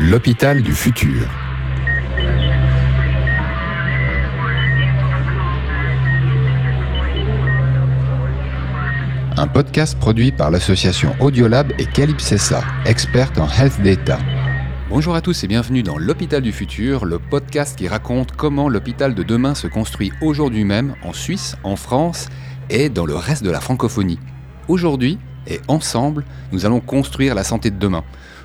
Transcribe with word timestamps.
L'hôpital 0.00 0.60
du 0.60 0.72
futur. 0.72 1.28
Un 9.36 9.46
podcast 9.46 9.96
produit 9.96 10.32
par 10.32 10.50
l'association 10.50 11.14
Audiolab 11.20 11.72
et 11.78 11.86
Calypsessa, 11.86 12.64
experte 12.86 13.38
en 13.38 13.46
health 13.48 13.80
data. 13.84 14.18
Bonjour 14.88 15.14
à 15.14 15.20
tous 15.20 15.44
et 15.44 15.46
bienvenue 15.46 15.84
dans 15.84 15.96
l'hôpital 15.96 16.42
du 16.42 16.50
futur, 16.50 17.04
le 17.04 17.20
podcast 17.20 17.78
qui 17.78 17.86
raconte 17.86 18.32
comment 18.32 18.68
l'hôpital 18.68 19.14
de 19.14 19.22
demain 19.22 19.54
se 19.54 19.68
construit 19.68 20.10
aujourd'hui 20.20 20.64
même 20.64 20.96
en 21.04 21.12
Suisse, 21.12 21.54
en 21.62 21.76
France 21.76 22.28
et 22.68 22.88
dans 22.88 23.06
le 23.06 23.14
reste 23.14 23.44
de 23.44 23.50
la 23.50 23.60
francophonie. 23.60 24.18
Aujourd'hui 24.66 25.20
et 25.46 25.60
ensemble, 25.68 26.24
nous 26.50 26.66
allons 26.66 26.80
construire 26.80 27.36
la 27.36 27.44
santé 27.44 27.70
de 27.70 27.78
demain. 27.78 28.02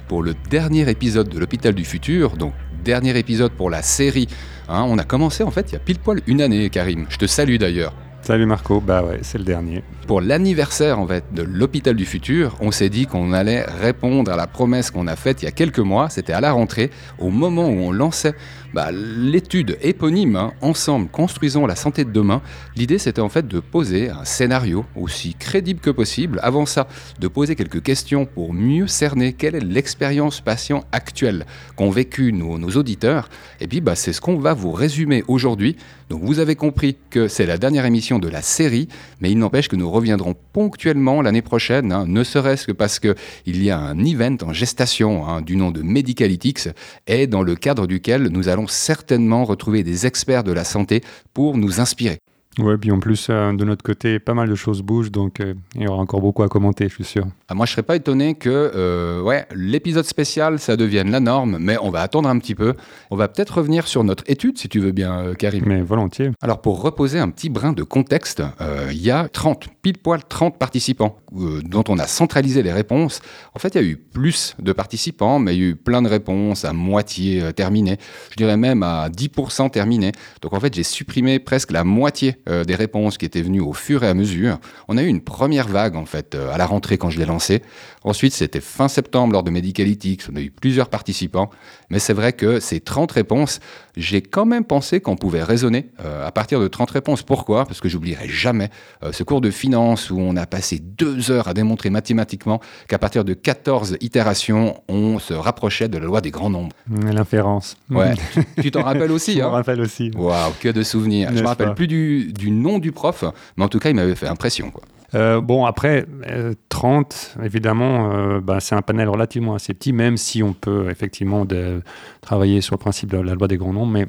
Pour 0.09 0.23
le 0.23 0.33
dernier 0.49 0.89
épisode 0.89 1.29
de 1.29 1.37
l'hôpital 1.37 1.75
du 1.75 1.85
futur, 1.85 2.35
donc 2.35 2.53
dernier 2.83 3.15
épisode 3.19 3.51
pour 3.51 3.69
la 3.69 3.83
série, 3.83 4.27
hein, 4.67 4.83
on 4.87 4.97
a 4.97 5.03
commencé 5.03 5.43
en 5.43 5.51
fait 5.51 5.69
il 5.69 5.73
y 5.73 5.75
a 5.75 5.79
pile 5.79 5.99
poil 5.99 6.21
une 6.25 6.41
année, 6.41 6.71
Karim. 6.71 7.05
Je 7.09 7.17
te 7.17 7.27
salue 7.27 7.57
d'ailleurs. 7.57 7.93
Salut 8.23 8.47
Marco, 8.47 8.81
bah 8.81 9.03
ouais, 9.03 9.19
c'est 9.21 9.37
le 9.37 9.43
dernier. 9.43 9.83
Pour 10.07 10.19
l'anniversaire 10.19 10.97
en 10.97 11.05
fait 11.05 11.23
de 11.31 11.43
l'hôpital 11.43 11.95
du 11.95 12.05
futur, 12.05 12.57
on 12.59 12.71
s'est 12.71 12.89
dit 12.89 13.05
qu'on 13.05 13.33
allait 13.33 13.61
répondre 13.61 14.31
à 14.31 14.35
la 14.35 14.47
promesse 14.47 14.89
qu'on 14.89 15.05
a 15.05 15.15
faite 15.15 15.43
il 15.43 15.45
y 15.45 15.47
a 15.47 15.51
quelques 15.51 15.77
mois, 15.77 16.09
c'était 16.09 16.33
à 16.33 16.41
la 16.41 16.53
rentrée, 16.53 16.89
au 17.19 17.29
moment 17.29 17.69
où 17.69 17.79
on 17.79 17.91
lançait 17.91 18.33
bah, 18.73 18.91
l'étude 18.91 19.77
éponyme, 19.81 20.35
hein, 20.35 20.53
ensemble, 20.61 21.09
construisons 21.09 21.65
la 21.65 21.75
santé 21.75 22.05
de 22.05 22.11
demain. 22.11 22.41
L'idée 22.75 22.97
c'était 22.97 23.21
en 23.21 23.29
fait 23.29 23.47
de 23.47 23.59
poser 23.59 24.09
un 24.09 24.25
scénario 24.25 24.85
aussi 24.95 25.35
crédible 25.35 25.79
que 25.79 25.89
possible, 25.89 26.39
avant 26.43 26.65
ça, 26.65 26.87
de 27.19 27.27
poser 27.27 27.55
quelques 27.55 27.81
questions 27.81 28.25
pour 28.25 28.53
mieux 28.53 28.87
cerner 28.87 29.33
quelle 29.33 29.55
est 29.55 29.63
l'expérience 29.63 30.41
patient 30.41 30.83
actuelle 30.91 31.45
qu'ont 31.75 31.89
vécu 31.89 32.33
nos, 32.33 32.57
nos 32.57 32.69
auditeurs, 32.71 33.29
et 33.59 33.67
puis 33.67 33.81
bah, 33.81 33.95
c'est 33.95 34.13
ce 34.13 34.21
qu'on 34.21 34.37
va 34.37 34.53
vous 34.53 34.71
résumer 34.71 35.23
aujourd'hui. 35.27 35.75
Donc 36.09 36.23
vous 36.23 36.39
avez 36.39 36.55
compris 36.55 36.97
que 37.09 37.27
c'est 37.27 37.45
la 37.45 37.57
dernière 37.57 37.85
émission 37.85 38.17
de 38.17 38.27
la 38.27 38.41
série, 38.41 38.87
mais 39.21 39.31
il 39.31 39.37
n'empêche 39.37 39.67
que 39.67 39.75
nous 39.75 39.89
reviendrons 39.89 40.35
ponctuellement 40.53 41.21
l'année 41.21 41.43
prochaine, 41.43 41.91
hein, 41.91 42.05
ne 42.07 42.23
serait-ce 42.23 42.65
que 42.65 42.71
parce 42.71 42.99
qu'il 42.99 43.15
y 43.45 43.69
a 43.69 43.79
un 43.79 44.03
event 44.03 44.37
en 44.41 44.53
gestation 44.53 45.27
hein, 45.27 45.41
du 45.41 45.55
nom 45.55 45.71
de 45.71 45.81
Medicalytics, 45.81 46.69
et 47.07 47.27
dans 47.27 47.43
le 47.43 47.55
cadre 47.55 47.87
duquel 47.87 48.23
nous 48.29 48.49
allons 48.49 48.58
certainement 48.67 49.45
retrouver 49.45 49.83
des 49.83 50.05
experts 50.05 50.43
de 50.43 50.51
la 50.51 50.63
santé 50.63 51.01
pour 51.33 51.57
nous 51.57 51.79
inspirer. 51.79 52.19
Ouais, 52.57 52.77
puis 52.77 52.91
en 52.91 52.99
plus, 52.99 53.27
euh, 53.29 53.53
de 53.53 53.63
notre 53.63 53.83
côté, 53.83 54.19
pas 54.19 54.33
mal 54.33 54.49
de 54.49 54.55
choses 54.55 54.81
bougent, 54.81 55.11
donc 55.11 55.39
euh, 55.39 55.53
il 55.75 55.83
y 55.83 55.87
aura 55.87 56.01
encore 56.01 56.19
beaucoup 56.19 56.43
à 56.43 56.49
commenter, 56.49 56.89
je 56.89 56.95
suis 56.95 57.03
sûr. 57.03 57.25
Ah, 57.47 57.53
moi, 57.53 57.65
je 57.65 57.71
serais 57.71 57.83
pas 57.83 57.95
étonné 57.95 58.35
que 58.35 58.49
euh, 58.49 59.21
ouais, 59.21 59.45
l'épisode 59.55 60.05
spécial, 60.05 60.59
ça 60.59 60.75
devienne 60.75 61.11
la 61.11 61.19
norme, 61.19 61.57
mais 61.59 61.77
on 61.81 61.89
va 61.89 62.01
attendre 62.01 62.27
un 62.27 62.37
petit 62.39 62.55
peu. 62.55 62.73
On 63.11 63.15
va 63.15 63.27
peut-être 63.27 63.59
revenir 63.59 63.87
sur 63.87 64.03
notre 64.03 64.23
étude, 64.27 64.57
si 64.57 64.67
tu 64.67 64.79
veux 64.79 64.91
bien, 64.91 65.33
Karim. 65.37 65.63
Mais 65.67 65.81
volontiers. 65.81 66.31
Alors, 66.41 66.61
pour 66.61 66.81
reposer 66.81 67.19
un 67.19 67.29
petit 67.29 67.49
brin 67.49 67.71
de 67.71 67.83
contexte, 67.83 68.43
il 68.91 69.01
y 69.01 69.11
a 69.11 69.29
30, 69.29 69.67
pile 69.81 69.97
poil 69.97 70.21
30 70.27 70.57
participants 70.57 71.17
euh, 71.37 71.61
dont 71.63 71.83
on 71.87 71.99
a 71.99 72.07
centralisé 72.07 72.63
les 72.63 72.71
réponses. 72.71 73.21
En 73.53 73.59
fait, 73.59 73.75
il 73.75 73.81
y 73.81 73.85
a 73.85 73.87
eu 73.87 73.95
plus 73.95 74.55
de 74.59 74.73
participants, 74.73 75.39
mais 75.39 75.55
il 75.55 75.61
y 75.61 75.65
a 75.65 75.67
eu 75.69 75.75
plein 75.75 76.01
de 76.01 76.09
réponses 76.09 76.65
à 76.65 76.73
moitié 76.73 77.41
euh, 77.41 77.51
terminées. 77.51 77.97
Je 78.31 78.35
dirais 78.35 78.57
même 78.57 78.83
à 78.83 79.09
10% 79.09 79.69
terminées. 79.71 80.11
Donc, 80.41 80.53
en 80.53 80.59
fait, 80.59 80.73
j'ai 80.73 80.83
supprimé 80.83 81.39
presque 81.39 81.71
la 81.71 81.83
moitié 81.83 82.35
euh, 82.49 82.63
des 82.63 82.75
réponses 82.75 83.17
qui 83.17 83.25
étaient 83.25 83.41
venues 83.41 83.61
au 83.61 83.73
fur 83.73 84.03
et 84.03 84.07
à 84.07 84.13
mesure. 84.13 84.59
On 84.87 84.97
a 84.97 85.03
eu 85.03 85.07
une 85.07 85.21
première 85.21 85.67
vague, 85.67 85.95
en 85.95 86.05
fait, 86.05 86.35
à 86.35 86.57
la 86.57 86.65
rentrée 86.65 86.97
quand 86.97 87.09
je 87.09 87.19
l'ai 87.19 87.25
lancé. 87.25 87.61
Ensuite, 88.03 88.33
c'était 88.33 88.61
fin 88.61 88.87
septembre 88.87 89.33
lors 89.33 89.43
de 89.43 89.51
Medicalytics. 89.51 90.23
On 90.31 90.35
a 90.35 90.41
eu 90.41 90.51
plusieurs 90.51 90.89
participants. 90.89 91.49
Mais 91.89 91.99
c'est 91.99 92.13
vrai 92.13 92.33
que 92.33 92.59
ces 92.59 92.79
30 92.79 93.11
réponses, 93.11 93.59
j'ai 93.95 94.21
quand 94.21 94.45
même 94.45 94.63
pensé 94.63 94.99
qu'on 94.99 95.15
pouvait 95.15 95.43
raisonner 95.43 95.89
à 95.97 96.31
partir 96.31 96.59
de 96.59 96.67
30 96.67 96.91
réponses. 96.91 97.23
Pourquoi? 97.23 97.65
Parce 97.65 97.81
que 97.81 97.89
j'oublierai 97.89 98.27
jamais 98.29 98.69
ce 99.11 99.23
cours 99.23 99.41
de 99.41 99.51
finance 99.51 99.69
où 100.11 100.19
on 100.19 100.35
a 100.35 100.45
passé 100.45 100.79
deux 100.79 101.31
heures 101.31 101.47
à 101.47 101.53
démontrer 101.53 101.89
mathématiquement 101.89 102.59
qu'à 102.87 102.97
partir 102.97 103.23
de 103.23 103.33
14 103.33 103.97
itérations, 104.01 104.81
on 104.87 105.19
se 105.19 105.33
rapprochait 105.33 105.87
de 105.87 105.97
la 105.97 106.05
loi 106.05 106.21
des 106.21 106.31
grands 106.31 106.49
nombres. 106.49 106.75
L'inférence. 107.11 107.77
Ouais. 107.89 108.13
tu 108.61 108.71
t'en 108.71 108.83
rappelles 108.83 109.11
aussi 109.11 109.33
Je 109.35 109.41
hein 109.41 109.47
me 109.47 109.53
rappelle 109.53 109.81
aussi. 109.81 110.11
Waouh, 110.15 110.53
que 110.59 110.69
de 110.69 110.83
souvenirs. 110.83 111.29
Je 111.33 111.41
me 111.41 111.47
rappelle 111.47 111.69
pas 111.69 111.75
plus 111.75 111.87
du, 111.87 112.31
du 112.33 112.51
nom 112.51 112.79
du 112.79 112.91
prof, 112.91 113.23
mais 113.57 113.63
en 113.63 113.69
tout 113.69 113.79
cas, 113.79 113.89
il 113.89 113.95
m'avait 113.95 114.15
fait 114.15 114.27
impression. 114.27 114.71
Quoi. 114.71 114.83
Euh, 115.15 115.41
bon, 115.41 115.65
après, 115.65 116.05
euh, 116.29 116.53
30, 116.69 117.37
évidemment, 117.43 118.11
euh, 118.11 118.39
bah, 118.41 118.59
c'est 118.59 118.75
un 118.75 118.81
panel 118.81 119.09
relativement 119.09 119.55
assez 119.55 119.73
petit, 119.73 119.93
même 119.93 120.17
si 120.17 120.43
on 120.43 120.53
peut 120.53 120.89
effectivement 120.91 121.45
de- 121.45 121.81
travailler 122.21 122.61
sur 122.61 122.75
le 122.75 122.79
principe 122.79 123.11
de 123.11 123.17
la 123.17 123.33
loi 123.33 123.47
des 123.47 123.57
grands 123.57 123.73
nombres, 123.73 123.91
mais 123.91 124.07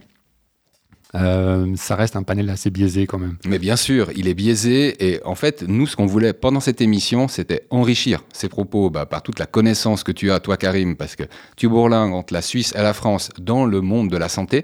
euh, 1.14 1.74
ça 1.76 1.96
reste 1.96 2.16
un 2.16 2.22
panel 2.22 2.48
assez 2.50 2.70
biaisé 2.70 3.06
quand 3.06 3.18
même. 3.18 3.36
Mais 3.46 3.58
bien 3.58 3.76
sûr, 3.76 4.10
il 4.14 4.28
est 4.28 4.34
biaisé 4.34 5.12
et 5.12 5.20
en 5.24 5.34
fait, 5.34 5.64
nous, 5.66 5.86
ce 5.86 5.96
qu'on 5.96 6.06
voulait 6.06 6.32
pendant 6.32 6.60
cette 6.60 6.80
émission, 6.80 7.28
c'était 7.28 7.66
enrichir 7.70 8.24
ces 8.32 8.48
propos 8.48 8.90
bah, 8.90 9.06
par 9.06 9.22
toute 9.22 9.38
la 9.38 9.46
connaissance 9.46 10.04
que 10.04 10.12
tu 10.12 10.30
as, 10.30 10.40
toi, 10.40 10.56
Karim, 10.56 10.96
parce 10.96 11.16
que 11.16 11.24
tu 11.56 11.68
bourlingues 11.68 12.12
entre 12.12 12.32
la 12.32 12.42
Suisse 12.42 12.72
et 12.76 12.82
la 12.82 12.94
France 12.94 13.30
dans 13.38 13.64
le 13.64 13.80
monde 13.80 14.08
de 14.08 14.16
la 14.16 14.28
santé, 14.28 14.62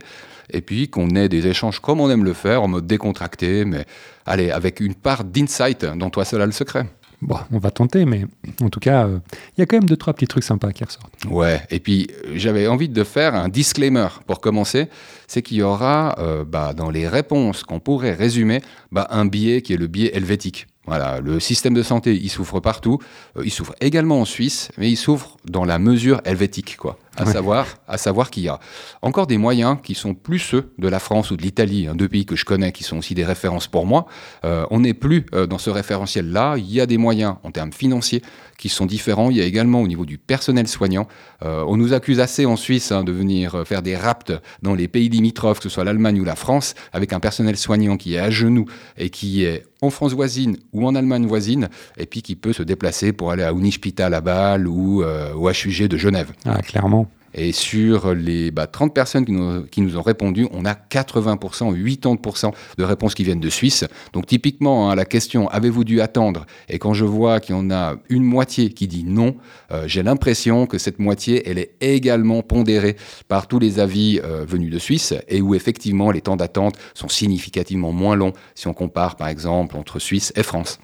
et 0.52 0.60
puis 0.60 0.88
qu'on 0.88 1.10
ait 1.10 1.28
des 1.28 1.46
échanges 1.48 1.80
comme 1.80 2.00
on 2.00 2.10
aime 2.10 2.24
le 2.24 2.32
faire, 2.32 2.62
en 2.62 2.68
mode 2.68 2.86
décontracté, 2.86 3.64
mais 3.64 3.84
allez, 4.24 4.50
avec 4.50 4.80
une 4.80 4.94
part 4.94 5.24
d'insight 5.24 5.84
dont 5.84 6.10
toi 6.10 6.24
seul 6.24 6.42
a 6.42 6.46
le 6.46 6.52
secret. 6.52 6.86
Bon, 7.22 7.37
on 7.50 7.59
va 7.59 7.71
tenter, 7.71 8.04
mais 8.04 8.27
en 8.60 8.69
tout 8.69 8.81
cas, 8.81 9.06
euh, 9.06 9.19
il 9.56 9.60
y 9.60 9.62
a 9.62 9.66
quand 9.66 9.77
même 9.77 9.88
deux, 9.88 9.97
trois 9.97 10.12
petits 10.12 10.27
trucs 10.27 10.44
sympas 10.44 10.72
qui 10.72 10.84
ressortent. 10.84 11.25
Ouais, 11.31 11.62
et 11.71 11.81
puis 11.81 12.09
euh, 12.27 12.32
j'avais 12.34 12.66
envie 12.66 12.88
de 12.88 13.04
faire 13.04 13.34
un 13.34 13.49
disclaimer 13.49 14.09
pour 14.27 14.41
commencer, 14.41 14.88
c'est 15.26 15.43
qu'il 15.43 15.56
y 15.56 15.62
aura 15.62 16.16
euh, 16.19 16.44
bah, 16.44 16.75
dans 16.75 16.91
les 16.91 17.09
réponses 17.09 17.62
qu'on 17.62 17.81
pourrait 17.81 18.12
résumer 18.12 18.60
bah, 18.93 19.06
un 19.10 19.25
biais 19.25 19.62
qui 19.62 19.72
est 19.72 19.78
le 19.78 19.87
biais 19.87 20.15
helvétique. 20.15 20.66
Voilà, 20.87 21.21
le 21.21 21.41
système 21.41 21.75
de 21.75 21.82
santé, 21.82 22.15
il 22.15 22.28
souffre 22.28 22.60
partout, 22.60 23.00
il 23.43 23.50
souffre 23.50 23.75
également 23.81 24.21
en 24.21 24.25
Suisse, 24.25 24.71
mais 24.78 24.88
il 24.88 24.97
souffre 24.97 25.37
dans 25.44 25.65
la 25.65 25.81
mesure 25.81 26.21
helvétique, 26.25 26.76
quoi. 26.76 26.97
À 27.16 27.25
Ouais. 27.25 27.32
savoir, 27.32 27.66
à 27.88 27.99
savoir 27.99 28.31
qu'il 28.31 28.43
y 28.44 28.49
a 28.49 28.59
encore 29.03 29.27
des 29.27 29.38
moyens 29.38 29.78
qui 29.82 29.94
sont 29.94 30.15
plus 30.15 30.38
ceux 30.38 30.72
de 30.78 30.88
la 30.88 30.99
France 30.99 31.31
ou 31.31 31.37
de 31.37 31.43
l'Italie, 31.43 31.87
hein, 31.88 31.94
deux 31.94 32.09
pays 32.09 32.27
que 32.27 32.37
je 32.37 32.44
connais 32.44 32.72
qui 32.72 32.82
sont 32.84 32.99
aussi 32.99 33.15
des 33.15 33.25
références 33.25 33.66
pour 33.69 33.87
moi. 33.87 34.06
Euh, 34.44 34.66
on 34.71 34.81
n'est 34.81 34.94
plus 34.94 35.25
euh, 35.34 35.47
dans 35.47 35.59
ce 35.59 35.71
référentiel-là. 35.71 36.56
Il 36.59 36.71
y 36.71 36.81
a 36.81 36.87
des 36.87 36.99
moyens 36.99 37.37
en 37.43 37.50
termes 37.50 37.72
financiers 37.72 38.22
qui 38.59 38.69
sont 38.69 38.87
différents. 38.87 39.31
Il 39.31 39.37
y 39.37 39.41
a 39.41 39.44
également 39.44 39.81
au 39.82 39.88
niveau 39.88 40.05
du 40.06 40.19
personnel 40.19 40.66
soignant. 40.69 41.09
Euh, 41.44 41.65
on 41.66 41.76
nous 41.76 41.93
accuse 41.93 42.21
assez 42.21 42.47
en 42.47 42.56
Suisse 42.56 42.93
hein, 42.93 43.05
de 43.05 43.12
venir 43.12 43.62
faire 43.66 43.82
des 43.82 43.97
rapts 43.97 44.32
dans 44.62 44.75
les 44.75 44.88
pays 44.88 45.09
limitrophes, 45.09 45.59
que 45.59 45.65
ce 45.65 45.69
soit 45.69 45.84
l'Allemagne 45.84 46.21
ou 46.21 46.25
la 46.25 46.37
France, 46.37 46.75
avec 46.93 47.12
un 47.12 47.21
personnel 47.21 47.56
soignant 47.56 47.97
qui 47.97 48.15
est 48.15 48.19
à 48.19 48.31
genoux 48.31 48.66
et 48.97 49.10
qui 49.10 49.44
est 49.44 49.65
en 49.82 49.91
France 49.91 50.12
voisine 50.15 50.56
ou 50.72 50.87
en 50.87 50.94
Allemagne 50.94 51.26
voisine, 51.26 51.69
et 51.99 52.06
puis 52.06 52.22
qui 52.22 52.34
peut 52.34 52.55
se 52.55 52.62
déplacer 52.62 53.12
pour 53.12 53.31
aller 53.31 53.43
à 53.43 53.53
Unispital 53.53 54.15
à 54.15 54.21
Bâle 54.22 54.66
ou 54.66 55.03
au 55.05 55.50
HUG 55.50 55.87
de 55.87 55.97
Genève. 55.99 56.32
Ah, 56.47 56.62
clairement. 56.62 57.06
Et 57.36 57.52
sur 57.52 58.14
les 58.14 58.50
bah, 58.50 58.66
30 58.66 58.94
personnes 58.94 59.24
qui 59.24 59.32
nous, 59.32 59.64
qui 59.64 59.80
nous 59.82 59.97
ont 59.97 60.02
répondu, 60.02 60.48
on 60.52 60.64
a 60.64 60.72
80%, 60.72 61.36
80% 61.74 62.52
de 62.78 62.84
réponses 62.84 63.14
qui 63.14 63.24
viennent 63.24 63.41
de 63.41 63.50
Suisse. 63.50 63.84
Donc 64.12 64.26
typiquement, 64.26 64.91
hein, 64.91 64.94
la 64.94 65.04
question 65.04 65.48
avez-vous 65.48 65.84
dû 65.84 66.00
attendre? 66.00 66.46
Et 66.69 66.78
quand 66.78 66.94
je 66.94 67.04
vois 67.04 67.41
qu'il 67.41 67.54
y 67.54 67.58
en 67.58 67.70
a 67.70 67.96
une 68.08 68.25
moitié 68.25 68.70
qui 68.70 68.88
dit 68.88 69.04
non, 69.04 69.36
euh, 69.70 69.84
j'ai 69.86 70.02
l'impression 70.02 70.66
que 70.66 70.78
cette 70.78 70.98
moitié, 70.98 71.48
elle 71.48 71.58
est 71.58 71.72
également 71.80 72.42
pondérée 72.42 72.96
par 73.28 73.46
tous 73.46 73.58
les 73.58 73.78
avis 73.78 74.20
euh, 74.25 74.44
venus 74.46 74.70
de 74.70 74.78
Suisse 74.78 75.14
et 75.28 75.41
où 75.41 75.54
effectivement 75.54 76.10
les 76.10 76.20
temps 76.20 76.36
d'attente 76.36 76.76
sont 76.94 77.08
significativement 77.08 77.92
moins 77.92 78.16
longs 78.16 78.32
si 78.54 78.66
on 78.66 78.75
compare 78.75 79.16
par 79.16 79.28
exemple 79.28 79.76
entre 79.76 79.98
Suisse 79.98 80.32
et 80.36 80.42
France. 80.42 80.78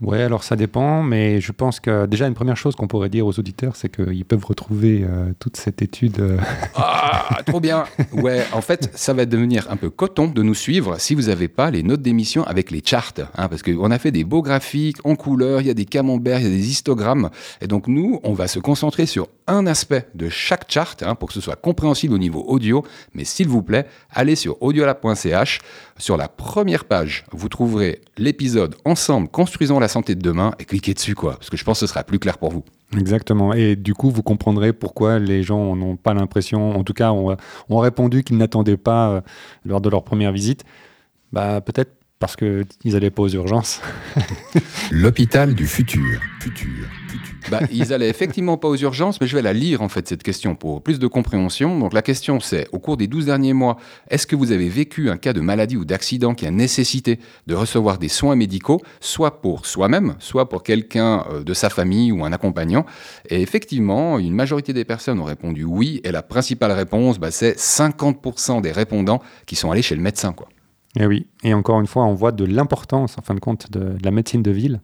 Ouais, 0.00 0.22
alors 0.22 0.44
ça 0.44 0.54
dépend, 0.54 1.02
mais 1.02 1.40
je 1.40 1.50
pense 1.50 1.80
que 1.80 2.06
déjà 2.06 2.28
une 2.28 2.34
première 2.34 2.56
chose 2.56 2.76
qu'on 2.76 2.86
pourrait 2.86 3.08
dire 3.08 3.26
aux 3.26 3.36
auditeurs, 3.38 3.74
c'est 3.74 3.88
qu'ils 3.88 4.24
peuvent 4.24 4.44
retrouver 4.44 5.02
euh, 5.02 5.32
toute 5.40 5.56
cette 5.56 5.82
étude. 5.82 6.20
euh, 6.20 6.38
Ah, 6.76 7.38
trop 7.44 7.58
bien. 7.58 7.84
Ouais, 8.12 8.44
en 8.52 8.60
fait, 8.60 8.90
ça 8.94 9.12
va 9.12 9.26
devenir 9.26 9.66
un 9.70 9.76
peu 9.76 9.90
coton 9.90 10.28
de 10.28 10.40
nous 10.42 10.54
suivre 10.54 11.00
si 11.00 11.16
vous 11.16 11.22
n'avez 11.22 11.48
pas 11.48 11.72
les 11.72 11.82
notes 11.82 12.00
d'émission 12.00 12.44
avec 12.44 12.70
les 12.70 12.80
charts, 12.84 13.12
hein, 13.36 13.48
parce 13.48 13.62
qu'on 13.64 13.90
a 13.90 13.98
fait 13.98 14.12
des 14.12 14.22
beaux 14.22 14.40
graphiques 14.42 14.98
en 15.04 15.16
couleur, 15.16 15.62
il 15.62 15.66
y 15.66 15.70
a 15.70 15.74
des 15.74 15.84
camemberts, 15.84 16.38
il 16.40 16.44
y 16.44 16.46
a 16.46 16.50
des 16.56 16.70
histogrammes, 16.70 17.30
et 17.60 17.66
donc 17.66 17.88
nous, 17.88 18.20
on 18.22 18.34
va 18.34 18.46
se 18.46 18.60
concentrer 18.60 19.04
sur 19.06 19.26
un 19.48 19.66
aspect 19.66 20.06
de 20.14 20.28
chaque 20.28 20.70
chart 20.70 21.02
hein, 21.02 21.14
pour 21.16 21.28
que 21.28 21.34
ce 21.34 21.40
soit 21.40 21.56
compréhensible 21.56 22.14
au 22.14 22.18
niveau 22.18 22.44
audio. 22.46 22.84
Mais 23.14 23.24
s'il 23.24 23.48
vous 23.48 23.62
plaît, 23.62 23.86
allez 24.12 24.36
sur 24.36 24.62
audiolab.ch. 24.62 25.58
Sur 25.96 26.16
la 26.18 26.28
première 26.28 26.84
page, 26.84 27.24
vous 27.32 27.48
trouverez 27.48 28.02
l'épisode 28.18 28.76
Ensemble, 28.84 29.26
construisons 29.28 29.80
la 29.80 29.87
santé 29.88 30.14
de 30.14 30.20
demain, 30.20 30.52
et 30.58 30.64
cliquez 30.64 30.94
dessus, 30.94 31.14
quoi, 31.14 31.34
parce 31.34 31.50
que 31.50 31.56
je 31.56 31.64
pense 31.64 31.80
que 31.80 31.86
ce 31.86 31.92
sera 31.92 32.04
plus 32.04 32.18
clair 32.18 32.38
pour 32.38 32.50
vous. 32.50 32.64
Exactement. 32.96 33.52
Et 33.52 33.76
du 33.76 33.94
coup, 33.94 34.10
vous 34.10 34.22
comprendrez 34.22 34.72
pourquoi 34.72 35.18
les 35.18 35.42
gens 35.42 35.76
n'ont 35.76 35.96
pas 35.96 36.14
l'impression, 36.14 36.78
en 36.78 36.84
tout 36.84 36.94
cas, 36.94 37.12
ont, 37.12 37.36
ont 37.68 37.78
répondu 37.78 38.22
qu'ils 38.22 38.36
n'attendaient 38.38 38.76
pas 38.76 39.10
euh, 39.10 39.20
lors 39.64 39.80
de 39.80 39.88
leur 39.88 40.04
première 40.04 40.32
visite. 40.32 40.64
Bah, 41.32 41.60
peut-être 41.60 41.97
parce 42.18 42.36
qu'ils 42.36 42.66
n'allaient 42.84 43.10
pas 43.10 43.22
aux 43.22 43.28
urgences. 43.28 43.80
L'hôpital 44.90 45.54
du 45.54 45.66
futur. 45.66 46.20
futur. 46.40 46.86
Bah, 47.50 47.60
ils 47.72 47.92
allaient 47.92 48.08
effectivement 48.08 48.56
pas 48.56 48.68
aux 48.68 48.76
urgences, 48.76 49.20
mais 49.20 49.26
je 49.26 49.34
vais 49.34 49.42
la 49.42 49.52
lire 49.52 49.80
en 49.80 49.88
fait 49.88 50.06
cette 50.06 50.22
question 50.22 50.54
pour 50.54 50.82
plus 50.82 50.98
de 50.98 51.06
compréhension. 51.06 51.78
Donc 51.78 51.92
la 51.92 52.02
question 52.02 52.40
c'est, 52.40 52.68
au 52.72 52.78
cours 52.78 52.96
des 52.96 53.06
12 53.06 53.26
derniers 53.26 53.52
mois, 53.52 53.78
est-ce 54.10 54.26
que 54.26 54.36
vous 54.36 54.52
avez 54.52 54.68
vécu 54.68 55.08
un 55.10 55.16
cas 55.16 55.32
de 55.32 55.40
maladie 55.40 55.76
ou 55.76 55.84
d'accident 55.84 56.34
qui 56.34 56.46
a 56.46 56.50
nécessité 56.50 57.18
de 57.46 57.54
recevoir 57.54 57.98
des 57.98 58.08
soins 58.08 58.36
médicaux, 58.36 58.80
soit 59.00 59.40
pour 59.40 59.66
soi-même, 59.66 60.16
soit 60.18 60.48
pour 60.48 60.62
quelqu'un 60.62 61.24
euh, 61.30 61.42
de 61.42 61.54
sa 61.54 61.70
famille 61.70 62.12
ou 62.12 62.24
un 62.24 62.32
accompagnant? 62.32 62.84
Et 63.28 63.40
effectivement, 63.40 64.18
une 64.18 64.34
majorité 64.34 64.72
des 64.72 64.84
personnes 64.84 65.20
ont 65.20 65.24
répondu 65.24 65.64
oui, 65.64 66.00
et 66.04 66.12
la 66.12 66.22
principale 66.22 66.72
réponse, 66.72 67.18
bah, 67.18 67.30
c'est 67.30 67.58
50% 67.58 68.60
des 68.60 68.72
répondants 68.72 69.22
qui 69.46 69.56
sont 69.56 69.70
allés 69.70 69.82
chez 69.82 69.96
le 69.96 70.02
médecin. 70.02 70.32
Quoi. 70.32 70.48
Et 70.98 71.02
eh 71.02 71.06
oui, 71.06 71.28
et 71.44 71.54
encore 71.54 71.78
une 71.78 71.86
fois, 71.86 72.04
on 72.04 72.14
voit 72.14 72.32
de 72.32 72.44
l'importance, 72.44 73.16
en 73.18 73.22
fin 73.22 73.34
de 73.34 73.38
compte, 73.38 73.70
de, 73.70 73.78
de 73.78 74.04
la 74.04 74.10
médecine 74.10 74.42
de 74.42 74.50
ville 74.50 74.80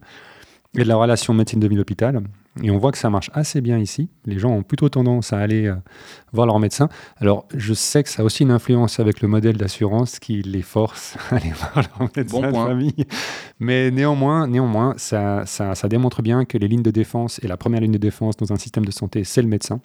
et 0.77 0.83
de 0.83 0.87
la 0.87 0.95
relation 0.95 1.33
médecine 1.33 1.59
de 1.59 1.67
ville-hôpital. 1.67 2.21
Et 2.63 2.71
on 2.71 2.77
voit 2.77 2.93
que 2.93 2.97
ça 2.97 3.09
marche 3.09 3.29
assez 3.33 3.59
bien 3.59 3.77
ici. 3.79 4.07
Les 4.25 4.39
gens 4.39 4.51
ont 4.51 4.63
plutôt 4.63 4.87
tendance 4.87 5.33
à 5.33 5.39
aller 5.39 5.67
euh, 5.67 5.75
voir 6.31 6.47
leur 6.47 6.57
médecin. 6.57 6.87
Alors, 7.17 7.45
je 7.53 7.73
sais 7.73 8.01
que 8.01 8.07
ça 8.09 8.21
a 8.21 8.25
aussi 8.25 8.43
une 8.43 8.51
influence 8.51 9.01
avec 9.01 9.19
le 9.19 9.27
modèle 9.27 9.57
d'assurance 9.57 10.19
qui 10.19 10.41
les 10.41 10.61
force 10.61 11.17
à 11.31 11.35
aller 11.35 11.51
voir 11.51 11.85
leur 11.99 12.09
médecin 12.15 12.49
de 12.49 12.55
famille. 12.55 13.05
Mais 13.59 13.91
néanmoins, 13.91 14.47
néanmoins 14.47 14.93
ça, 14.95 15.45
ça, 15.45 15.75
ça 15.75 15.89
démontre 15.89 16.21
bien 16.21 16.45
que 16.45 16.57
les 16.57 16.69
lignes 16.69 16.83
de 16.83 16.91
défense 16.91 17.41
et 17.43 17.47
la 17.49 17.57
première 17.57 17.81
ligne 17.81 17.91
de 17.91 17.97
défense 17.97 18.37
dans 18.37 18.53
un 18.53 18.57
système 18.57 18.85
de 18.85 18.91
santé, 18.91 19.25
c'est 19.25 19.41
le 19.41 19.49
médecin. 19.49 19.81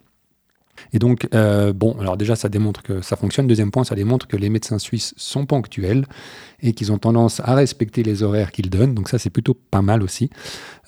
Et 0.93 0.99
donc, 0.99 1.29
euh, 1.35 1.73
bon, 1.73 1.97
alors 2.01 2.17
déjà, 2.17 2.37
ça 2.37 2.49
démontre 2.49 2.83
que 2.83 3.01
ça 3.03 3.17
fonctionne. 3.17 3.47
Deuxième 3.47 3.71
point, 3.71 3.85
ça 3.85 3.95
démontre 3.95 4.27
que 4.27 4.37
les 4.37 4.49
médecins 4.49 4.79
suisses 4.79 5.15
sont 5.17 5.47
ponctuels 5.47 6.07
et 6.63 6.73
qu'ils 6.73 6.93
ont 6.93 6.99
tendance 6.99 7.41
à 7.41 7.55
respecter 7.55 8.03
les 8.03 8.23
horaires 8.23 8.53
qu'ils 8.53 8.71
donnent. 8.71 8.95
Donc 8.95 9.09
ça, 9.09 9.19
c'est 9.19 9.31
plutôt 9.31 9.55
pas 9.55 9.83
mal 9.83 10.03
aussi. 10.03 10.31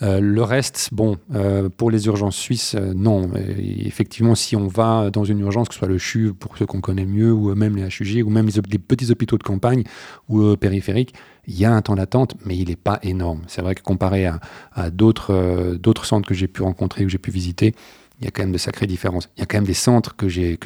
Euh, 0.02 0.20
le 0.20 0.42
reste, 0.42 0.90
bon, 0.92 1.16
euh, 1.34 1.68
pour 1.68 1.90
les 1.90 2.06
urgences 2.06 2.36
suisses, 2.36 2.74
non. 2.74 3.30
effectivement, 3.34 4.34
si 4.34 4.56
on 4.56 4.66
va 4.66 5.10
dans 5.10 5.24
une 5.24 5.40
urgence, 5.40 5.68
que 5.68 5.74
ce 5.74 5.78
soit 5.78 5.88
le 5.88 5.98
CHU 5.98 6.34
pour 6.34 6.56
ceux 6.56 6.66
qu'on 6.66 6.80
connaît 6.80 7.06
mieux, 7.06 7.32
ou 7.32 7.54
même 7.54 7.76
les 7.76 7.84
HUG, 7.84 8.26
ou 8.26 8.30
même 8.30 8.46
les, 8.46 8.78
petits 8.78 9.10
hôpitaux 9.10 9.38
de 9.38 9.42
campagne 9.42 9.84
ou 10.28 10.56
périphériques, 10.56 11.14
il 11.46 11.58
y 11.58 11.64
a 11.64 11.72
un 11.72 11.82
temps 11.82 11.96
d'attente, 11.96 12.36
mais 12.44 12.56
il 12.56 12.68
n'est 12.68 12.76
pas 12.76 12.98
énorme. 13.02 13.42
C'est 13.46 13.62
vrai 13.62 13.74
que 13.74 13.82
comparé 13.82 14.26
à, 14.26 14.40
à 14.72 14.90
d'autres 14.90 16.04
centres 16.04 16.28
que 16.28 16.34
j'ai 16.34 16.48
pu 16.48 16.62
rencontrer 16.62 17.02
ou 17.02 17.06
que 17.06 17.12
j'ai 17.12 17.18
pu 17.18 17.30
visiter, 17.30 17.74
il 18.22 18.26
y 18.26 18.28
a 18.28 18.30
quand 18.30 18.42
même 18.42 18.52
de 18.52 18.58
sacrées 18.58 18.86
différences. 18.86 19.28
Il 19.36 19.40
y 19.40 19.42
a 19.42 19.46
quand 19.46 19.56
même 19.56 19.66
des 19.66 19.74
centres 19.74 20.14
que 20.14 20.28
j'ai 20.28 20.56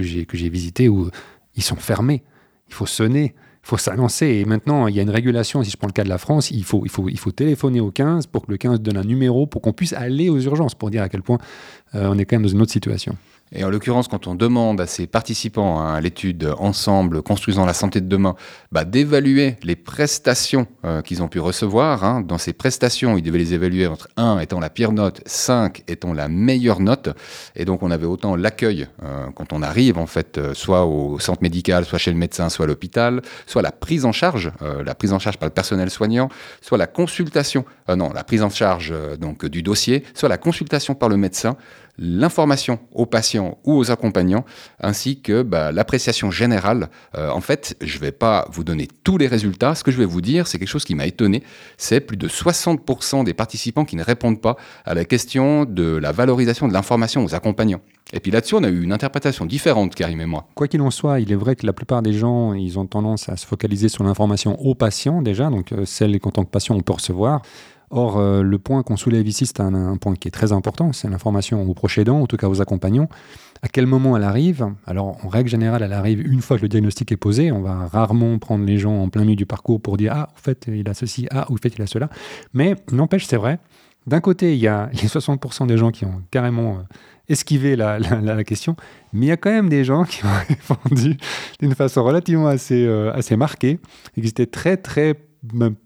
visités 0.50 0.88
où 0.90 1.10
ils 1.54 1.62
sont 1.62 1.76
fermés. 1.76 2.22
Il 2.68 2.74
faut 2.74 2.84
sonner, 2.84 3.34
il 3.34 3.66
faut 3.66 3.78
s'annoncer. 3.78 4.26
Et 4.26 4.44
maintenant, 4.44 4.88
il 4.88 4.94
y 4.94 4.98
a 4.98 5.02
une 5.02 5.10
régulation. 5.10 5.62
Si 5.62 5.70
je 5.70 5.76
prends 5.78 5.86
le 5.86 5.92
cas 5.92 6.04
de 6.04 6.08
la 6.10 6.18
France, 6.18 6.50
il 6.50 6.64
faut 6.64 6.82
il 6.84 6.90
faut 6.90 7.08
il 7.08 7.18
faut 7.18 7.32
téléphoner 7.32 7.80
au 7.80 7.90
15 7.90 8.26
pour 8.26 8.44
que 8.46 8.52
le 8.52 8.58
15 8.58 8.80
donne 8.80 8.98
un 8.98 9.04
numéro 9.04 9.46
pour 9.46 9.62
qu'on 9.62 9.72
puisse 9.72 9.94
aller 9.94 10.28
aux 10.28 10.38
urgences 10.38 10.74
pour 10.74 10.90
dire 10.90 11.02
à 11.02 11.08
quel 11.08 11.22
point 11.22 11.38
euh, 11.94 12.10
on 12.12 12.18
est 12.18 12.26
quand 12.26 12.36
même 12.36 12.42
dans 12.42 12.52
une 12.52 12.60
autre 12.60 12.72
situation. 12.72 13.16
Et 13.52 13.62
en 13.62 13.70
l'occurrence, 13.70 14.08
quand 14.08 14.26
on 14.26 14.34
demande 14.34 14.80
à 14.80 14.88
ces 14.88 15.06
participants 15.06 15.80
à 15.80 16.00
l'étude 16.00 16.52
Ensemble, 16.58 17.22
construisant 17.22 17.64
la 17.64 17.74
santé 17.74 18.00
de 18.00 18.08
demain, 18.08 18.34
bah, 18.72 18.84
d'évaluer 18.84 19.56
les 19.62 19.76
prestations 19.76 20.66
euh, 20.84 21.00
qu'ils 21.00 21.22
ont 21.22 21.28
pu 21.28 21.38
recevoir, 21.38 22.02
hein, 22.02 22.22
dans 22.22 22.38
ces 22.38 22.52
prestations, 22.52 23.16
ils 23.16 23.22
devaient 23.22 23.38
les 23.38 23.54
évaluer 23.54 23.86
entre 23.86 24.08
1 24.16 24.40
étant 24.40 24.58
la 24.58 24.68
pire 24.68 24.90
note, 24.90 25.20
5 25.26 25.84
étant 25.86 26.12
la 26.12 26.26
meilleure 26.26 26.80
note. 26.80 27.10
Et 27.54 27.64
donc, 27.64 27.84
on 27.84 27.92
avait 27.92 28.06
autant 28.06 28.34
l'accueil 28.34 28.88
euh, 29.04 29.26
quand 29.36 29.52
on 29.52 29.62
arrive, 29.62 29.96
en 29.96 30.06
fait, 30.06 30.38
euh, 30.38 30.52
soit 30.52 30.84
au 30.84 31.20
centre 31.20 31.42
médical, 31.42 31.84
soit 31.84 31.98
chez 31.98 32.10
le 32.10 32.18
médecin, 32.18 32.48
soit 32.48 32.64
à 32.64 32.68
l'hôpital, 32.68 33.22
soit 33.46 33.62
la 33.62 33.72
prise 33.72 34.04
en 34.04 34.12
charge, 34.12 34.50
la 34.84 34.94
prise 34.94 35.12
en 35.12 35.18
charge 35.18 35.38
par 35.38 35.48
le 35.48 35.52
personnel 35.52 35.90
soignant, 35.90 36.28
soit 36.60 36.78
la 36.78 36.86
consultation, 36.86 37.64
non, 37.88 38.12
la 38.12 38.24
prise 38.24 38.42
en 38.42 38.50
charge 38.50 38.92
donc 39.18 39.46
du 39.46 39.62
dossier, 39.62 40.04
soit 40.14 40.28
la 40.28 40.38
consultation 40.38 40.94
par 40.94 41.08
le 41.08 41.16
médecin 41.16 41.56
l'information 41.98 42.78
aux 42.92 43.06
patients 43.06 43.58
ou 43.64 43.74
aux 43.76 43.90
accompagnants, 43.90 44.44
ainsi 44.80 45.20
que 45.20 45.42
bah, 45.42 45.72
l'appréciation 45.72 46.30
générale. 46.30 46.90
Euh, 47.16 47.30
en 47.30 47.40
fait, 47.40 47.76
je 47.80 47.96
ne 47.96 48.00
vais 48.00 48.12
pas 48.12 48.46
vous 48.50 48.64
donner 48.64 48.88
tous 49.04 49.18
les 49.18 49.26
résultats. 49.26 49.74
Ce 49.74 49.84
que 49.84 49.90
je 49.90 49.98
vais 49.98 50.04
vous 50.04 50.20
dire, 50.20 50.46
c'est 50.46 50.58
quelque 50.58 50.68
chose 50.68 50.84
qui 50.84 50.94
m'a 50.94 51.06
étonné. 51.06 51.42
C'est 51.76 52.00
plus 52.00 52.16
de 52.16 52.28
60% 52.28 53.24
des 53.24 53.34
participants 53.34 53.84
qui 53.84 53.96
ne 53.96 54.02
répondent 54.02 54.40
pas 54.40 54.56
à 54.84 54.94
la 54.94 55.04
question 55.04 55.64
de 55.64 55.96
la 55.96 56.12
valorisation 56.12 56.68
de 56.68 56.72
l'information 56.72 57.24
aux 57.24 57.34
accompagnants. 57.34 57.80
Et 58.12 58.20
puis 58.20 58.30
là-dessus, 58.30 58.54
on 58.54 58.62
a 58.62 58.68
eu 58.68 58.82
une 58.82 58.92
interprétation 58.92 59.46
différente, 59.46 59.94
Karim 59.94 60.20
et 60.20 60.26
moi. 60.26 60.46
Quoi 60.54 60.68
qu'il 60.68 60.80
en 60.80 60.92
soit, 60.92 61.18
il 61.18 61.32
est 61.32 61.36
vrai 61.36 61.56
que 61.56 61.66
la 61.66 61.72
plupart 61.72 62.02
des 62.02 62.12
gens, 62.12 62.52
ils 62.52 62.78
ont 62.78 62.86
tendance 62.86 63.28
à 63.28 63.36
se 63.36 63.44
focaliser 63.44 63.88
sur 63.88 64.04
l'information 64.04 64.60
aux 64.60 64.76
patients 64.76 65.22
déjà, 65.22 65.50
donc 65.50 65.72
euh, 65.72 65.84
celle 65.84 66.18
qu'en 66.20 66.30
tant 66.30 66.44
que 66.44 66.50
patient 66.50 66.76
on 66.76 66.80
peut 66.80 66.92
recevoir. 66.92 67.42
Or, 67.90 68.18
euh, 68.18 68.42
le 68.42 68.58
point 68.58 68.82
qu'on 68.82 68.96
soulève 68.96 69.26
ici, 69.26 69.46
c'est 69.46 69.60
un, 69.60 69.96
point 69.96 70.14
qui 70.16 70.28
est 70.28 70.32
très 70.32 70.52
important, 70.52 70.92
c'est 70.92 71.08
l'information 71.08 71.62
aux 71.62 71.74
proches 71.74 71.98
aidants, 71.98 72.20
en 72.20 72.26
tout 72.26 72.36
cas 72.36 72.48
aux 72.48 72.60
accompagnants. 72.60 73.08
À 73.62 73.68
quel 73.68 73.86
moment 73.86 74.16
elle 74.16 74.24
arrive? 74.24 74.66
Alors, 74.86 75.24
en 75.24 75.28
règle 75.28 75.48
générale, 75.48 75.82
elle 75.82 75.92
arrive 75.92 76.20
une 76.20 76.40
fois 76.40 76.56
que 76.56 76.62
le 76.62 76.68
diagnostic 76.68 77.12
est 77.12 77.16
posé. 77.16 77.52
On 77.52 77.62
va 77.62 77.86
rarement 77.86 78.38
prendre 78.38 78.64
les 78.64 78.78
gens 78.78 79.02
en 79.02 79.08
plein 79.08 79.22
milieu 79.22 79.36
du 79.36 79.46
parcours 79.46 79.80
pour 79.80 79.96
dire 79.96 80.12
Ah, 80.14 80.28
en 80.34 80.40
fait, 80.40 80.66
il 80.68 80.88
a 80.88 80.94
ceci, 80.94 81.26
ah, 81.30 81.50
au 81.50 81.56
fait, 81.56 81.72
il 81.76 81.82
a 81.82 81.86
cela. 81.86 82.10
Mais 82.52 82.74
n'empêche, 82.90 83.26
c'est 83.26 83.36
vrai. 83.36 83.58
D'un 84.06 84.20
côté, 84.20 84.54
il 84.54 84.60
y 84.60 84.68
a 84.68 84.88
les 84.92 85.08
60% 85.08 85.66
des 85.66 85.76
gens 85.76 85.90
qui 85.90 86.04
ont 86.04 86.22
carrément 86.30 86.74
euh, 86.74 86.82
esquivé 87.28 87.74
la, 87.74 87.98
question, 88.44 88.76
mais 89.12 89.26
il 89.26 89.28
y 89.28 89.32
a 89.32 89.36
quand 89.36 89.50
même 89.50 89.68
des 89.68 89.82
gens 89.82 90.04
qui 90.04 90.24
ont 90.24 90.28
répondu 90.48 91.16
d'une 91.60 91.74
façon 91.74 92.04
relativement 92.04 92.46
assez, 92.46 92.86
euh, 92.86 93.12
assez 93.12 93.36
marquée 93.36 93.80
et 94.16 94.20
qui 94.20 94.28
étaient 94.28 94.46
très, 94.46 94.76
très 94.76 95.14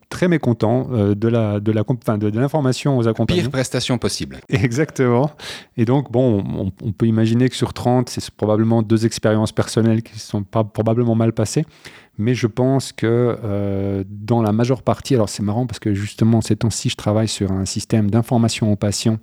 très 0.09 0.29
mécontent 0.29 0.89
euh, 0.91 1.15
de 1.15 1.29
la 1.29 1.61
de 1.61 1.73
la 1.73 1.83
de, 1.83 2.39
l'information 2.39 2.99
aux 2.99 3.09
accompagnants. 3.09 3.43
Pire 3.43 3.51
prestation 3.51 3.99
possible. 3.99 4.41
Exactement. 4.49 5.31
Et 5.77 5.85
donc 5.85 6.11
bon, 6.11 6.73
on, 6.83 6.93
peut 6.93 7.07
imaginer 7.07 7.49
que 7.49 7.57
sur 7.57 7.73
30, 7.73 8.11
c'est 8.11 8.31
probablement 8.31 8.83
deux 8.83 9.07
expériences 9.07 9.53
personnelles 9.53 10.03
qui 10.03 10.19
sont 10.19 10.43
pas 10.43 10.65
probablement 10.65 11.15
mal 11.15 11.33
passées. 11.33 11.65
Mais 12.19 12.35
je 12.35 12.47
pense 12.47 12.93
que 12.93 13.39
euh, 13.43 14.05
dans 14.07 14.43
la 14.43 14.53
majeure 14.53 14.83
partie, 14.83 15.15
alors 15.15 15.29
c'est 15.29 15.43
marrant 15.43 15.67
parce 15.67 15.79
que 15.79 15.95
justement 15.95 16.41
ces 16.41 16.57
temps-ci, 16.57 16.91
je 16.91 16.97
travaille 16.97 17.29
sur 17.29 17.51
un 17.53 17.65
système 17.65 18.11
d'information 18.11 18.71
aux 18.71 18.77
patients 18.77 19.19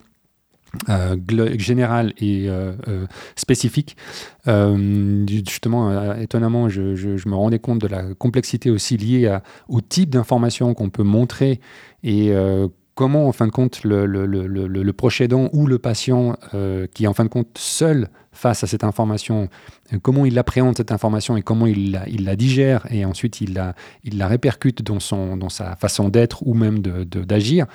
euh, 0.90 1.58
général 1.58 2.14
et 2.18 2.50
euh, 2.50 2.74
euh, 2.88 3.06
spécifique. 3.36 3.98
justement, 4.46 6.16
étonnamment, 6.16 6.70
je, 6.70 7.30
me 7.30 7.36
rendais 7.36 7.60
compte 7.60 7.80
de 7.80 7.88
la 7.88 8.14
complexité 8.14 8.70
aussi 8.70 8.98
liée 8.98 9.38
au 9.68 9.82
type 9.82 10.10
d'information 10.10 10.74
qu'on 10.74 10.90
peut 10.90 11.04
montrer 11.04 11.60
et 12.04 12.34
comment, 12.98 13.28
en 13.28 13.32
fin 13.32 13.46
de 13.46 13.52
compte, 13.52 13.84
le, 13.84 14.06
le, 14.06 14.26
le, 14.26 14.68
le 14.68 14.94
proche 14.94 15.22
aidant 15.22 15.50
ou 15.54 15.68
le 15.68 15.78
patient 15.78 16.36
euh, 16.54 16.88
qui 16.94 17.08
en 17.08 17.14
fin 17.14 17.24
de 17.24 17.30
compte 17.30 17.58
seul 17.58 18.10
face 18.38 18.64
à 18.64 18.68
cette 18.68 18.84
information, 18.84 19.50
euh, 19.94 19.98
comment 20.02 20.26
il 20.26 20.38
appréhende 20.38 20.78
cette 20.78 20.92
information 20.92 21.36
et 21.38 21.42
comment 21.42 21.68
il 21.68 21.92
la, 21.92 22.36
digère 22.36 22.86
et 22.92 23.06
ensuite 23.06 23.42
il 23.42 23.54
la, 23.54 24.28
répercute 24.28 24.82
dans, 24.82 25.00
son, 25.00 25.38
dans 25.38 25.50
sa 25.50 25.76
façon 25.76 26.10
d'être 26.10 26.46
ou 26.46 26.54
même 26.54 26.80
d'agir. 26.80 27.66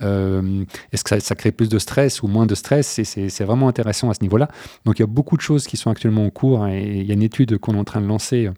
De, 0.00 0.06
euh, 0.06 0.64
Est-ce 0.92 1.04
que 1.04 1.20
ça, 1.20 1.34
crée 1.34 1.52
plus 1.52 1.68
de 1.68 1.78
stress 1.78 2.22
ou 2.22 2.28
moins 2.28 2.46
de 2.46 2.54
stress? 2.54 3.00
C'est 3.02 3.44
vraiment 3.44 3.68
intéressant 3.68 4.10
à 4.10 4.14
ce 4.14 4.22
niveau-là. 4.22 4.48
Donc 4.84 4.98
il 4.98 5.02
y 5.02 5.04
a 5.04 5.08
beaucoup 5.08 5.36
de 5.36 5.42
choses 5.42 5.66
qui 5.66 5.76
sont 5.76 5.90
actuellement 5.90 6.24
en 6.24 6.30
cours 6.30 6.66
et 6.66 7.00
il 7.00 7.06
y 7.06 7.10
a 7.10 7.14
une 7.14 7.22
étude 7.22 7.58
qu'on 7.58 7.74
est 7.74 7.78
en 7.78 7.84
train 7.84 8.00
de 8.00 8.06
lancer 8.06 8.50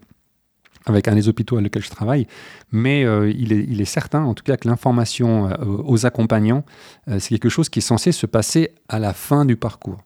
avec 0.85 1.07
un 1.07 1.15
des 1.15 1.27
hôpitaux 1.27 1.57
à 1.57 1.61
lequel 1.61 1.83
je 1.83 1.89
travaille, 1.89 2.27
mais 2.71 3.03
euh, 3.05 3.31
il, 3.35 3.53
est, 3.53 3.65
il, 3.67 3.81
est, 3.81 3.85
certain, 3.85 4.23
en 4.23 4.33
tout 4.33 4.43
cas, 4.43 4.57
que 4.57 4.67
l'information 4.67 5.49
euh, 5.49 5.55
aux 5.83 6.05
accompagnants, 6.05 6.63
euh, 7.07 7.19
c'est 7.19 7.29
quelque 7.29 7.49
chose 7.49 7.69
qui 7.69 7.79
est 7.79 7.81
censé 7.81 8.11
se 8.11 8.25
passer 8.25 8.71
à 8.87 8.99
la 8.99 9.13
fin 9.13 9.45
du 9.45 9.55
parcours. 9.55 10.03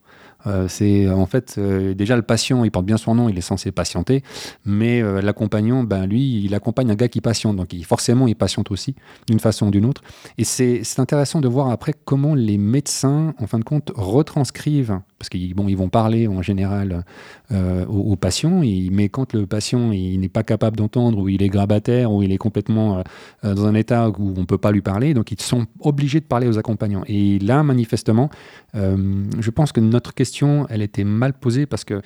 Euh, 0.48 0.68
c'est 0.68 1.10
en 1.10 1.26
fait 1.26 1.56
euh, 1.58 1.94
déjà 1.94 2.16
le 2.16 2.22
patient, 2.22 2.64
il 2.64 2.72
porte 2.72 2.86
bien 2.86 2.98
son 2.98 3.16
nom, 3.16 3.30
il 3.30 3.38
est 3.38 3.42
censé 3.42 3.72
patienter, 3.72 4.24
mais 4.66 5.02
euh, 5.02 5.22
l'accompagnant, 5.22 5.84
ben 5.84 6.06
lui, 6.06 6.44
il 6.44 6.56
accompagne 6.56 6.92
un 6.92 6.96
gars 6.96 7.08
qui 7.08 7.22
patiente, 7.22 7.56
donc 7.56 7.76
forcément 7.86 8.28
il 8.28 8.36
patiente 8.36 8.72
aussi 8.72 8.96
d'une 9.28 9.40
façon 9.40 9.68
ou 9.68 9.72
d'une 9.72 9.86
autre. 9.86 10.02
Et 10.38 10.44
c'est 10.44 10.84
intéressant 10.98 11.42
de 11.42 11.48
voir 11.48 11.70
après 11.70 11.94
comment 12.06 12.36
les 12.36 12.58
médecins, 12.58 13.34
en 13.38 13.48
fin 13.48 13.60
de 13.60 13.64
compte, 13.64 13.92
retranscrivent, 13.96 15.00
parce 15.20 15.30
qu'ils 15.30 15.54
bon, 15.54 15.68
vont 15.76 15.90
parler 15.90 16.28
en 16.28 16.42
général 16.42 17.04
aux, 17.52 18.16
patients, 18.16 18.62
mais 18.92 19.10
quand 19.10 19.34
le 19.34 19.46
patient 19.46 19.92
il 19.92 20.20
n'est 20.20 20.30
pas 20.30 20.44
capable 20.44 20.78
d'entendre, 20.78 21.20
ou 21.20 21.30
il 21.30 21.44
est 21.44 21.50
grabataire, 21.50 22.12
ou 22.12 22.24
il 22.24 22.32
est 22.32 22.38
complètement 22.38 23.04
dans 23.44 23.66
un 23.66 23.76
état 23.76 24.10
où 24.10 24.34
on 24.36 24.42
ne 24.42 24.46
peut 24.46 24.58
pas 24.58 24.72
lui 24.72 24.82
parler, 24.82 25.14
donc 25.14 25.32
ils 25.32 25.42
sont 25.42 25.68
obligés 25.82 26.20
de 26.20 26.26
parler 26.26 26.48
aux 26.48 26.58
accompagnants. 26.58 27.04
Et 27.08 27.38
là, 27.40 27.64
manifestement, 27.64 28.30
je 28.74 29.50
pense 29.50 29.72
que 29.72 29.82
notre 29.82 30.14
question 30.14 30.66
elle 30.70 30.82
était 30.82 31.04
mal 31.04 31.34
posée 31.34 31.66
parce 31.66 31.84
que 31.84 32.02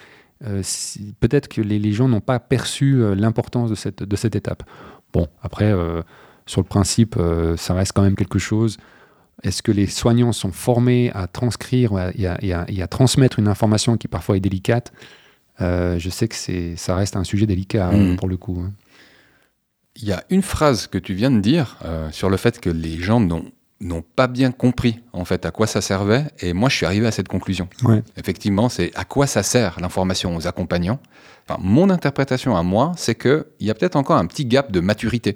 euh, 0.46 0.62
peut-être 1.20 1.48
que 1.48 1.62
les, 1.62 1.94
gens 1.94 2.08
n'ont 2.08 2.22
pas 2.22 2.40
perçu 2.40 2.96
euh, 2.96 3.16
l'importance 3.16 3.70
de 3.70 3.76
cette, 4.16 4.36
étape. 4.36 4.64
Bon, 5.14 5.28
après, 5.42 5.72
euh, 5.72 6.02
sur 6.46 6.62
le 6.62 6.68
principe, 6.68 7.18
ça 7.58 7.74
reste 7.74 7.94
quand 7.94 8.02
même 8.02 8.16
quelque 8.16 8.40
chose. 8.40 8.78
Est-ce 9.42 9.64
que 9.64 9.72
les 9.72 9.88
soignants 9.88 10.32
sont 10.32 10.52
formés 10.52 11.12
à 11.14 11.28
transcrire 11.28 12.12
et 12.16 12.54
à, 12.54 12.88
transmettre 12.88 13.40
une 13.40 13.48
information 13.48 13.98
qui 13.98 14.08
parfois 14.08 14.38
est 14.38 14.42
délicate? 14.42 14.94
Je 15.60 16.10
sais 16.10 16.28
que 16.28 16.76
ça 16.76 16.96
reste 16.96 17.16
un 17.16 17.24
sujet 17.24 17.46
délicat 17.46 17.92
mmh. 17.92 18.16
pour 18.18 18.28
le 18.28 18.38
coup. 18.38 18.64
Hein. 18.64 18.72
Il 19.96 20.08
y 20.08 20.12
a 20.12 20.24
une 20.30 20.42
phrase 20.42 20.88
que 20.88 20.98
tu 20.98 21.14
viens 21.14 21.30
de 21.30 21.40
dire 21.40 21.78
euh, 21.86 22.10
sur 22.12 22.30
le 22.30 22.38
fait 22.38 22.60
que 22.60 22.70
les 22.70 22.98
gens 22.98 23.20
n'ont 23.20 23.46
n'ont 23.80 24.02
pas 24.02 24.28
bien 24.28 24.52
compris 24.54 25.02
en 25.12 25.26
fait 25.26 25.46
à 25.46 25.52
quoi 25.52 25.68
ça 25.68 25.82
servait 25.82 26.24
et 26.40 26.54
moi 26.54 26.70
je 26.70 26.76
suis 26.78 26.86
arrivé 26.86 27.06
à 27.06 27.12
cette 27.12 27.28
conclusion. 27.28 27.68
Ouais. 27.84 28.02
Effectivement, 28.16 28.70
c'est 28.70 28.96
à 28.96 29.04
quoi 29.04 29.28
ça 29.28 29.44
sert 29.44 29.78
l'information 29.82 30.38
aux 30.38 30.48
accompagnants? 30.48 31.00
Enfin, 31.46 31.60
mon 31.62 31.90
interprétation 31.90 32.56
à 32.56 32.64
moi, 32.64 32.94
c'est 32.96 33.16
que 33.16 33.48
il 33.60 33.68
y 33.68 33.72
a 33.72 33.74
peut-être 33.74 33.98
encore 33.98 34.16
un 34.16 34.26
petit 34.26 34.46
gap 34.46 34.72
de 34.72 34.80
maturité 34.80 35.36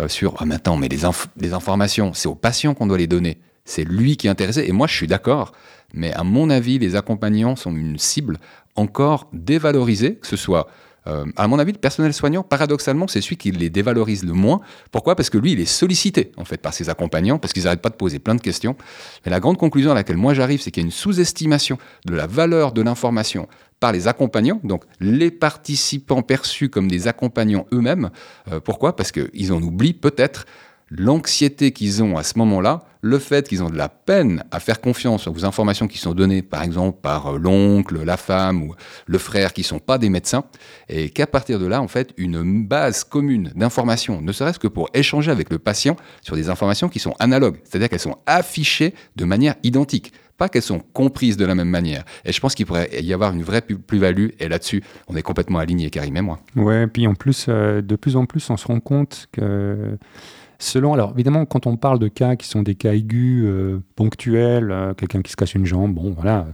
euh, 0.00 0.08
sur 0.08 0.34
ah 0.38 0.44
maintenant 0.44 0.76
mais 0.76 0.88
les, 0.88 1.00
les 1.38 1.52
informations, 1.52 2.12
c'est 2.12 2.28
aux 2.28 2.34
patients 2.34 2.74
qu'on 2.74 2.86
doit 2.86 2.98
les 2.98 3.06
donner. 3.06 3.38
C'est 3.64 3.84
lui 3.84 4.16
qui 4.16 4.28
est 4.28 4.30
intéressé 4.30 4.64
et 4.66 4.72
moi 4.72 4.86
je 4.86 4.94
suis 4.94 5.06
d'accord, 5.06 5.52
mais 5.92 6.12
à 6.12 6.22
mon 6.24 6.50
avis, 6.50 6.78
les 6.78 6.94
accompagnants 6.94 7.56
sont 7.56 7.74
une 7.74 7.98
cible 7.98 8.38
encore 8.76 9.28
dévalorisée, 9.32 10.16
que 10.16 10.26
ce 10.26 10.36
soit 10.36 10.68
euh, 11.06 11.24
à 11.36 11.46
mon 11.48 11.58
avis, 11.58 11.72
le 11.72 11.78
personnel 11.78 12.12
soignant, 12.12 12.42
paradoxalement, 12.42 13.06
c'est 13.08 13.20
celui 13.20 13.36
qui 13.36 13.50
les 13.50 13.70
dévalorise 13.70 14.24
le 14.24 14.32
moins. 14.32 14.60
Pourquoi? 14.90 15.14
Parce 15.16 15.30
que 15.30 15.38
lui, 15.38 15.52
il 15.52 15.60
est 15.60 15.66
sollicité 15.66 16.32
en 16.36 16.44
fait 16.44 16.60
par 16.60 16.74
ses 16.74 16.88
accompagnants, 16.88 17.38
parce 17.38 17.52
qu'ils 17.52 17.64
n'arrêtent 17.64 17.82
pas 17.82 17.90
de 17.90 17.96
poser 17.96 18.18
plein 18.18 18.34
de 18.34 18.40
questions. 18.40 18.76
Mais 19.24 19.30
la 19.30 19.40
grande 19.40 19.56
conclusion 19.56 19.92
à 19.92 19.94
laquelle 19.94 20.16
moi 20.16 20.34
j'arrive, 20.34 20.60
c'est 20.60 20.70
qu'il 20.70 20.82
y 20.82 20.84
a 20.84 20.88
une 20.88 20.92
sous-estimation 20.92 21.78
de 22.04 22.14
la 22.14 22.26
valeur 22.26 22.72
de 22.72 22.82
l'information 22.82 23.48
par 23.78 23.92
les 23.92 24.08
accompagnants, 24.08 24.60
donc 24.64 24.84
les 25.00 25.30
participants 25.30 26.22
perçus 26.22 26.70
comme 26.70 26.88
des 26.88 27.08
accompagnants 27.08 27.66
eux-mêmes. 27.72 28.10
Euh, 28.50 28.58
pourquoi? 28.58 28.96
Parce 28.96 29.12
qu'ils 29.12 29.52
en 29.52 29.62
oublient 29.62 29.92
peut-être 29.92 30.46
l'anxiété 30.90 31.72
qu'ils 31.72 32.02
ont 32.02 32.16
à 32.16 32.22
ce 32.22 32.38
moment-là, 32.38 32.84
le 33.06 33.18
fait 33.18 33.48
qu'ils 33.48 33.62
ont 33.62 33.70
de 33.70 33.76
la 33.76 33.88
peine 33.88 34.42
à 34.50 34.60
faire 34.60 34.80
confiance 34.80 35.26
aux 35.28 35.44
informations 35.44 35.86
qui 35.86 35.98
sont 35.98 36.12
données, 36.12 36.42
par 36.42 36.62
exemple, 36.62 36.98
par 37.00 37.34
euh, 37.34 37.38
l'oncle, 37.38 38.02
la 38.02 38.16
femme 38.16 38.62
ou 38.62 38.74
le 39.06 39.18
frère 39.18 39.52
qui 39.52 39.62
sont 39.62 39.78
pas 39.78 39.98
des 39.98 40.10
médecins, 40.10 40.44
et 40.88 41.10
qu'à 41.10 41.26
partir 41.26 41.58
de 41.58 41.66
là, 41.66 41.80
en 41.80 41.88
fait, 41.88 42.12
une 42.16 42.66
base 42.66 43.04
commune 43.04 43.52
d'informations, 43.54 44.20
ne 44.20 44.32
serait-ce 44.32 44.58
que 44.58 44.68
pour 44.68 44.88
échanger 44.92 45.30
avec 45.30 45.50
le 45.50 45.58
patient 45.58 45.96
sur 46.20 46.36
des 46.36 46.50
informations 46.50 46.88
qui 46.88 46.98
sont 46.98 47.14
analogues, 47.18 47.58
c'est-à-dire 47.64 47.88
qu'elles 47.88 48.00
sont 48.00 48.18
affichées 48.26 48.94
de 49.14 49.24
manière 49.24 49.54
identique 49.62 50.12
pas 50.36 50.50
qu'elles 50.50 50.60
sont 50.60 50.80
comprises 50.92 51.38
de 51.38 51.46
la 51.46 51.54
même 51.54 51.70
manière. 51.70 52.04
Et 52.26 52.32
je 52.32 52.38
pense 52.40 52.54
qu'il 52.54 52.66
pourrait 52.66 52.90
y 53.00 53.14
avoir 53.14 53.32
une 53.32 53.42
vraie 53.42 53.62
plus- 53.62 53.78
plus-value, 53.78 54.28
et 54.38 54.48
là-dessus, 54.48 54.82
on 55.08 55.16
est 55.16 55.22
complètement 55.22 55.58
alignés, 55.60 55.88
Karim 55.88 56.14
et 56.14 56.20
moi. 56.20 56.40
Ouais, 56.56 56.86
puis 56.86 57.06
en 57.06 57.14
plus, 57.14 57.46
euh, 57.48 57.80
de 57.80 57.96
plus 57.96 58.16
en 58.16 58.26
plus, 58.26 58.50
on 58.50 58.58
se 58.58 58.66
rend 58.66 58.80
compte 58.80 59.28
que 59.32 59.96
selon. 60.58 60.94
Alors, 60.94 61.12
évidemment, 61.12 61.44
quand 61.46 61.66
on 61.66 61.76
parle 61.76 61.98
de 61.98 62.08
cas 62.08 62.36
qui 62.36 62.46
sont 62.48 62.62
des 62.62 62.74
cas 62.74 62.92
aigus, 62.94 63.44
euh, 63.44 63.80
ponctuels, 63.94 64.70
euh, 64.70 64.94
quelqu'un 64.94 65.22
qui 65.22 65.32
se 65.32 65.36
casse 65.36 65.54
une 65.54 65.66
jambe, 65.66 65.94
bon, 65.94 66.12
voilà, 66.12 66.46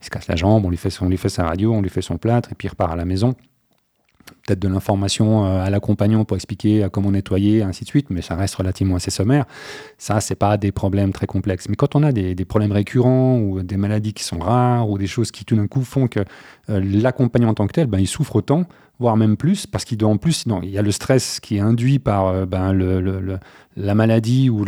il 0.00 0.04
se 0.04 0.10
casse 0.10 0.28
la 0.28 0.36
jambe, 0.36 0.64
on 0.64 0.70
lui, 0.70 0.76
fait 0.76 0.96
on 1.00 1.08
lui 1.08 1.16
fait 1.16 1.28
sa 1.28 1.44
radio, 1.44 1.72
on 1.72 1.82
lui 1.82 1.90
fait 1.90 2.02
son 2.02 2.18
plâtre, 2.18 2.50
et 2.52 2.54
puis 2.54 2.66
il 2.66 2.70
repart 2.70 2.92
à 2.92 2.96
la 2.96 3.04
maison. 3.04 3.34
De 4.58 4.68
l'information 4.68 5.44
euh, 5.44 5.64
à 5.64 5.70
l'accompagnant 5.70 6.24
pour 6.24 6.36
expliquer 6.36 6.88
comment 6.90 7.10
nettoyer, 7.12 7.62
ainsi 7.62 7.84
de 7.84 7.88
suite, 7.88 8.08
mais 8.10 8.20
ça 8.22 8.34
reste 8.34 8.56
relativement 8.56 8.96
assez 8.96 9.10
sommaire. 9.10 9.44
Ça, 9.96 10.20
c'est 10.20 10.34
pas 10.34 10.56
des 10.56 10.72
problèmes 10.72 11.12
très 11.12 11.26
complexes. 11.26 11.68
Mais 11.68 11.76
quand 11.76 11.94
on 11.94 12.02
a 12.02 12.10
des, 12.10 12.34
des 12.34 12.44
problèmes 12.44 12.72
récurrents 12.72 13.38
ou 13.38 13.62
des 13.62 13.76
maladies 13.76 14.12
qui 14.12 14.24
sont 14.24 14.38
rares 14.38 14.90
ou 14.90 14.98
des 14.98 15.06
choses 15.06 15.30
qui 15.30 15.44
tout 15.44 15.56
d'un 15.56 15.66
coup 15.66 15.82
font 15.82 16.08
que 16.08 16.20
euh, 16.68 16.80
l'accompagnant 16.80 17.50
en 17.50 17.54
tant 17.54 17.66
que 17.66 17.72
tel, 17.72 17.86
ben, 17.86 17.98
il 17.98 18.06
souffre 18.06 18.36
autant, 18.36 18.64
voire 18.98 19.16
même 19.16 19.36
plus, 19.36 19.66
parce 19.66 19.84
qu'il 19.84 19.98
doit 19.98 20.10
en 20.10 20.18
plus, 20.18 20.46
non, 20.46 20.60
il 20.62 20.70
y 20.70 20.78
a 20.78 20.82
le 20.82 20.90
stress 20.90 21.40
qui 21.40 21.56
est 21.56 21.60
induit 21.60 21.98
par 21.98 22.26
euh, 22.26 22.46
ben, 22.46 22.72
le, 22.72 23.38
la 23.76 23.94
maladie 23.94 24.50
ou 24.50 24.64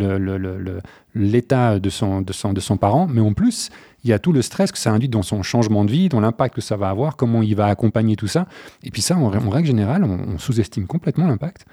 l'état 1.14 1.78
de 1.78 1.90
son, 1.90 2.22
de, 2.22 2.32
son, 2.32 2.52
de 2.52 2.60
son 2.60 2.76
parent, 2.78 3.06
mais 3.06 3.20
en 3.20 3.34
plus, 3.34 3.68
il 4.04 4.10
y 4.10 4.12
a 4.12 4.18
tout 4.18 4.32
le 4.32 4.42
stress 4.42 4.72
que 4.72 4.78
ça 4.78 4.90
induit 4.90 5.08
dans 5.08 5.22
son 5.22 5.42
changement 5.42 5.84
de 5.84 5.90
vie, 5.90 6.08
dans 6.08 6.20
l'impact 6.20 6.54
que 6.56 6.60
ça 6.60 6.76
va 6.76 6.88
avoir, 6.88 7.16
comment 7.16 7.42
il 7.42 7.54
va 7.54 7.66
accompagner 7.66 8.16
tout 8.16 8.26
ça. 8.26 8.46
Et 8.82 8.90
puis 8.90 9.02
ça, 9.02 9.16
en, 9.16 9.32
en 9.32 9.50
règle 9.50 9.71
on, 9.72 10.34
on 10.34 10.38
sous-estime 10.38 10.86
complètement 10.86 11.26
l'impact. 11.26 11.66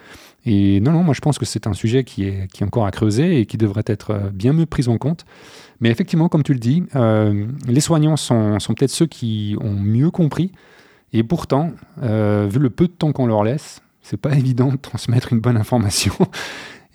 Et 0.45 0.79
non, 0.79 0.91
non, 0.91 1.03
moi 1.03 1.13
je 1.13 1.21
pense 1.21 1.37
que 1.37 1.45
c'est 1.45 1.67
un 1.67 1.73
sujet 1.73 2.03
qui 2.03 2.25
est, 2.25 2.51
qui 2.51 2.63
est 2.63 2.65
encore 2.65 2.85
à 2.85 2.91
creuser 2.91 3.39
et 3.39 3.45
qui 3.45 3.57
devrait 3.57 3.83
être 3.85 4.11
euh, 4.11 4.29
bien 4.31 4.53
mieux 4.53 4.65
pris 4.65 4.87
en 4.87 4.97
compte. 4.97 5.25
Mais 5.81 5.89
effectivement, 5.89 6.29
comme 6.29 6.43
tu 6.43 6.53
le 6.53 6.59
dis, 6.59 6.83
euh, 6.95 7.47
les 7.67 7.81
soignants 7.81 8.17
sont, 8.17 8.59
sont 8.59 8.73
peut-être 8.73 8.91
ceux 8.91 9.07
qui 9.07 9.55
ont 9.61 9.73
mieux 9.73 10.11
compris. 10.11 10.51
Et 11.13 11.23
pourtant, 11.23 11.71
euh, 12.03 12.47
vu 12.49 12.59
le 12.59 12.69
peu 12.69 12.87
de 12.87 12.91
temps 12.91 13.11
qu'on 13.11 13.27
leur 13.27 13.43
laisse, 13.43 13.81
c'est 14.01 14.17
pas 14.17 14.31
évident 14.37 14.69
de 14.69 14.77
transmettre 14.77 15.33
une 15.33 15.39
bonne 15.39 15.57
information. 15.57 16.13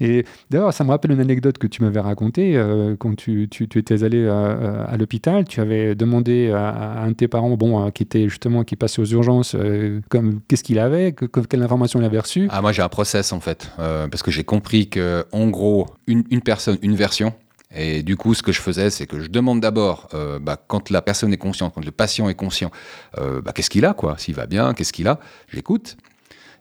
Et 0.00 0.24
d'ailleurs, 0.50 0.72
ça 0.74 0.82
me 0.84 0.90
rappelle 0.90 1.12
une 1.12 1.20
anecdote 1.20 1.58
que 1.58 1.66
tu 1.66 1.82
m'avais 1.82 2.00
racontée 2.00 2.56
euh, 2.56 2.96
quand 2.98 3.14
tu, 3.14 3.48
tu- 3.48 3.68
étais 3.78 4.02
allé 4.02 4.18
euh, 4.24 4.84
à 4.86 4.96
l'hôpital. 4.96 5.44
Tu 5.44 5.60
avais 5.60 5.94
demandé 5.94 6.50
à, 6.50 7.02
un 7.02 7.08
de 7.08 7.14
tes 7.14 7.28
parents, 7.28 7.56
bon, 7.56 7.86
euh, 7.86 7.90
qui 7.90 8.02
était 8.02 8.28
justement 8.28 8.64
qui 8.64 8.74
passait 8.76 9.00
aux 9.00 9.06
urgences, 9.06 9.54
euh, 9.54 10.00
comme 10.08 10.40
qu'est-ce 10.48 10.64
qu'il 10.64 10.78
avait, 10.78 11.12
que- 11.12 11.26
que- 11.26 11.40
quelle 11.40 11.62
information 11.62 12.00
il 12.00 12.04
avait 12.04 12.18
reçue. 12.18 12.48
Ah, 12.50 12.60
moi 12.60 12.72
j'ai 12.72 12.82
un 12.82 12.88
process 12.88 13.32
en 13.32 13.40
fait, 13.40 13.70
euh, 13.78 14.08
parce 14.08 14.22
que 14.22 14.30
j'ai 14.30 14.44
compris 14.44 14.88
que 14.88 15.24
en 15.32 15.46
gros, 15.48 15.86
une, 16.06 16.24
personne, 16.40 16.78
une 16.82 16.94
version. 16.96 17.32
Et 17.76 18.02
du 18.04 18.16
coup, 18.16 18.34
ce 18.34 18.42
que 18.42 18.52
je 18.52 18.60
faisais, 18.60 18.88
c'est 18.90 19.06
que 19.06 19.18
je 19.18 19.28
demande 19.28 19.60
d'abord, 19.60 20.08
euh, 20.14 20.38
bah, 20.38 20.56
quand 20.68 20.90
la 20.90 21.02
personne 21.02 21.32
est 21.32 21.36
consciente, 21.38 21.72
quand 21.74 21.84
le 21.84 21.90
patient 21.90 22.28
est 22.28 22.34
conscient, 22.36 22.70
euh, 23.18 23.40
bah, 23.42 23.50
qu'est-ce 23.52 23.70
qu'il 23.70 23.84
a, 23.84 23.94
quoi? 23.94 24.16
S'il 24.18 24.34
va 24.34 24.46
bien, 24.46 24.74
qu'est-ce 24.74 24.92
qu'il 24.92 25.08
a? 25.08 25.18
J'écoute. 25.52 25.96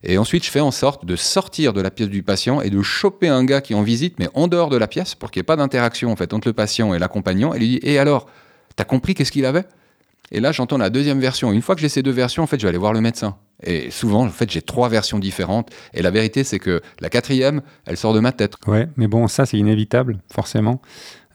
Et 0.04 0.18
ensuite, 0.18 0.46
je 0.46 0.52
fais 0.52 0.60
en 0.60 0.72
sorte 0.72 1.06
de 1.06 1.16
sortir 1.16 1.74
de 1.74 1.82
la 1.82 1.90
pièce 1.90 2.10
du 2.10 2.24
patient 2.24 2.62
et 2.62 2.70
de 2.70 2.82
choper 2.82 3.30
un 3.30 3.46
gars 3.46 3.62
qui 3.62 3.74
est 3.74 3.76
en 3.76 3.84
visite, 3.84 4.20
mais 4.20 4.28
en 4.34 4.48
dehors 4.48 4.70
de 4.70 4.78
la 4.78 4.88
pièce, 4.88 5.16
pour 5.16 5.32
qu'il 5.32 5.40
n'y 5.40 5.44
ait 5.44 5.46
pas 5.46 5.56
d'interaction 5.56 6.12
en 6.12 6.16
fait 6.16 6.34
entre 6.34 6.48
le 6.48 6.54
patient 6.54 6.94
et 6.94 7.00
l'accompagnant, 7.00 7.54
et 7.54 7.60
lui 7.60 7.68
dit 7.68 7.80
Et 7.84 8.00
alors 8.00 8.28
T'as 8.76 8.86
compris 8.86 9.14
qu'est-ce 9.14 9.32
qu'il 9.32 9.46
avait? 9.46 9.66
Et 10.32 10.40
là, 10.40 10.52
j'entends 10.52 10.78
la 10.78 10.90
deuxième 10.90 11.20
version. 11.20 11.52
Une 11.52 11.62
fois 11.62 11.76
que 11.76 11.82
j'ai 11.82 11.90
ces 11.90 12.02
deux 12.02 12.12
versions, 12.12 12.44
en 12.44 12.48
fait, 12.48 12.58
je 12.60 12.64
vais 12.64 12.70
aller 12.70 12.78
voir 12.78 12.94
le 12.94 13.02
médecin. 13.02 13.38
Et 13.62 13.92
souvent, 13.92 14.26
en 14.26 14.30
fait, 14.30 14.50
j'ai 14.50 14.62
trois 14.62 14.90
versions 14.90 15.20
différentes. 15.20 15.70
Et 15.94 16.02
la 16.02 16.10
vérité, 16.10 16.44
c'est 16.44 16.60
que 16.60 16.82
la 17.00 17.10
quatrième, 17.10 17.62
elle 17.86 17.98
sort 17.98 18.14
de 18.14 18.20
ma 18.20 18.32
tête. 18.32 18.56
Ouais, 18.66 18.88
mais 18.98 19.08
bon, 19.08 19.28
ça 19.28 19.46
c'est 19.46 19.58
inévitable, 19.58 20.20
forcément. 20.34 20.82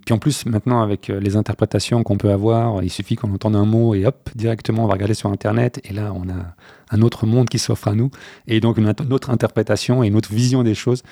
Puis 0.08 0.14
en 0.14 0.18
plus, 0.18 0.46
maintenant, 0.46 0.80
avec 0.80 1.10
euh, 1.10 1.20
les 1.20 1.36
interprétations 1.36 2.02
qu'on 2.02 2.16
peut 2.16 2.30
avoir, 2.30 2.82
il 2.82 2.88
suffit 2.88 3.14
qu'on 3.14 3.30
entende 3.34 3.54
un 3.54 3.66
mot 3.66 3.94
et 3.94 4.06
hop, 4.06 4.30
directement, 4.34 4.84
on 4.84 4.86
va 4.86 4.94
regarder 4.94 5.12
sur 5.12 5.30
Internet. 5.30 5.82
Et 5.84 5.92
là, 5.92 6.14
on 6.16 6.30
a 6.30 6.54
un 6.90 7.02
autre 7.02 7.26
monde 7.26 7.50
qui 7.50 7.58
s'offre 7.58 7.88
à 7.88 7.94
nous. 7.94 8.10
Et 8.46 8.60
donc, 8.60 8.78
une, 8.78 8.88
autre 9.10 9.28
interprétation 9.28 10.02
et 10.02 10.06
une 10.06 10.16
autre 10.16 10.32
vision 10.32 10.62
des 10.62 10.74
choses. 10.74 11.02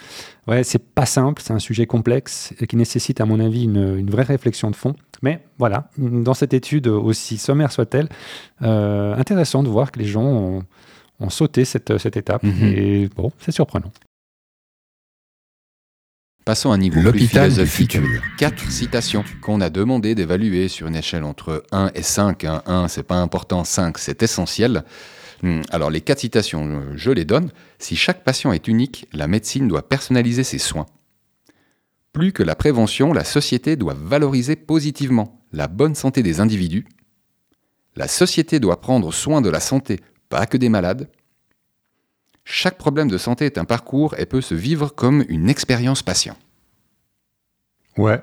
Ouais, 0.46 0.64
c'est 0.64 0.82
pas 0.82 1.04
simple, 1.04 1.42
c'est 1.44 1.52
un 1.52 1.58
sujet 1.58 1.84
complexe 1.84 2.54
et 2.58 2.66
qui 2.66 2.76
nécessite, 2.76 3.20
à 3.20 3.26
mon 3.26 3.38
avis, 3.38 3.64
une, 3.64 3.98
une 3.98 4.08
vraie 4.08 4.22
réflexion 4.22 4.70
de 4.70 4.76
fond. 4.76 4.94
Mais 5.20 5.44
voilà, 5.58 5.90
dans 5.98 6.32
cette 6.32 6.54
étude, 6.54 6.86
aussi 6.86 7.36
sommaire 7.36 7.72
soit-elle, 7.72 8.08
euh, 8.62 9.14
intéressant 9.14 9.62
de 9.62 9.68
voir 9.68 9.92
que 9.92 9.98
les 9.98 10.06
gens 10.06 10.24
ont, 10.24 10.62
ont 11.20 11.28
sauté 11.28 11.66
cette, 11.66 11.98
cette 11.98 12.16
étape. 12.16 12.44
Mhm. 12.44 12.64
Et 12.64 13.10
bon, 13.14 13.30
c'est 13.40 13.52
surprenant. 13.52 13.92
Passons 16.46 16.70
à 16.70 16.74
un 16.74 16.78
niveau 16.78 17.10
plus 17.10 17.26
philosophique. 17.26 17.98
Quatre 18.38 18.70
citations 18.70 19.24
qu'on 19.42 19.60
a 19.60 19.68
demandé 19.68 20.14
d'évaluer 20.14 20.68
sur 20.68 20.86
une 20.86 20.94
échelle 20.94 21.24
entre 21.24 21.64
1 21.72 21.90
et 21.96 22.02
5. 22.02 22.44
hein. 22.44 22.62
1, 22.66 22.86
c'est 22.86 23.02
pas 23.02 23.16
important, 23.16 23.64
5, 23.64 23.98
c'est 23.98 24.22
essentiel. 24.22 24.84
Hum, 25.42 25.62
Alors, 25.72 25.90
les 25.90 26.00
quatre 26.00 26.20
citations, 26.20 26.68
euh, 26.68 26.92
je 26.94 27.10
les 27.10 27.24
donne. 27.24 27.50
Si 27.80 27.96
chaque 27.96 28.22
patient 28.22 28.52
est 28.52 28.68
unique, 28.68 29.08
la 29.12 29.26
médecine 29.26 29.66
doit 29.66 29.88
personnaliser 29.88 30.44
ses 30.44 30.58
soins. 30.58 30.86
Plus 32.12 32.32
que 32.32 32.44
la 32.44 32.54
prévention, 32.54 33.12
la 33.12 33.24
société 33.24 33.74
doit 33.74 33.96
valoriser 34.00 34.54
positivement 34.54 35.44
la 35.52 35.66
bonne 35.66 35.96
santé 35.96 36.22
des 36.22 36.38
individus. 36.38 36.86
La 37.96 38.06
société 38.06 38.60
doit 38.60 38.80
prendre 38.80 39.12
soin 39.12 39.40
de 39.40 39.50
la 39.50 39.58
santé, 39.58 39.98
pas 40.28 40.46
que 40.46 40.56
des 40.56 40.68
malades. 40.68 41.08
Chaque 42.48 42.78
problème 42.78 43.10
de 43.10 43.18
santé 43.18 43.44
est 43.44 43.58
un 43.58 43.64
parcours 43.64 44.14
et 44.18 44.24
peut 44.24 44.40
se 44.40 44.54
vivre 44.54 44.94
comme 44.94 45.24
une 45.28 45.50
expérience 45.50 46.02
patient. 46.04 46.36
Ouais. 47.98 48.22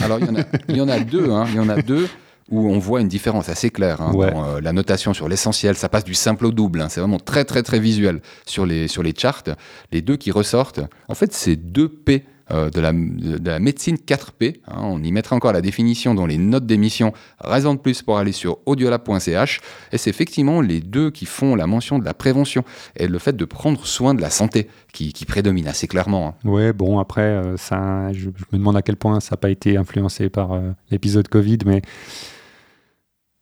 Alors, 0.00 0.18
il 0.18 0.26
y 0.26 0.30
en 0.30 0.34
a, 0.36 0.44
il 0.68 0.76
y 0.76 0.80
en 0.80 0.88
a 0.88 0.98
deux, 0.98 1.30
hein, 1.30 1.44
il 1.50 1.54
y 1.54 1.60
en 1.60 1.68
a 1.68 1.80
deux 1.80 2.08
où 2.50 2.68
on 2.68 2.78
voit 2.80 3.00
une 3.00 3.08
différence 3.08 3.48
assez 3.48 3.70
claire 3.70 4.00
hein, 4.00 4.12
Ouais. 4.14 4.32
dans 4.32 4.44
euh, 4.44 4.60
la 4.60 4.72
notation 4.72 5.14
sur 5.14 5.28
l'essentiel. 5.28 5.76
Ça 5.76 5.88
passe 5.88 6.02
du 6.04 6.14
simple 6.14 6.44
au 6.46 6.50
double. 6.50 6.80
hein, 6.80 6.88
c'est 6.88 6.98
vraiment 7.00 7.20
très, 7.20 7.44
très, 7.44 7.62
très 7.62 7.78
visuel 7.78 8.20
sur 8.46 8.66
les, 8.66 8.88
sur 8.88 9.04
les 9.04 9.14
charts. 9.16 9.44
Les 9.92 10.02
deux 10.02 10.16
qui 10.16 10.32
ressortent, 10.32 10.80
en 11.08 11.14
fait, 11.14 11.32
c'est 11.32 11.54
deux 11.56 11.88
P 11.88 12.24
euh, 12.52 12.70
de, 12.70 12.80
la, 12.80 12.92
de 12.92 13.48
la 13.50 13.58
médecine 13.58 13.96
4P. 13.96 14.60
hein. 14.68 14.74
on 14.82 15.02
y 15.02 15.10
mettra 15.12 15.34
encore 15.36 15.52
la 15.52 15.60
définition 15.60 16.14
dans 16.14 16.26
les 16.26 16.38
notes 16.38 16.66
d'émission. 16.66 17.12
Raison 17.40 17.74
de 17.74 17.78
plus 17.80 18.02
pour 18.02 18.18
aller 18.18 18.32
sur 18.32 18.58
audiolab.ch. 18.66 19.60
Et 19.92 19.98
c'est 19.98 20.10
effectivement 20.10 20.60
les 20.60 20.80
deux 20.80 21.10
qui 21.10 21.26
font 21.26 21.54
la 21.56 21.66
mention 21.66 21.98
de 21.98 22.04
la 22.04 22.14
prévention 22.14 22.62
et 22.96 23.08
le 23.08 23.18
fait 23.18 23.36
de 23.36 23.44
prendre 23.44 23.84
soin 23.86 24.14
de 24.14 24.20
la 24.20 24.30
santé 24.30 24.68
qui, 24.92 25.12
prédomine 25.26 25.66
assez 25.66 25.86
clairement. 25.88 26.28
hein. 26.44 26.48
Ouais, 26.48 26.72
bon, 26.72 26.98
après, 26.98 27.22
euh, 27.22 27.56
ça, 27.56 28.12
je, 28.12 28.30
je 28.36 28.44
me 28.52 28.58
demande 28.58 28.76
à 28.76 28.82
quel 28.82 28.96
point 28.96 29.20
ça 29.20 29.30
n'a 29.32 29.36
pas 29.36 29.50
été 29.50 29.76
influencé 29.76 30.28
par 30.30 30.52
euh, 30.52 30.70
l'épisode 30.90 31.28
Covid, 31.28 31.58
mais 31.66 31.82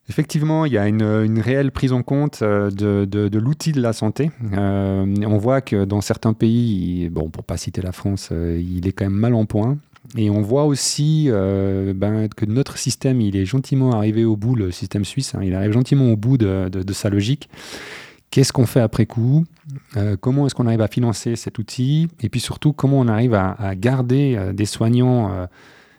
effectivement, 0.08 0.64
il 0.64 0.73
y 0.73 0.78
a 0.78 0.87
une, 0.87 1.40
réelle 1.40 1.70
prise 1.70 1.92
en 1.92 2.02
compte 2.02 2.40
euh, 2.42 2.70
de, 2.70 3.38
l'outil 3.38 3.73
de 3.73 3.80
la 3.80 3.92
santé. 3.92 4.30
Euh, 4.52 5.06
on 5.26 5.38
voit 5.38 5.61
que 5.61 5.84
dans 5.84 6.00
certains 6.00 6.32
pays, 6.32 7.08
bon, 7.11 7.30
pour 7.30 7.44
pas 7.44 7.56
citer 7.56 7.82
la 7.82 7.92
France, 7.92 8.28
euh, 8.32 8.61
il 8.61 8.87
est 8.87 8.92
quand 8.92 9.04
même 9.04 9.12
mal 9.12 9.34
en 9.34 9.46
point. 9.46 9.78
Et 10.18 10.28
on 10.28 10.42
voit 10.42 10.66
aussi 10.66 11.30
ben, 11.30 12.28
que 12.37 12.44
notre 12.44 12.76
système, 12.76 13.23
il 13.23 13.37
est 13.37 13.46
gentiment 13.46 13.92
arrivé 13.92 14.26
au 14.26 14.37
bout, 14.37 14.54
le 14.54 14.70
système 14.70 15.02
suisse, 15.02 15.34
hein, 15.34 15.40
il 15.42 15.54
arrive 15.54 15.73
gentiment 15.73 16.12
au 16.12 16.16
bout 16.16 16.37
de, 16.37 16.70
sa 16.92 17.08
logique 17.08 17.49
Qu'est-ce 18.30 18.52
qu'on 18.52 18.66
fait 18.66 18.80
après 18.80 19.06
coup? 19.06 19.44
Comment 20.20 20.44
est-ce 20.44 20.54
qu'on 20.54 20.66
arrive 20.66 20.82
à 20.82 20.88
financer 20.88 21.37
cet 21.37 21.58
outil? 21.58 22.08
Et 22.20 22.28
puis 22.28 22.40
surtout, 22.40 22.75
comment 22.75 23.00
on 23.00 23.08
arrive 23.08 23.32
à, 23.32 23.75
garder 23.76 24.38
des 24.52 24.66
soignants 24.66 25.49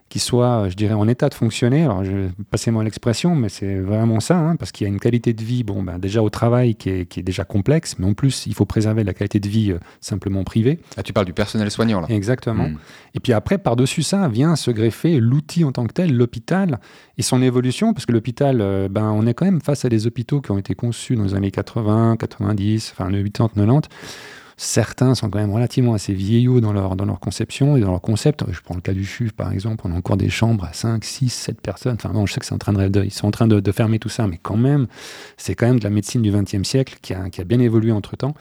qui 0.09 0.19
soit, 0.19 0.69
je 0.69 0.75
dirais, 0.75 0.93
en 0.93 1.07
état 1.07 1.29
de 1.29 1.33
fonctionner. 1.33 1.83
Alors, 1.83 2.03
je, 2.03 2.29
passez-moi 2.51 2.83
l'expression, 2.83 3.35
mais 3.35 3.50
c'est 3.50 3.79
vraiment 3.79 4.19
ça, 4.19 4.38
hein, 4.38 4.55
parce 4.55 4.71
qu'il 4.71 4.85
y 4.85 4.89
a 4.89 4.93
une 4.93 5.00
qualité 5.00 5.33
de 5.33 5.43
vie, 5.43 5.63
bon, 5.63 5.81
ben, 5.81 5.97
déjà 5.97 6.21
au 6.21 6.29
travail 6.29 6.75
qui 6.75 6.89
est, 6.89 7.05
qui 7.05 7.19
est, 7.19 7.24
déjà 7.24 7.43
complexe, 7.43 7.95
mais 7.97 8.05
en 8.05 8.13
plus, 8.13 8.45
il 8.45 8.53
faut 8.53 8.65
préserver 8.65 9.03
la 9.03 9.13
qualité 9.13 9.39
de 9.39 9.47
vie 9.50 9.71
euh, 9.71 9.79
simplement 10.01 10.43
privée. 10.43 10.79
Ah, 10.95 11.03
tu 11.03 11.12
parles 11.12 11.25
du 11.25 11.33
personnel 11.33 11.71
soignant, 11.71 12.01
là. 12.01 12.07
Exactement. 12.09 12.69
Mmh. 12.69 12.77
Et 13.15 13.19
puis 13.19 13.33
après, 13.33 13.57
par-dessus 13.57 14.03
ça, 14.03 14.27
vient 14.27 14.55
se 14.55 14.69
greffer 14.69 15.19
l'outil 15.19 15.63
en 15.63 15.71
tant 15.71 15.85
que 15.85 15.93
tel, 15.93 16.15
l'hôpital, 16.15 16.79
et 17.17 17.24
son 17.24 17.41
évolution, 17.41 17.93
parce 17.93 18.05
que 18.05 18.12
l'hôpital, 18.12 18.62
euh, 18.62 18.88
ben, 18.89 19.09
on 19.09 19.25
est 19.25 19.33
quand 19.33 19.45
même 19.45 19.62
face 19.62 19.85
à 19.85 19.89
des 19.89 20.05
hôpitaux 20.05 20.39
qui 20.39 20.51
ont 20.51 20.57
été 20.59 20.75
conçus 20.75 21.15
dans 21.15 21.24
les 21.24 21.33
années 21.33 21.51
80, 21.51 22.17
90, 22.17 22.93
enfin 22.95 23.12
80, 23.12 23.24
90 23.24 23.89
Certains 24.57 25.15
sont 25.15 25.29
quand 25.29 25.39
même 25.39 25.51
relativement 25.51 25.93
assez 25.95 26.13
vieillots 26.13 26.62
dans 26.62 26.71
leur, 26.71 26.95
dans 26.95 27.03
leur 27.03 27.19
conception 27.19 27.75
et 27.75 27.81
dans 27.81 27.91
leur 27.91 28.01
concept. 28.01 28.45
Je 28.50 28.62
prends 28.62 28.75
le 28.75 28.81
cas 28.81 28.93
du 28.93 29.03
CHUV, 29.03 29.31
par 29.31 29.51
exemple. 29.51 29.83
On 29.85 29.91
a 29.91 29.97
encore 29.97 30.15
des 30.15 30.29
chambres 30.29 30.63
à 30.63 30.71
5, 30.71 31.03
6, 31.03 31.29
7 31.29 31.62
personnes. 31.62 31.95
Enfin, 31.95 32.09
bon, 32.09 32.25
je 32.25 32.33
sais 32.33 32.39
que 32.39 32.45
c'est 32.45 32.53
en 32.53 32.57
train 32.57 32.71
de, 32.71 33.03
ils 33.03 33.12
sont 33.12 33.27
en 33.27 33.31
train 33.31 33.47
de, 33.47 33.71
fermer 33.71 34.00
tout 34.00 34.07
ça, 34.07 34.27
mais 34.27 34.39
quand 34.41 34.55
même, 34.55 34.88
c'est 35.35 35.55
quand 35.55 35.67
même 35.67 35.79
de 35.79 35.83
la 35.83 35.89
médecine 35.89 36.21
du 36.21 36.31
XXe 36.31 36.63
siècle 36.63 37.00
qui 37.01 37.13
a, 37.13 37.43
bien 37.43 37.59
évolué 37.59 37.91
entre 37.91 38.15
temps. 38.15 38.33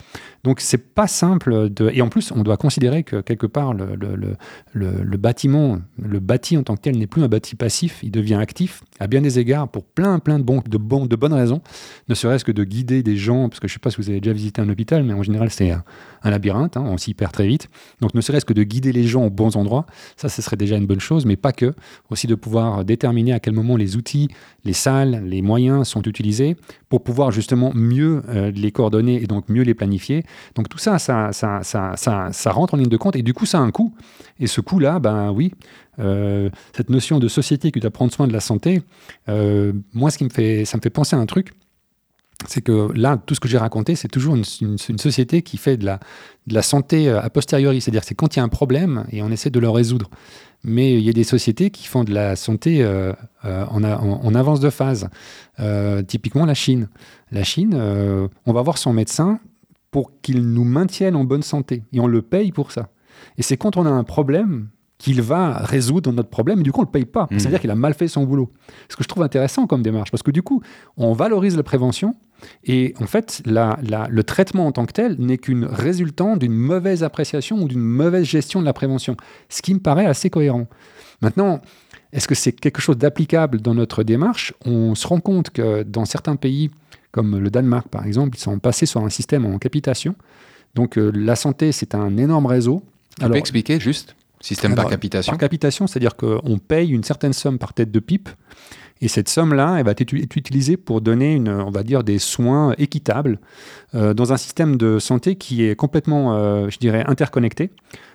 Donc, 0.44 0.61
c'est 0.61 0.78
pas 0.94 1.09
simple. 1.09 1.68
De... 1.71 1.90
Et 1.92 2.00
en 2.00 2.09
plus, 2.09 2.30
on 2.30 2.42
doit 2.42 2.56
considérer 2.56 3.02
que 3.02 3.21
quelque 3.21 3.49
part, 3.49 3.75
le, 3.75 3.97
le, 3.97 4.37
le, 4.73 5.16
bâtiment, 5.16 5.80
le 6.00 6.21
bâti 6.21 6.56
en 6.56 6.62
tant 6.62 6.76
que 6.76 6.83
tel 6.83 6.97
n'est 6.97 7.09
plus 7.09 7.25
un 7.25 7.28
bâti 7.28 7.56
passif, 7.56 7.99
il 8.04 8.12
devient 8.12 8.35
actif 8.35 8.85
à 9.00 9.09
bien 9.09 9.21
des 9.21 9.40
égards 9.40 9.68
pour 9.68 9.85
plein, 9.85 10.21
plein 10.21 10.38
de, 10.38 10.44
de, 10.44 11.06
de 11.06 11.16
bonnes 11.16 11.33
raisons, 11.33 11.61
ne 12.09 12.14
serait-ce 12.14 12.44
que 12.44 12.52
de 12.52 12.62
guider 12.62 13.02
des 13.02 13.16
gens, 13.16 13.49
parce 13.49 13.59
que 13.59 13.66
je 13.66 13.73
sais 13.73 13.80
pas 13.80 13.90
si 13.90 13.97
vous 13.97 14.11
avez 14.11 14.21
déjà 14.21 14.33
visité 14.33 14.61
un 14.61 14.68
hôpital, 14.68 15.02
mais 15.02 15.14
en 15.14 15.23
général, 15.23 15.50
c'est 15.50 15.73
un, 16.23 16.31
labyrinthe, 16.31 16.77
hein, 16.77 16.85
on 16.87 16.97
s'y 16.97 17.15
perd 17.15 17.33
très 17.33 17.47
vite. 17.47 17.69
Donc 18.01 18.15
ne 18.15 18.21
serait-ce 18.21 18.45
que 18.45 18.53
de 18.53 18.63
guider 18.63 18.93
les 18.93 19.05
gens 19.05 19.25
aux 19.25 19.31
bons 19.31 19.57
endroits, 19.57 19.87
ça 20.17 20.29
ce 20.29 20.43
serait 20.43 20.57
déjà 20.57 20.77
une 20.77 20.87
bonne 20.87 21.01
chose, 21.01 21.27
mais 21.27 21.37
pas 21.37 21.53
que. 21.53 21.75
Aussi 22.11 22.27
de 22.27 22.35
pouvoir 22.35 22.85
déterminer 22.85 23.33
à 23.33 23.41
quel 23.41 23.55
moment 23.55 23.77
les 23.77 23.97
outils, 23.97 24.29
les 24.65 24.73
salles, 24.73 25.23
les 25.27 25.43
moyens 25.43 25.89
sont 25.89 26.03
utilisés 26.03 26.57
pour 26.89 27.03
pouvoir 27.03 27.31
justement 27.31 27.73
mieux 27.75 28.23
euh, 28.29 28.51
les 28.51 28.73
coordonner 28.73 29.23
et 29.23 29.27
donc 29.27 29.49
mieux 29.49 29.63
les 29.63 29.75
planifier. 29.75 30.25
Donc 30.55 30.69
tout 30.69 30.79
ça 30.79 30.99
ça, 30.99 31.33
ça, 31.33 31.63
ça, 31.63 31.97
ça, 31.97 32.29
ça 32.33 32.53
rentre 32.53 32.75
en 32.75 32.77
ligne 32.77 32.89
de 32.89 32.97
compte 32.97 33.17
et 33.17 33.23
du 33.23 33.35
coup 33.35 33.47
ça 33.47 33.59
a 33.59 33.61
un 33.61 33.71
coût. 33.71 33.95
Et 34.41 34.47
ce 34.47 34.61
coût-là, 34.61 34.99
ben 34.99 35.31
oui, 35.31 35.53
euh, 35.99 36.51
cette 36.77 36.91
notion 36.91 37.19
de 37.19 37.29
société 37.29 37.71
qui 37.71 37.81
doit 37.81 37.91
prendre 37.91 38.13
soin 38.13 38.27
de 38.27 38.33
la 38.33 38.41
santé, 38.41 38.83
euh, 39.29 39.73
moi 39.93 40.11
ce 40.11 40.19
qui 40.19 40.25
me 40.25 40.31
fait, 40.31 40.65
ça 40.65 40.77
me 40.77 40.83
fait 40.83 40.91
penser 40.91 41.17
à 41.17 41.19
un 41.19 41.27
truc 41.27 41.53
c'est 42.47 42.61
que 42.61 42.91
là, 42.95 43.19
tout 43.25 43.35
ce 43.35 43.41
que 43.41 43.49
j'ai 43.49 43.59
raconté, 43.59 43.95
c'est 43.95 44.09
toujours 44.09 44.35
une, 44.35 44.45
société 44.45 45.43
qui 45.43 45.57
fait 45.57 45.76
de 45.76 45.87
la, 46.47 46.62
santé 46.62 47.09
a 47.09 47.29
posteriori, 47.31 47.81
c'est-à-dire 47.81 48.05
c'est 48.05 48.14
quand 48.14 48.37
il 48.37 48.38
y 48.38 48.41
a 48.41 48.45
un 48.45 48.49
problème 48.49 49.07
et 49.11 49.23
on 49.23 49.31
essaie 49.31 49.50
de 49.50 49.61
le 49.61 49.71
résoudre. 49.71 50.11
Mais 50.64 50.95
il 50.95 51.00
y 51.00 51.11
a 51.11 51.12
des 51.12 51.25
sociétés 51.25 51.71
qui 51.71 51.87
font 51.87 52.05
de 52.05 52.12
la 52.12 52.37
santé 52.37 52.83
euh, 52.83 53.12
en, 53.43 53.85
a, 53.85 53.99
en, 53.99 54.35
avance 54.35 54.61
de 54.61 54.71
phase. 54.71 55.09
Euh, 55.61 56.03
typiquement 56.03 56.47
la 56.47 56.55
Chine. 56.55 56.88
La 57.31 57.45
Chine, 57.45 57.75
euh, 57.75 58.29
on 58.47 58.53
va 58.55 58.62
voir 58.62 58.79
son 58.79 58.95
médecin 58.95 59.41
pour 59.91 60.11
qu'il 60.23 60.41
nous 60.50 60.64
maintienne 60.64 61.17
en 61.17 61.25
bonne 61.25 61.43
santé 61.43 61.83
et 61.93 62.00
on 62.00 62.07
le 62.07 62.23
paye 62.23 62.50
pour 62.50 62.73
ça. 62.73 62.88
Et 63.37 63.43
c'est 63.43 63.59
quand 63.59 63.76
on 63.76 63.85
a 63.85 63.91
un 63.91 64.05
problème 64.05 64.69
qu'il 64.99 65.21
va 65.23 65.59
résoudre 65.59 66.13
notre 66.13 66.29
problème, 66.29 66.61
et 66.61 66.63
du 66.63 66.73
coup, 66.73 66.81
on 66.81 66.83
ne 66.83 66.87
le 66.87 66.93
paye 66.93 67.05
pas. 67.05 67.27
Mmh. 67.31 67.39
C'est-à-dire 67.39 67.61
qu'il 67.61 67.71
a 67.71 67.75
mal 67.75 67.95
fait 67.95 68.09
son 68.09 68.25
boulot. 68.25 68.53
Ce 68.89 68.97
que 68.97 69.03
je 69.03 69.09
trouve 69.09 69.23
intéressant 69.23 69.67
comme 69.67 69.83
démarche, 69.83 70.11
parce 70.11 70.23
que 70.23 70.31
du 70.31 70.43
coup, 70.43 70.63
on 70.97 71.13
valorise 71.13 71.57
la 71.57 71.63
prévention, 71.63 72.15
et 72.65 72.95
en 73.01 73.07
fait, 73.07 73.43
la, 73.45 73.79
la, 73.83 74.07
le 74.09 74.23
traitement 74.23 74.67
en 74.67 74.73
tant 74.73 74.87
que 74.87 74.93
tel 74.93 75.17
n'est 75.19 75.39
qu'une 75.39 75.65
résultante 75.65 76.41
d'une 76.41 76.55
mauvaise 76.55 77.03
appréciation 77.03 77.63
ou 77.63 77.69
d'une 77.69 77.81
mauvaise 77.81 78.25
gestion 78.25 78.61
de 78.61 78.67
la 78.67 78.73
prévention, 78.73 79.17
ce 79.49 79.63
qui 79.63 79.75
me 79.75 79.81
paraît 79.81 80.07
assez 80.07 80.31
cohérent. 80.31 80.67
Maintenant, 81.23 81.61
est-ce 82.13 82.29
que 82.29 82.35
c'est 82.35 82.53
quelque 82.53 82.81
chose 82.81 82.99
d'applicable 82.99 83.61
dans 83.61 83.75
notre 83.75 84.03
démarche? 84.03 84.55
On 84.65 84.95
se 84.95 85.07
rend 85.07 85.21
compte 85.21 85.51
que 85.51 85.83
dans 85.83 86.05
certains 86.05 86.37
pays, 86.37 86.71
comme 87.11 87.39
le 87.39 87.51
Danemark 87.51 87.89
par 87.89 88.07
exemple, 88.07 88.37
ils 88.37 88.41
sont 88.41 88.59
passés 88.59 88.87
sur 88.87 89.03
un 89.03 89.11
système 89.11 89.47
en 89.47 89.59
capitation. 89.59 90.15
Donc 90.75 90.99
euh, 90.99 91.11
la 91.15 91.37
santé, 91.37 91.73
c'est 91.73 91.95
un 91.95 92.17
énorme 92.17 92.47
réseau. 92.47 92.83
Tu 93.16 93.25
Alors, 93.25 93.33
peux 93.33 93.38
expliquer 93.38 93.81
juste? 93.81 94.16
Système 94.44 94.72
Alors, 94.72 94.85
par 94.85 94.90
capitation 94.90 95.30
Par 95.30 95.38
capitation, 95.38 95.87
c'est-à-dire 95.87 96.16
qu'on 96.16 96.59
paye 96.59 96.90
une 96.90 97.02
certaine 97.02 97.33
somme 97.33 97.59
par 97.59 97.72
tête 97.72 97.90
de 97.90 97.98
pipe. 97.98 98.28
Et 99.05 99.09
cette 99.09 99.29
somme-là, 99.29 99.77
elle 99.77 99.85
va 99.85 99.90
être 99.90 100.14
utilisée 100.14 100.79
pour 100.79 101.03
donner, 101.03 101.35
une, 101.35 101.51
on 101.51 101.71
va 101.71 101.83
dire, 101.83 102.05
des 102.05 102.19
soins 102.19 102.75
équitables 102.79 103.38
euh, 103.95 104.14
dans 104.14 104.33
un 104.33 104.38
système 104.38 104.79
de 104.79 104.99
santé 104.99 105.37
qui 105.37 105.62
est 105.62 105.77
complètement, 105.77 106.35
euh, 106.35 106.71
je 106.71 106.79
dirais, 106.79 107.05
interconnecté. 107.07 107.71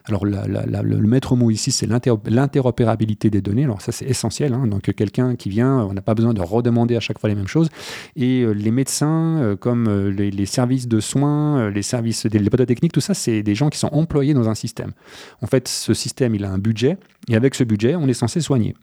Alors, 0.06 0.25
le 0.25 1.08
maître 1.08 1.36
mot 1.36 1.52
ici, 1.52 1.71
c'est 1.71 1.86
l'interopérabilité 1.86 3.30
des 3.30 3.39
données. 3.39 3.65
Alors, 3.65 3.84
ça, 3.84 3.91
c'est 3.91 4.06
essentiel. 4.06 4.56
Hein. 4.56 4.65
Donc, 4.65 4.91
quelqu'un 4.95 5.36
qui 5.36 5.49
vient, 5.49 5.78
on 5.88 5.93
n'a 5.93 6.02
pas 6.02 6.15
besoin 6.15 6.34
de 6.34 6.41
redemander 6.41 6.95
à 6.95 6.99
chaque 6.99 7.19
fois 7.19 7.30
les 7.30 7.36
mêmes 7.36 7.47
choses. 7.47 7.69
Et 8.15 8.41
euh, 8.41 8.52
les 8.54 8.71
médecins, 8.71 9.56
comme 9.60 10.10
les, 10.10 10.32
les, 10.32 10.45
services 10.47 10.88
de 10.88 10.99
soins, 10.99 11.69
les 11.69 11.84
services, 11.84 12.25
des, 12.25 12.39
les 12.39 12.49
techniques, 12.65 12.93
tout 12.93 12.99
ça, 12.99 13.13
c'est 13.13 13.43
des 13.43 13.54
gens 13.54 13.69
qui 13.69 13.78
sont 13.78 13.89
employés 13.91 14.34
dans 14.34 14.49
un 14.49 14.56
système. 14.56 14.93
En 15.43 15.45
fait, 15.45 15.67
ce 15.67 15.93
système, 15.93 16.34
il 16.34 16.45
a 16.45 16.49
un 16.49 16.58
budget. 16.58 16.97
Et 17.28 17.36
avec 17.36 17.54
ce 17.54 17.63
budget, 17.63 17.95
on 17.95 18.08
est 18.08 18.13
censé 18.13 18.41
soigner. 18.41 18.73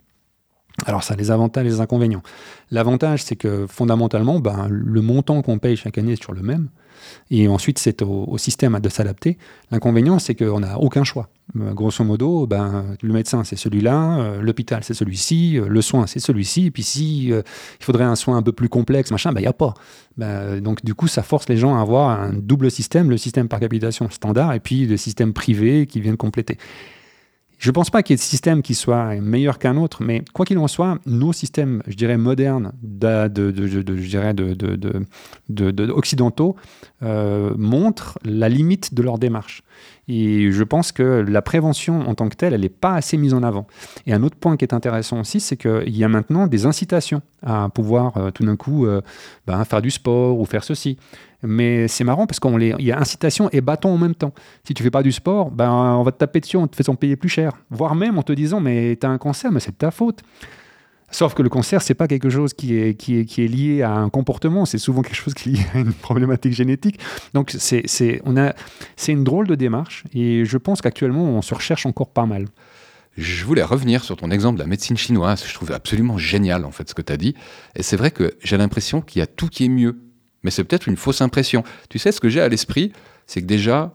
Alors 0.84 1.02
ça 1.02 1.16
les 1.16 1.30
avantages 1.30 1.66
et 1.66 1.70
les 1.70 1.80
inconvénients. 1.80 2.22
L'avantage, 2.70 3.22
c'est 3.22 3.36
que 3.36 3.66
fondamentalement, 3.66 4.40
ben, 4.40 4.66
le 4.68 5.00
montant 5.00 5.40
qu'on 5.42 5.58
paye 5.58 5.76
chaque 5.76 5.96
année 5.96 6.12
est 6.12 6.22
sur 6.22 6.32
le 6.32 6.42
même. 6.42 6.68
Et 7.30 7.48
ensuite, 7.48 7.78
c'est 7.78 8.02
au, 8.02 8.36
système 8.38 8.78
de 8.80 8.88
s'adapter. 8.88 9.38
L'inconvénient, 9.70 10.18
c'est 10.18 10.34
qu'on 10.34 10.60
n'a 10.60 10.78
aucun 10.78 11.04
choix. 11.04 11.28
Euh, 11.58 11.72
grosso 11.72 12.04
modo, 12.04 12.46
ben, 12.46 12.96
le 13.00 13.12
médecin, 13.12 13.44
c'est 13.44 13.56
celui-là, 13.56 14.18
euh, 14.18 14.42
l'hôpital, 14.42 14.82
c'est 14.82 14.94
celui-ci, 14.94 15.58
euh, 15.58 15.68
le 15.68 15.80
soin, 15.80 16.06
c'est 16.06 16.20
celui-ci. 16.20 16.66
Et 16.66 16.70
puis 16.70 16.82
si 16.82 17.28
il 17.28 17.44
faudrait 17.80 18.04
un 18.04 18.16
soin 18.16 18.36
un 18.36 18.42
peu 18.42 18.52
plus 18.52 18.68
complexe, 18.68 19.10
machin, 19.10 19.32
ben, 19.32 19.40
il 19.40 19.44
n'y 19.44 19.48
a 19.48 19.52
pas. 19.52 19.74
Ben, 20.16 20.60
donc 20.60 20.84
du 20.84 20.94
coup, 20.94 21.08
ça 21.08 21.22
force 21.22 21.48
les 21.48 21.56
gens 21.56 21.76
à 21.76 21.80
avoir 21.80 22.20
un 22.20 22.32
double 22.32 22.70
système, 22.70 23.10
le 23.10 23.16
système 23.16 23.48
par 23.48 23.60
capitation 23.60 24.10
standard 24.10 24.52
et 24.52 24.60
puis 24.60 24.86
le 24.86 24.96
système 24.96 25.32
privé 25.32 25.86
qui 25.86 26.00
vient 26.00 26.16
compléter. 26.16 26.58
Je 27.58 27.70
ne 27.70 27.72
pense 27.72 27.88
pas 27.88 28.02
qu'il 28.02 28.12
y 28.12 28.16
ait 28.16 28.18
de 28.18 28.22
système 28.22 28.62
qui 28.62 28.74
soit 28.74 29.14
meilleur 29.16 29.58
qu'un 29.58 29.76
autre, 29.76 30.02
mais 30.02 30.22
quoi 30.34 30.44
qu'il 30.44 30.58
en 30.58 30.68
soit, 30.68 30.98
nos 31.06 31.32
systèmes, 31.32 31.82
je 31.86 31.96
dirais, 31.96 32.18
modernes, 32.18 32.72
de, 32.82 33.28
de, 33.28 33.50
de, 33.50 33.66
je 33.66 33.80
de, 35.48 35.90
occidentaux, 35.90 36.56
euh, 37.02 37.54
montrent 37.56 38.18
la 38.24 38.48
limite 38.50 38.92
de 38.92 39.02
leur 39.02 39.18
démarche. 39.18 39.62
Et 40.08 40.52
je 40.52 40.62
pense 40.62 40.92
que 40.92 41.24
la 41.26 41.42
prévention 41.42 42.00
en 42.08 42.14
tant 42.14 42.28
que 42.28 42.36
telle, 42.36 42.54
elle 42.54 42.60
n'est 42.60 42.68
pas 42.68 42.94
assez 42.94 43.16
mise 43.16 43.34
en 43.34 43.42
avant. 43.42 43.66
Et 44.06 44.12
un 44.12 44.22
autre 44.22 44.36
point 44.36 44.56
qui 44.56 44.64
est 44.64 44.74
intéressant 44.74 45.20
aussi, 45.20 45.40
c'est 45.40 45.56
qu'il 45.56 45.96
y 45.96 46.04
a 46.04 46.08
maintenant 46.08 46.46
des 46.46 46.66
incitations 46.66 47.22
à 47.42 47.68
pouvoir 47.70 48.16
euh, 48.16 48.30
tout 48.30 48.44
d'un 48.44 48.56
coup 48.56 48.86
euh, 48.86 49.00
ben, 49.46 49.64
faire 49.64 49.82
du 49.82 49.90
sport 49.90 50.38
ou 50.38 50.44
faire 50.44 50.62
ceci. 50.62 50.98
Mais 51.42 51.88
c'est 51.88 52.04
marrant 52.04 52.26
parce 52.26 52.40
qu'il 52.40 52.76
y 52.80 52.92
a 52.92 52.98
incitation 52.98 53.48
et 53.52 53.60
bâton 53.60 53.90
en 53.90 53.98
même 53.98 54.14
temps. 54.14 54.32
Si 54.64 54.74
tu 54.74 54.82
fais 54.82 54.90
pas 54.90 55.02
du 55.02 55.12
sport, 55.12 55.50
ben, 55.50 55.70
on 55.70 56.02
va 56.02 56.12
te 56.12 56.18
taper 56.18 56.40
dessus, 56.40 56.56
on 56.56 56.66
te 56.66 56.76
fait 56.76 56.96
payer 56.96 57.16
plus 57.16 57.28
cher. 57.28 57.52
Voire 57.70 57.94
même 57.94 58.18
en 58.18 58.22
te 58.22 58.32
disant, 58.32 58.60
mais 58.60 58.96
tu 59.00 59.06
as 59.06 59.10
un 59.10 59.18
cancer, 59.18 59.52
mais 59.52 59.60
c'est 59.60 59.72
de 59.72 59.76
ta 59.76 59.90
faute. 59.90 60.22
Sauf 61.10 61.34
que 61.34 61.42
le 61.42 61.48
cancer, 61.48 61.82
c'est 61.82 61.94
pas 61.94 62.08
quelque 62.08 62.28
chose 62.30 62.52
qui 62.52 62.76
est, 62.76 62.94
qui, 62.94 63.18
est, 63.18 63.24
qui 63.24 63.44
est 63.44 63.48
lié 63.48 63.82
à 63.82 63.92
un 63.92 64.08
comportement, 64.08 64.64
c'est 64.64 64.78
souvent 64.78 65.02
quelque 65.02 65.14
chose 65.14 65.34
qui 65.34 65.50
est 65.50 65.52
lié 65.52 65.66
à 65.74 65.78
une 65.78 65.92
problématique 65.92 66.52
génétique. 66.52 66.98
Donc 67.32 67.54
c'est 67.56 68.20
une 69.06 69.24
drôle 69.24 69.46
de 69.46 69.54
démarche 69.54 70.04
et 70.12 70.44
je 70.44 70.58
pense 70.58 70.80
qu'actuellement, 70.80 71.24
on 71.24 71.42
se 71.42 71.54
recherche 71.54 71.86
encore 71.86 72.08
pas 72.08 72.26
mal. 72.26 72.46
Je 73.16 73.44
voulais 73.44 73.62
revenir 73.62 74.04
sur 74.04 74.16
ton 74.16 74.30
exemple 74.30 74.58
de 74.58 74.62
la 74.62 74.68
médecine 74.68 74.96
chinoise. 74.96 75.42
Je 75.46 75.54
trouvais 75.54 75.72
absolument 75.72 76.18
génial, 76.18 76.66
en 76.66 76.70
fait, 76.70 76.88
ce 76.88 76.94
que 76.94 77.00
tu 77.00 77.12
as 77.12 77.16
dit. 77.16 77.34
Et 77.74 77.82
c'est 77.82 77.96
vrai 77.96 78.10
que 78.10 78.34
j'ai 78.42 78.58
l'impression 78.58 79.00
qu'il 79.00 79.20
y 79.20 79.22
a 79.22 79.26
tout 79.26 79.48
qui 79.48 79.64
est 79.64 79.68
mieux. 79.70 79.98
Mais 80.46 80.52
c'est 80.52 80.62
peut-être 80.62 80.86
une 80.86 80.96
fausse 80.96 81.22
impression. 81.22 81.64
Tu 81.88 81.98
sais, 81.98 82.12
ce 82.12 82.20
que 82.20 82.28
j'ai 82.28 82.40
à 82.40 82.48
l'esprit, 82.48 82.92
c'est 83.26 83.40
que 83.40 83.46
déjà, 83.46 83.92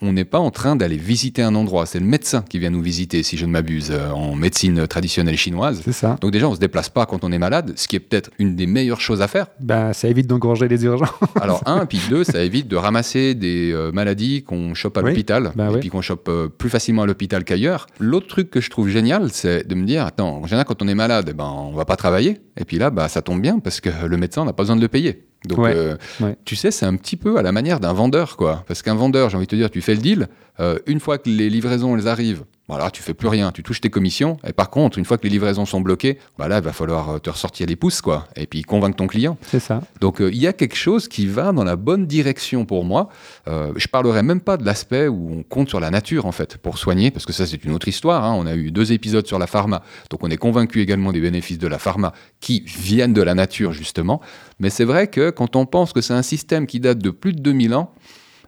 on 0.00 0.12
n'est 0.12 0.24
pas 0.24 0.38
en 0.38 0.50
train 0.50 0.76
d'aller 0.76 0.96
visiter 0.96 1.42
un 1.42 1.56
endroit. 1.56 1.84
C'est 1.84 1.98
le 1.98 2.06
médecin 2.06 2.44
qui 2.48 2.58
vient 2.58 2.70
nous 2.70 2.80
visiter, 2.80 3.24
si 3.24 3.36
je 3.36 3.46
ne 3.46 3.50
m'abuse, 3.50 3.90
euh, 3.90 4.10
en 4.10 4.36
médecine 4.36 4.86
traditionnelle 4.86 5.36
chinoise. 5.36 5.80
C'est 5.84 5.92
ça. 5.92 6.16
Donc 6.20 6.30
déjà, 6.30 6.46
on 6.46 6.50
ne 6.50 6.54
se 6.54 6.60
déplace 6.60 6.88
pas 6.88 7.06
quand 7.06 7.24
on 7.24 7.32
est 7.32 7.38
malade, 7.38 7.72
ce 7.74 7.88
qui 7.88 7.96
est 7.96 8.00
peut-être 8.00 8.30
une 8.38 8.54
des 8.54 8.66
meilleures 8.66 9.00
choses 9.00 9.22
à 9.22 9.28
faire. 9.28 9.48
Ben, 9.60 9.92
ça 9.92 10.06
évite 10.08 10.28
d'engorger 10.28 10.68
les 10.68 10.84
urgences. 10.84 11.10
Alors 11.40 11.62
un, 11.66 11.84
puis 11.86 12.00
deux, 12.08 12.22
ça 12.22 12.44
évite 12.44 12.68
de 12.68 12.76
ramasser 12.76 13.34
des 13.34 13.72
euh, 13.72 13.90
maladies 13.90 14.44
qu'on 14.44 14.74
chope 14.74 14.96
à 14.98 15.02
oui. 15.02 15.10
l'hôpital, 15.10 15.50
ben 15.56 15.70
et 15.70 15.74
oui. 15.74 15.80
puis 15.80 15.88
qu'on 15.88 16.02
chope 16.02 16.28
euh, 16.28 16.48
plus 16.48 16.70
facilement 16.70 17.02
à 17.02 17.06
l'hôpital 17.06 17.42
qu'ailleurs. 17.42 17.88
L'autre 17.98 18.28
truc 18.28 18.50
que 18.50 18.60
je 18.60 18.70
trouve 18.70 18.88
génial, 18.88 19.30
c'est 19.32 19.66
de 19.66 19.74
me 19.74 19.84
dire, 19.84 20.06
attends, 20.06 20.42
en 20.42 20.46
général, 20.46 20.64
quand 20.64 20.80
on 20.80 20.86
est 20.86 20.94
malade, 20.94 21.26
eh 21.30 21.32
ben, 21.32 21.44
on 21.44 21.72
va 21.72 21.84
pas 21.84 21.96
travailler. 21.96 22.40
Et 22.56 22.64
puis 22.64 22.78
là, 22.78 22.90
bah, 22.90 23.08
ça 23.08 23.20
tombe 23.20 23.40
bien, 23.40 23.58
parce 23.58 23.80
que 23.80 23.90
le 24.06 24.16
médecin 24.16 24.44
n'a 24.44 24.52
pas 24.52 24.62
besoin 24.62 24.76
de 24.76 24.80
le 24.80 24.88
payer. 24.88 25.27
Donc, 25.46 25.58
ouais, 25.58 25.72
euh, 25.74 25.96
ouais. 26.20 26.36
tu 26.44 26.56
sais, 26.56 26.70
c'est 26.70 26.86
un 26.86 26.96
petit 26.96 27.16
peu 27.16 27.38
à 27.38 27.42
la 27.42 27.52
manière 27.52 27.78
d'un 27.80 27.92
vendeur, 27.92 28.36
quoi. 28.36 28.64
Parce 28.66 28.82
qu'un 28.82 28.94
vendeur, 28.94 29.30
j'ai 29.30 29.36
envie 29.36 29.46
de 29.46 29.50
te 29.50 29.56
dire, 29.56 29.70
tu 29.70 29.80
fais 29.80 29.94
le 29.94 30.00
deal, 30.00 30.28
euh, 30.60 30.78
une 30.86 31.00
fois 31.00 31.18
que 31.18 31.28
les 31.28 31.48
livraisons 31.48 31.96
elles 31.96 32.08
arrivent, 32.08 32.44
Voilà, 32.68 32.90
tu 32.90 33.02
fais 33.02 33.14
plus 33.14 33.28
rien, 33.28 33.50
tu 33.50 33.62
touches 33.62 33.80
tes 33.80 33.88
commissions. 33.88 34.36
Et 34.46 34.52
par 34.52 34.68
contre, 34.68 34.98
une 34.98 35.06
fois 35.06 35.16
que 35.16 35.22
les 35.22 35.30
livraisons 35.30 35.64
sont 35.64 35.80
bloquées, 35.80 36.18
bah 36.38 36.48
là, 36.48 36.58
il 36.58 36.62
va 36.64 36.74
falloir 36.74 37.08
euh, 37.08 37.18
te 37.18 37.30
ressortir 37.30 37.66
les 37.66 37.76
pouces, 37.76 38.02
quoi. 38.02 38.28
Et 38.36 38.46
puis 38.46 38.60
convaincre 38.60 38.96
ton 38.96 39.06
client. 39.06 39.38
C'est 39.42 39.58
ça. 39.58 39.80
Donc 40.02 40.20
euh, 40.20 40.28
il 40.30 40.38
y 40.38 40.46
a 40.46 40.52
quelque 40.52 40.76
chose 40.76 41.08
qui 41.08 41.26
va 41.26 41.52
dans 41.52 41.64
la 41.64 41.76
bonne 41.76 42.06
direction 42.06 42.66
pour 42.66 42.84
moi. 42.84 43.08
Euh, 43.48 43.72
je 43.76 43.88
parlerai 43.88 44.22
même 44.22 44.42
pas 44.42 44.58
de 44.58 44.66
l'aspect 44.66 45.08
où 45.08 45.30
on 45.38 45.42
compte 45.42 45.70
sur 45.70 45.80
la 45.80 45.90
nature, 45.90 46.26
en 46.26 46.32
fait, 46.32 46.58
pour 46.58 46.76
soigner, 46.76 47.10
parce 47.10 47.24
que 47.24 47.32
ça, 47.32 47.46
c'est 47.46 47.64
une 47.64 47.72
autre 47.72 47.88
histoire. 47.88 48.22
hein. 48.24 48.34
On 48.38 48.44
a 48.46 48.54
eu 48.54 48.70
deux 48.70 48.92
épisodes 48.92 49.26
sur 49.26 49.38
la 49.38 49.46
pharma. 49.46 49.82
Donc 50.10 50.22
on 50.22 50.28
est 50.28 50.36
convaincu 50.36 50.82
également 50.82 51.12
des 51.12 51.20
bénéfices 51.20 51.58
de 51.58 51.68
la 51.68 51.78
pharma 51.78 52.12
qui 52.40 52.60
viennent 52.66 53.14
de 53.14 53.22
la 53.22 53.34
nature, 53.34 53.72
justement. 53.72 54.20
Mais 54.58 54.68
c'est 54.68 54.84
vrai 54.84 55.06
que 55.06 55.30
quand 55.30 55.56
on 55.56 55.64
pense 55.64 55.94
que 55.94 56.02
c'est 56.02 56.12
un 56.14 56.22
système 56.22 56.66
qui 56.66 56.80
date 56.80 56.98
de 56.98 57.10
plus 57.10 57.32
de 57.32 57.40
2000 57.40 57.74
ans, 57.74 57.94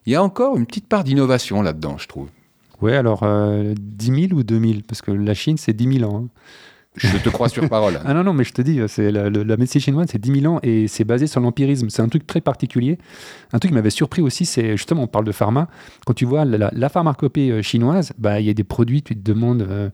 il 0.04 0.12
y 0.12 0.16
a 0.16 0.22
encore 0.22 0.58
une 0.58 0.66
petite 0.66 0.88
part 0.88 1.04
d'innovation 1.04 1.62
là-dedans, 1.62 1.96
je 1.98 2.06
trouve. 2.06 2.28
Ouais, 2.80 2.96
alors 2.96 3.20
euh, 3.24 3.74
10 3.78 4.28
000 4.28 4.38
ou 4.38 4.42
2000 4.42 4.82
Parce 4.84 5.02
que 5.02 5.10
la 5.10 5.34
Chine, 5.34 5.56
c'est 5.58 5.72
10 5.72 5.98
000 5.98 6.10
ans. 6.10 6.24
hein. 6.24 6.28
Je 6.96 7.16
te 7.18 7.28
crois 7.28 7.48
sur 7.48 7.68
parole. 7.68 8.00
Ah 8.04 8.14
non, 8.14 8.24
non, 8.24 8.32
mais 8.32 8.42
je 8.42 8.52
te 8.52 8.62
dis, 8.62 8.80
c'est 8.88 9.12
la, 9.12 9.30
médecine 9.56 9.80
chinoise, 9.80 10.08
c'est 10.10 10.18
10 10.20 10.40
000 10.40 10.52
ans 10.54 10.58
et 10.64 10.88
c'est 10.88 11.04
basé 11.04 11.26
sur 11.28 11.40
l'empirisme. 11.40 11.88
C'est 11.88 12.02
un 12.02 12.08
truc 12.08 12.26
très 12.26 12.40
particulier. 12.40 12.98
Un 13.52 13.58
truc 13.60 13.70
qui 13.70 13.74
m'avait 13.76 13.90
surpris 13.90 14.22
aussi, 14.22 14.44
c'est 14.44 14.76
justement, 14.76 15.04
on 15.04 15.06
parle 15.06 15.24
de 15.24 15.30
pharma. 15.32 15.68
Quand 16.04 16.14
tu 16.14 16.24
vois 16.24 16.44
la, 16.44 16.70
la- 16.72 16.88
pharmacopée 16.88 17.50
euh, 17.52 17.62
chinoise, 17.62 18.12
bah, 18.18 18.40
il 18.40 18.46
y 18.46 18.50
a 18.50 18.54
des 18.54 18.64
produits, 18.64 19.02
tu 19.02 19.14
te 19.14 19.22
demandes 19.22 19.62
euh, 19.62 19.88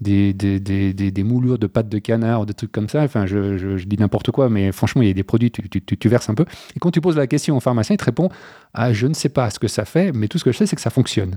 des, 0.00 0.32
des, 0.32 0.58
des, 0.58 0.92
des- 0.92 1.12
des 1.12 1.22
moulures 1.22 1.58
de 1.60 1.68
pâtes 1.68 1.88
de 1.88 1.98
canard, 2.00 2.44
des 2.44 2.54
trucs 2.54 2.72
comme 2.72 2.88
ça. 2.88 3.02
Enfin, 3.04 3.24
je, 3.24 3.56
je- 3.56 3.76
je 3.76 3.86
dis 3.86 3.96
n'importe 3.96 4.32
quoi, 4.32 4.48
mais 4.50 4.72
franchement, 4.72 5.02
il 5.02 5.06
y 5.08 5.10
a 5.12 5.14
des 5.14 5.22
produits, 5.22 5.52
tu, 5.52 5.68
tu, 5.68 5.80
tu- 5.80 5.96
tu 5.96 6.08
verses 6.08 6.28
un 6.28 6.34
peu. 6.34 6.44
Et 6.74 6.80
quand 6.80 6.90
tu 6.90 7.00
poses 7.00 7.16
la 7.16 7.28
question 7.28 7.56
au 7.56 7.60
pharmacien, 7.60 7.94
il 7.94 7.98
te 7.98 8.04
répond 8.04 8.30
Ah, 8.74 8.92
je 8.92 9.06
ne 9.06 9.14
sais 9.14 9.28
pas 9.28 9.48
ce 9.50 9.60
que 9.60 9.68
ça 9.68 9.84
fait, 9.84 10.10
mais 10.10 10.26
tout 10.26 10.38
ce 10.38 10.44
que 10.44 10.50
je 10.50 10.58
sais, 10.58 10.66
c'est 10.66 10.74
que 10.74 10.82
ça 10.82 10.90
fonctionne. 10.90 11.36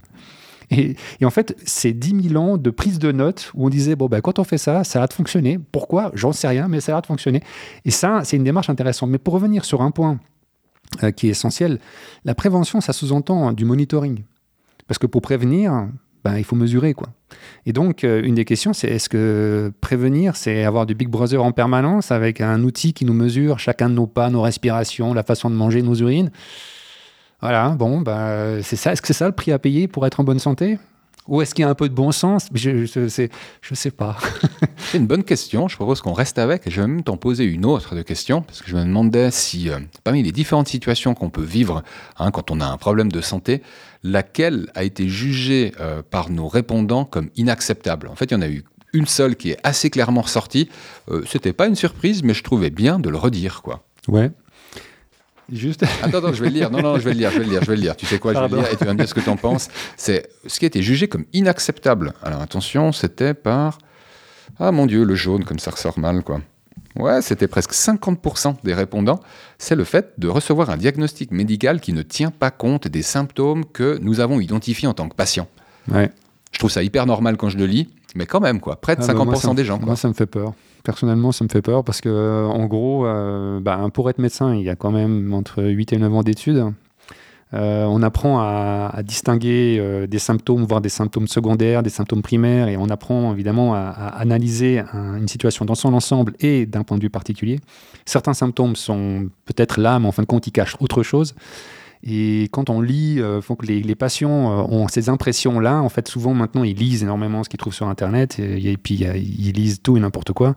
Et, 0.71 0.95
en 1.23 1.29
fait, 1.29 1.55
c'est 1.65 1.93
10 1.93 2.29
000 2.29 2.43
ans 2.43 2.57
de 2.57 2.69
prise 2.69 2.99
de 2.99 3.11
notes 3.11 3.51
où 3.53 3.65
on 3.65 3.69
disait, 3.69 3.95
bon, 3.95 4.07
ben, 4.07 4.21
quand 4.21 4.39
on 4.39 4.43
fait 4.43 4.57
ça, 4.57 4.83
ça 4.83 4.99
va 4.99 5.07
de 5.07 5.13
fonctionner. 5.13 5.59
Pourquoi? 5.71 6.11
J'en 6.13 6.31
sais 6.31 6.47
rien, 6.47 6.67
mais 6.67 6.81
ça 6.81 6.93
va 6.93 7.01
de 7.01 7.05
fonctionner. 7.05 7.41
Et 7.85 7.91
ça, 7.91 8.21
c'est 8.23 8.37
une 8.37 8.43
démarche 8.43 8.69
intéressante. 8.69 9.09
Mais 9.09 9.17
pour 9.17 9.33
revenir 9.33 9.65
sur 9.65 9.81
un 9.81 9.91
point 9.91 10.19
euh, 11.03 11.11
qui 11.11 11.27
est 11.27 11.31
essentiel, 11.31 11.79
la 12.23 12.35
prévention, 12.35 12.81
ça 12.81 12.93
sous-entend 12.93 13.53
du 13.53 13.65
monitoring. 13.65 14.23
Parce 14.87 14.97
que 14.97 15.07
pour 15.07 15.21
prévenir, 15.21 15.87
ben, 16.23 16.37
il 16.37 16.43
faut 16.43 16.55
mesurer. 16.55 16.93
quoi. 16.93 17.09
Et 17.67 17.73
donc, 17.73 18.03
euh, 18.03 18.21
une 18.23 18.35
des 18.35 18.45
questions, 18.45 18.73
c'est 18.73 18.87
est-ce 18.87 19.09
que 19.09 19.71
prévenir, 19.81 20.35
c'est 20.35 20.63
avoir 20.63 20.87
du 20.87 20.95
Big 20.95 21.07
Brother 21.07 21.43
en 21.43 21.51
permanence 21.51 22.11
avec 22.11 22.41
un 22.41 22.63
outil 22.63 22.93
qui 22.93 23.05
nous 23.05 23.13
mesure 23.13 23.59
chacun 23.59 23.89
de 23.89 23.95
nos 23.95 24.07
pas, 24.07 24.29
nos 24.31 24.41
respirations, 24.41 25.13
la 25.13 25.23
façon 25.23 25.51
de 25.51 25.55
manger, 25.55 25.83
nos 25.83 25.95
urines? 25.95 26.31
Voilà, 27.41 27.69
bon, 27.69 28.01
bah, 28.01 28.61
c'est 28.63 28.75
ça. 28.75 28.91
Est-ce 28.93 29.01
que 29.01 29.07
c'est 29.07 29.13
ça 29.13 29.27
le 29.27 29.33
prix 29.33 29.51
à 29.51 29.59
payer 29.59 29.87
pour 29.87 30.05
être 30.07 30.19
en 30.19 30.23
bonne 30.23 30.39
santé? 30.39 30.79
Ou 31.27 31.41
est-ce 31.41 31.55
qu'il 31.55 31.63
y 31.63 31.65
a 31.65 31.69
un 31.69 31.73
peu 31.75 31.89
de 31.89 31.93
bon 31.95 32.11
sens? 32.11 32.47
Je 32.53 32.85
je, 32.85 33.07
sais- 33.07 33.29
je 33.61 33.73
sais 33.73 33.89
pas. 33.89 34.15
C'est 34.77 34.99
une 34.99 35.07
bonne 35.07 35.23
question. 35.23 35.67
Je 35.67 35.75
propose 35.75 35.99
qu'on 36.01 36.13
reste 36.13 36.37
avec. 36.37 36.67
Et 36.67 36.69
je 36.71 36.79
vais 36.81 36.85
même 36.87 37.01
t'en 37.03 37.17
poser 37.17 37.45
une 37.45 37.65
autre 37.65 37.95
de 37.95 38.03
question, 38.03 38.43
parce 38.43 38.61
que 38.61 38.69
je 38.69 38.75
me 38.75 38.83
demandais 38.83 39.31
si, 39.31 39.69
euh, 39.71 39.79
parmi 40.03 40.21
les 40.21 40.31
différentes 40.31 40.67
situations 40.67 41.15
qu'on 41.15 41.31
peut 41.31 41.41
vivre 41.43 41.81
hein, 42.19 42.29
quand 42.29 42.51
on 42.51 42.61
a 42.61 42.65
un 42.67 42.77
problème 42.77 43.11
de 43.11 43.21
santé, 43.21 43.63
laquelle 44.03 44.67
a 44.75 44.83
été 44.83 45.09
jugée 45.09 45.73
euh, 45.79 46.03
par 46.07 46.29
nos 46.29 46.47
répondants 46.47 47.05
comme 47.05 47.29
inacceptable? 47.35 48.07
En 48.07 48.15
fait, 48.15 48.25
il 48.25 48.33
y 48.35 48.37
en 48.37 48.41
a 48.43 48.47
eu 48.49 48.63
une 48.93 49.07
seule 49.07 49.35
qui 49.35 49.49
est 49.49 49.57
assez 49.63 49.89
clairement 49.89 50.21
ressortie. 50.21 50.69
Euh, 51.09 51.23
C'était 51.27 51.53
pas 51.53 51.65
une 51.65 51.75
surprise, 51.75 52.21
mais 52.21 52.35
je 52.35 52.43
trouvais 52.43 52.69
bien 52.69 52.99
de 52.99 53.09
le 53.09 53.17
redire, 53.17 53.63
quoi. 53.63 53.83
Ouais. 54.07 54.29
Juste. 55.51 55.83
Attends, 56.03 56.17
attends, 56.17 56.33
je 56.33 56.41
vais 56.43 56.49
le 56.49 56.55
lire. 56.55 56.71
Non, 56.71 56.81
non, 56.81 56.97
je 56.97 57.03
vais 57.03 57.13
le 57.13 57.19
lire, 57.19 57.31
je 57.31 57.37
vais 57.39 57.45
le 57.45 57.51
lire, 57.51 57.61
je 57.61 57.67
vais 57.69 57.75
le 57.75 57.81
lire. 57.81 57.95
Tu 57.95 58.05
sais 58.05 58.17
quoi, 58.19 58.33
je 58.33 58.39
vais 58.39 58.47
le 58.49 58.55
lire 58.57 58.71
et 58.71 58.75
tu 58.77 58.83
vas 58.85 58.93
me 58.93 58.97
dire 58.97 59.07
ce 59.07 59.13
que 59.13 59.19
tu 59.19 59.29
en 59.29 59.37
penses. 59.37 59.67
C'est 59.97 60.27
ce 60.47 60.57
qui 60.59 60.65
a 60.65 60.67
été 60.67 60.81
jugé 60.81 61.07
comme 61.07 61.25
inacceptable. 61.33 62.13
Alors 62.23 62.41
attention, 62.41 62.91
c'était 62.91 63.33
par. 63.33 63.77
Ah 64.59 64.71
mon 64.71 64.85
Dieu, 64.85 65.03
le 65.03 65.15
jaune, 65.15 65.43
comme 65.43 65.59
ça 65.59 65.71
ressort 65.71 65.99
mal, 65.99 66.23
quoi. 66.23 66.41
Ouais, 66.97 67.21
c'était 67.21 67.47
presque 67.49 67.73
50% 67.73 68.55
des 68.63 68.73
répondants. 68.73 69.19
C'est 69.57 69.75
le 69.75 69.83
fait 69.83 70.13
de 70.17 70.29
recevoir 70.29 70.69
un 70.69 70.77
diagnostic 70.77 71.31
médical 71.31 71.81
qui 71.81 71.91
ne 71.91 72.01
tient 72.01 72.31
pas 72.31 72.51
compte 72.51 72.87
des 72.87 73.01
symptômes 73.01 73.65
que 73.65 73.99
nous 74.01 74.21
avons 74.21 74.39
identifiés 74.39 74.87
en 74.87 74.93
tant 74.93 75.09
que 75.09 75.15
patients. 75.15 75.49
Ouais. 75.91 76.09
Je 76.53 76.57
trouve 76.59 76.71
ça 76.71 76.83
hyper 76.83 77.05
normal 77.05 77.35
quand 77.35 77.49
je 77.49 77.57
le 77.57 77.65
lis, 77.65 77.89
mais 78.15 78.25
quand 78.25 78.39
même, 78.39 78.61
quoi. 78.61 78.79
Près 78.79 78.95
de 78.95 79.01
Ah 79.03 79.07
bah, 79.07 79.13
50% 79.13 79.25
moi, 79.25 79.35
ça 79.35 79.49
me- 79.49 79.55
des 79.55 79.65
gens, 79.65 79.77
quoi. 79.77 79.87
Moi, 79.87 79.95
ça 79.97 80.07
me 80.07 80.13
fait 80.13 80.25
peur. 80.25 80.53
Personnellement, 80.85 81.31
ça 81.31 81.43
me 81.43 81.49
fait 81.49 81.63
peur 81.63 81.83
parce 81.83 81.99
que, 81.99 82.09
euh, 82.09 82.45
en 82.45 82.67
gros, 82.67 83.07
euh, 83.07 83.59
bah, 83.59 83.83
pour 83.91 84.07
être 84.11 84.19
médecin, 84.19 84.53
il 84.53 84.61
y 84.61 84.69
a 84.69 84.75
quand 84.75 84.91
même 84.91 85.33
entre 85.33 85.63
8 85.63 85.93
et 85.93 85.97
9 85.97 86.13
ans 86.13 86.21
d'études. 86.21 86.63
Euh, 87.53 87.85
on 87.85 88.03
apprend 88.03 88.39
à, 88.39 89.01
distinguer 89.03 90.05
des 90.07 90.19
symptômes, 90.19 90.63
voire 90.63 90.81
des 90.81 90.89
symptômes 90.89 91.27
secondaires, 91.27 91.81
des 91.81 91.89
symptômes 91.89 92.21
primaires, 92.21 92.67
et 92.67 92.77
on 92.77 92.89
apprend 92.89 93.33
évidemment 93.33 93.73
à, 93.73 93.79
analyser 94.17 94.83
un- 94.93 95.17
une 95.17 95.27
situation 95.27 95.65
dans 95.65 95.75
son 95.75 95.93
ensemble 95.93 96.33
et 96.39 96.65
d'un 96.67 96.83
point 96.83 96.97
de 96.97 97.03
vue 97.03 97.09
particulier. 97.09 97.59
Certains 98.05 98.33
symptômes 98.33 98.75
sont 98.75 99.29
peut-être 99.45 99.79
là, 99.79 99.97
mais 99.99 100.07
en 100.07 100.11
fin 100.11 100.21
de 100.21 100.27
compte, 100.27 100.45
ils 100.45 100.51
cachent 100.51 100.77
autre 100.79 101.01
chose. 101.01 101.33
Et 102.05 102.49
quand 102.51 102.69
on 102.69 102.81
lit, 102.81 103.19
euh, 103.19 103.41
faut 103.41 103.55
que 103.55 103.65
les, 103.65 103.81
les 103.81 103.95
patients 103.95 104.51
euh, 104.51 104.63
ont 104.63 104.87
ces 104.87 105.09
impressions-là. 105.09 105.81
En 105.81 105.89
fait, 105.89 106.07
souvent 106.07 106.33
maintenant, 106.33 106.63
ils 106.63 106.75
lisent 106.75 107.03
énormément 107.03 107.43
ce 107.43 107.49
qu'ils 107.49 107.57
trouvent 107.57 107.73
sur 107.73 107.87
Internet 107.87 108.37
et, 108.39 108.71
et 108.71 108.77
puis 108.77 108.95
ils 108.95 109.51
lisent 109.53 109.81
tout 109.81 109.97
et 109.97 109.99
n'importe 109.99 110.31
quoi. 110.33 110.55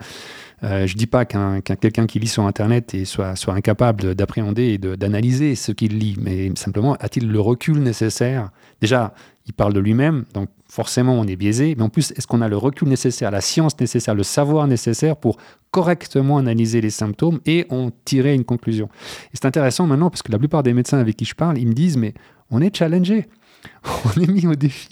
Euh, 0.64 0.86
je 0.88 0.96
dis 0.96 1.06
pas 1.06 1.24
qu'un 1.24 1.60
qu'un- 1.60 1.76
quelqu'un 1.76 2.06
qui 2.06 2.18
lit 2.18 2.26
sur 2.26 2.44
Internet 2.44 2.92
et 2.94 3.04
soit, 3.04 3.36
soit 3.36 3.54
incapable 3.54 4.14
d'appréhender 4.16 4.64
et 4.64 4.78
d'analyser 4.78 5.54
ce 5.54 5.70
qu'il 5.70 5.98
lit, 5.98 6.16
mais 6.20 6.50
simplement 6.56 6.94
a-t-il 6.94 7.28
le 7.30 7.40
recul 7.40 7.78
nécessaire? 7.78 8.50
Déjà, 8.80 9.14
il 9.46 9.52
parle 9.52 9.72
de 9.72 9.80
lui-même, 9.80 10.24
donc 10.34 10.48
forcément 10.68 11.14
on 11.14 11.24
est 11.26 11.36
biaisé, 11.36 11.74
mais 11.76 11.84
en 11.84 11.88
plus, 11.88 12.10
est-ce 12.16 12.26
qu'on 12.26 12.40
a 12.42 12.48
le 12.48 12.56
recul 12.56 12.88
nécessaire, 12.88 13.30
la 13.30 13.40
science 13.40 13.78
nécessaire, 13.78 14.14
le 14.16 14.24
savoir 14.24 14.66
nécessaire 14.66 15.16
pour 15.16 15.36
correctement 15.70 16.38
analyser 16.38 16.80
les 16.80 16.90
symptômes 16.90 17.38
et 17.46 17.64
en 17.70 17.90
tirer 18.04 18.34
une 18.34 18.44
conclusion? 18.44 18.88
C'est 19.32 19.44
intéressant 19.44 19.86
maintenant 19.86 20.10
parce 20.10 20.22
que 20.22 20.32
la 20.32 20.38
plupart 20.38 20.64
des 20.64 20.74
médecins 20.74 20.98
avec 20.98 21.16
qui 21.16 21.24
je 21.24 21.34
parle, 21.36 21.56
ils 21.58 21.68
me 21.68 21.72
disent, 21.72 21.96
mais 21.96 22.14
on 22.50 22.60
est 22.60 22.76
challengé. 22.76 23.26
On 24.04 24.20
est 24.20 24.26
mis 24.26 24.46
au 24.46 24.54
défi. 24.54 24.88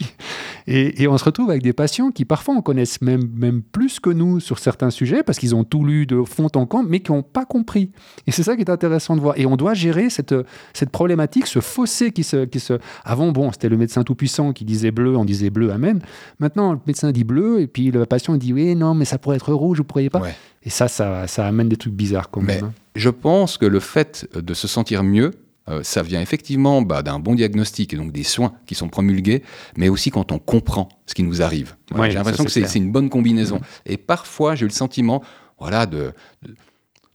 Et, 0.69 1.01
et 1.03 1.07
on 1.07 1.17
se 1.17 1.23
retrouve 1.23 1.49
avec 1.49 1.61
des 1.63 1.71
patients 1.71 2.11
qui 2.11 2.25
parfois 2.25 2.55
en 2.55 2.61
connaissent 2.61 3.01
même, 3.01 3.29
même 3.35 3.61
plus 3.61 3.99
que 4.01 4.09
nous 4.09 4.41
sur 4.41 4.59
certains 4.59 4.89
sujets 4.89 5.23
parce 5.23 5.37
qu'ils 5.39 5.55
ont 5.55 5.63
tout 5.63 5.85
lu 5.85 6.05
de 6.05 6.21
fond 6.23 6.49
en 6.55 6.65
comble, 6.65 6.89
mais 6.89 6.99
qui 6.99 7.11
n'ont 7.13 7.23
pas 7.23 7.45
compris. 7.45 7.91
Et 8.25 8.31
c'est 8.31 8.43
ça 8.43 8.55
qui 8.55 8.61
est 8.63 8.69
intéressant 8.69 9.15
de 9.15 9.21
voir. 9.21 9.37
Et 9.39 9.45
on 9.45 9.55
doit 9.55 9.73
gérer 9.73 10.09
cette, 10.09 10.35
cette 10.73 10.89
problématique, 10.89 11.47
ce 11.47 11.59
fossé 11.59 12.11
qui 12.11 12.23
se, 12.23 12.43
qui 12.45 12.59
se... 12.59 12.73
Avant, 13.05 13.31
bon, 13.31 13.51
c'était 13.53 13.69
le 13.69 13.77
médecin 13.77 14.03
tout-puissant 14.03 14.51
qui 14.51 14.65
disait 14.65 14.91
bleu, 14.91 15.15
on 15.15 15.23
disait 15.25 15.49
bleu, 15.51 15.71
amen. 15.71 16.01
Maintenant, 16.39 16.73
le 16.73 16.79
médecin 16.85 17.11
dit 17.13 17.23
bleu, 17.23 17.61
et 17.61 17.67
puis 17.67 17.91
le 17.91 18.05
patient 18.05 18.35
dit 18.35 18.51
oui, 18.51 18.75
non, 18.75 18.93
mais 18.93 19.05
ça 19.05 19.17
pourrait 19.17 19.37
être 19.37 19.53
rouge, 19.53 19.77
vous 19.77 19.83
ne 19.83 19.87
pourriez 19.87 20.09
pas. 20.09 20.19
Ouais. 20.19 20.35
Et 20.63 20.69
ça, 20.69 20.89
ça, 20.89 21.27
ça 21.27 21.45
amène 21.47 21.69
des 21.69 21.77
trucs 21.77 21.93
bizarres 21.93 22.29
quand 22.29 22.41
Mais 22.41 22.55
même. 22.55 22.65
hein. 22.65 22.73
je 22.95 23.09
pense 23.09 23.57
que 23.57 23.65
le 23.65 23.79
fait 23.79 24.27
de 24.35 24.53
se 24.53 24.67
sentir 24.67 25.03
mieux, 25.03 25.31
euh, 25.69 25.81
ça 25.83 26.01
vient 26.01 26.21
effectivement 26.21 26.81
bah, 26.81 27.01
d'un 27.03 27.19
bon 27.19 27.35
diagnostic 27.35 27.93
et 27.93 27.97
donc 27.97 28.11
des 28.11 28.23
soins 28.23 28.53
qui 28.65 28.75
sont 28.75 28.87
promulgués, 28.87 29.43
mais 29.75 29.89
aussi 29.89 30.11
quand 30.11 30.31
on 30.31 30.39
comprend 30.39 30.89
ce 31.05 31.13
qui 31.13 31.23
nous 31.23 31.41
arrive. 31.41 31.75
Voilà, 31.91 32.11
J'ai 32.11 32.17
l'impression 32.17 32.45
que 32.45 32.51
c'est 32.51 32.75
une 32.75 32.91
bonne 32.91 33.09
combinaison. 33.09 33.59
Et 33.85 33.97
parfois, 33.97 34.55
j'ai 34.55 34.63
eu 34.63 34.67
le 34.69 34.73
sentiment 34.73 35.21
voilà, 35.59 35.85
de, 35.85 36.13
de, 36.43 36.55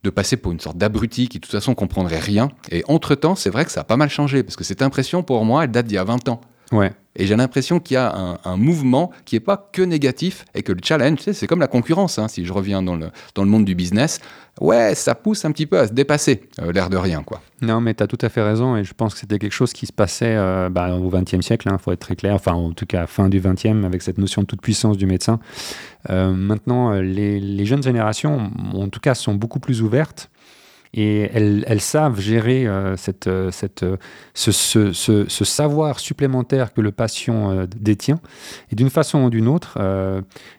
de 0.02 0.10
passer 0.10 0.36
pour 0.36 0.52
une 0.52 0.60
sorte 0.60 0.76
d'abruti 0.76 1.28
qui, 1.28 1.38
de 1.38 1.42
toute 1.42 1.52
façon, 1.52 1.74
comprendrait 1.74 2.18
rien. 2.18 2.50
Et 2.70 2.84
entre-temps, 2.88 3.34
c'est 3.36 3.50
vrai 3.50 3.64
que 3.64 3.70
ça 3.70 3.82
a 3.82 3.84
pas 3.84 3.96
mal 3.96 4.10
changé, 4.10 4.42
parce 4.42 4.56
que 4.56 4.64
cette 4.64 4.82
impression, 4.82 5.22
pour 5.22 5.44
moi, 5.44 5.64
elle 5.64 5.70
date 5.70 5.86
d'il 5.86 5.94
y 5.94 5.98
a 5.98 6.04
20 6.04 6.28
ans. 6.28 6.40
Ouais. 6.72 6.92
Et 7.16 7.26
j'ai 7.26 7.36
l'impression 7.36 7.78
qu'il 7.78 7.94
y 7.94 7.98
a 7.98 8.38
un, 8.44 8.56
mouvement 8.56 9.10
qui 9.24 9.36
n'est 9.36 9.40
pas 9.40 9.68
que 9.72 9.82
négatif 9.82 10.44
et 10.54 10.62
que 10.62 10.72
le 10.72 10.80
challenge, 10.82 11.18
c'est 11.20 11.46
comme 11.46 11.60
la 11.60 11.66
concurrence, 11.66 12.18
hein, 12.18 12.28
si 12.28 12.44
je 12.44 12.52
reviens 12.52 12.82
dans 12.82 12.96
le, 12.96 13.10
dans 13.34 13.42
le 13.42 13.50
monde 13.50 13.64
du 13.64 13.74
business. 13.74 14.20
Ouais, 14.60 14.94
ça 14.94 15.14
pousse 15.14 15.44
un 15.44 15.52
petit 15.52 15.66
peu 15.66 15.78
à 15.78 15.88
se 15.88 15.92
dépasser, 15.92 16.42
euh, 16.60 16.72
l'air 16.72 16.90
de 16.90 16.96
rien, 16.96 17.22
quoi. 17.22 17.40
Non, 17.62 17.80
mais 17.80 17.94
tu 17.94 18.02
as 18.02 18.06
tout 18.06 18.18
à 18.20 18.28
fait 18.28 18.42
raison, 18.42 18.76
et 18.76 18.84
je 18.84 18.92
pense 18.92 19.14
que 19.14 19.20
c'était 19.20 19.38
quelque 19.38 19.52
chose 19.52 19.72
qui 19.72 19.86
se 19.86 19.92
passait 19.92 20.34
euh, 20.36 20.68
bah, 20.68 20.94
au 20.94 21.08
XXe 21.08 21.40
siècle, 21.40 21.68
il 21.70 21.78
faut 21.78 21.92
être 21.92 22.00
très 22.00 22.16
clair, 22.16 22.34
enfin 22.34 22.52
en 22.52 22.72
tout 22.72 22.86
cas 22.86 23.06
fin 23.06 23.28
du 23.28 23.40
XXe, 23.40 23.84
avec 23.84 24.02
cette 24.02 24.18
notion 24.18 24.42
de 24.42 24.46
toute 24.46 24.60
puissance 24.60 24.98
du 24.98 25.06
médecin. 25.06 25.40
Euh, 26.10 26.32
maintenant, 26.32 26.92
euh, 26.92 27.02
les 27.02 27.64
jeunes 27.64 27.82
générations, 27.82 28.50
en 28.74 28.88
tout 28.88 29.00
cas, 29.00 29.14
sont 29.14 29.34
beaucoup 29.34 29.60
plus 29.60 29.82
ouvertes, 29.82 30.30
et 30.94 31.30
elles, 31.32 31.80
savent 31.80 32.20
gérer 32.20 32.66
euh, 32.66 32.96
cette, 32.96 33.26
euh, 33.26 33.50
euh, 33.82 33.96
ce, 34.34 35.44
savoir 35.44 35.98
supplémentaire 35.98 36.74
que 36.74 36.80
le 36.80 36.92
patient 36.92 37.66
détient. 37.80 38.20
Et 38.70 38.76
d'une 38.76 38.90
façon 38.90 39.24
ou 39.24 39.30
d'une 39.30 39.48
autre, 39.48 39.78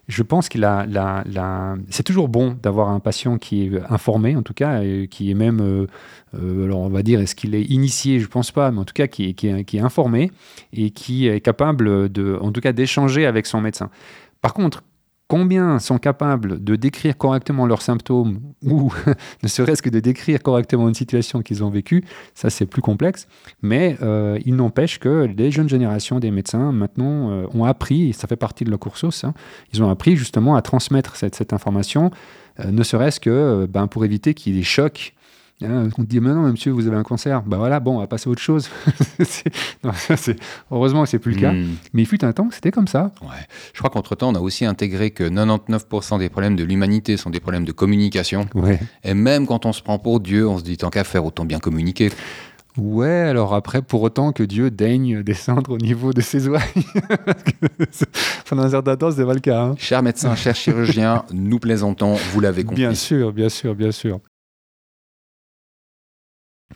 je 0.07 0.23
pense 0.23 0.49
la- 0.55 1.23
c'est 1.89 2.03
toujours 2.03 2.29
bon 2.29 2.57
d'avoir 2.61 2.89
un 2.89 2.99
patient 2.99 3.37
qui 3.37 3.65
est 3.65 3.81
informé, 3.89 4.35
en 4.35 4.41
tout 4.41 4.53
cas, 4.53 4.81
et 4.81 5.07
qui 5.09 5.31
est 5.31 5.35
même, 5.35 5.87
alors 6.33 6.79
on 6.81 6.89
va 6.89 7.03
dire, 7.03 7.19
est-ce 7.21 7.35
qu'il 7.35 7.55
est 7.55 7.63
initié? 7.63 8.19
Je 8.19 8.27
pense 8.27 8.51
pas, 8.51 8.71
mais 8.71 8.79
en 8.79 8.85
tout 8.85 8.93
cas, 8.93 9.07
qui 9.07 9.29
est- 9.29 9.63
qui 9.63 9.77
est 9.77 9.81
informé 9.81 10.31
et 10.73 10.89
qui 10.91 11.27
est 11.27 11.41
capable 11.41 12.09
de, 12.09 12.37
en 12.41 12.51
tout 12.51 12.61
cas, 12.61 12.73
d'échanger 12.73 13.25
avec 13.25 13.45
son 13.45 13.61
médecin. 13.61 13.89
Par 14.41 14.53
contre, 14.53 14.83
combien 15.33 15.79
sont 15.79 15.97
capables 15.97 16.63
de 16.63 16.75
décrire 16.75 17.17
correctement 17.17 17.65
leurs 17.65 17.81
symptômes 17.81 18.39
ou 18.61 18.93
ne 19.41 19.47
serait-ce 19.47 19.81
que 19.81 19.89
de 19.89 19.99
décrire 19.99 20.43
correctement 20.43 20.87
une 20.87 20.93
situation 20.93 21.41
qu'ils 21.41 21.63
ont 21.63 21.71
vécue, 21.71 22.03
ça 22.35 22.51
c'est 22.51 22.67
plus 22.67 22.83
complexe. 22.83 23.27
Mais 23.63 23.97
euh, 24.03 24.37
il 24.45 24.55
n'empêche 24.55 24.99
que 24.99 25.27
les 25.35 25.49
jeunes 25.49 25.69
générations 25.69 26.19
des 26.19 26.29
médecins 26.29 26.71
maintenant 26.71 27.31
euh, 27.31 27.47
ont 27.55 27.65
appris, 27.65 28.09
et 28.09 28.13
ça 28.13 28.27
fait 28.27 28.35
partie 28.35 28.63
de 28.63 28.69
leur 28.69 28.79
cursus, 28.79 29.23
hein, 29.23 29.33
ils 29.73 29.81
ont 29.81 29.89
appris 29.89 30.17
justement 30.17 30.55
à 30.55 30.61
transmettre 30.61 31.15
cette, 31.15 31.51
information, 31.51 32.11
euh, 32.59 32.69
ne 32.69 32.83
serait-ce 32.83 33.19
que 33.19 33.65
ben, 33.67 33.87
pour 33.87 34.05
éviter 34.05 34.35
qu'il 34.35 34.53
y 34.53 34.55
ait 34.55 34.59
des 34.59 34.63
chocs 34.63 35.15
Hein, 35.63 35.89
on 35.97 36.03
dit 36.03 36.19
maintenant, 36.19 36.43
monsieur, 36.43 36.71
vous 36.71 36.87
avez 36.87 36.97
un 36.97 37.03
cancer. 37.03 37.41
Ben 37.43 37.57
voilà, 37.57 37.79
bon, 37.79 37.97
on 37.97 37.99
va 37.99 38.07
passer 38.07 38.29
à 38.29 38.31
autre 38.31 38.41
chose. 38.41 38.69
non, 39.83 39.91
heureusement 40.71 41.03
que 41.03 41.09
c'est 41.09 41.19
plus 41.19 41.33
le 41.33 41.41
cas. 41.41 41.53
Hmm. 41.53 41.75
Mais 41.93 42.01
il 42.01 42.05
fut 42.05 42.23
un 42.25 42.33
temps 42.33 42.47
que 42.47 42.55
c'était 42.55 42.71
comme 42.71 42.87
ça. 42.87 43.11
Ouais. 43.21 43.47
Je 43.73 43.79
crois 43.79 43.89
qu'entre-temps, 43.89 44.29
on 44.29 44.35
a 44.35 44.39
aussi 44.39 44.65
intégré 44.65 45.11
que 45.11 45.23
99% 45.23 46.19
des 46.19 46.29
problèmes 46.29 46.55
de 46.55 46.63
l'humanité 46.63 47.17
sont 47.17 47.29
des 47.29 47.39
problèmes 47.39 47.65
de 47.65 47.71
communication. 47.71 48.47
Ouais. 48.53 48.79
Et 49.03 49.13
même 49.13 49.47
quand 49.47 49.65
on 49.65 49.73
se 49.73 49.81
prend 49.81 49.99
pour 49.99 50.19
Dieu, 50.19 50.47
on 50.47 50.57
se 50.57 50.63
dit 50.63 50.77
tant 50.77 50.89
qu'à 50.89 51.03
faire, 51.03 51.25
autant 51.25 51.45
bien 51.45 51.59
communiquer. 51.59 52.09
Ouais, 52.77 53.07
alors 53.07 53.53
après, 53.53 53.83
pour 53.83 54.01
autant 54.01 54.31
que 54.31 54.41
Dieu 54.41 54.71
daigne 54.71 55.21
descendre 55.21 55.71
au 55.71 55.77
niveau 55.77 56.11
de 56.11 56.21
ses 56.21 56.47
oreilles. 56.47 56.63
Pendant 58.49 58.63
un 58.63 58.69
certain 58.69 58.95
temps, 58.95 59.11
c'est 59.11 59.25
pas 59.25 59.33
le 59.33 59.39
cas. 59.39 59.61
Hein. 59.61 59.75
Cher 59.77 60.01
médecin, 60.01 60.35
cher 60.35 60.55
chirurgien, 60.55 61.23
nous 61.31 61.59
plaisantons, 61.59 62.15
vous 62.31 62.39
l'avez 62.39 62.63
compris. 62.63 62.81
Bien 62.81 62.95
sûr, 62.95 63.31
bien 63.31 63.49
sûr, 63.49 63.75
bien 63.75 63.91
sûr. 63.91 64.19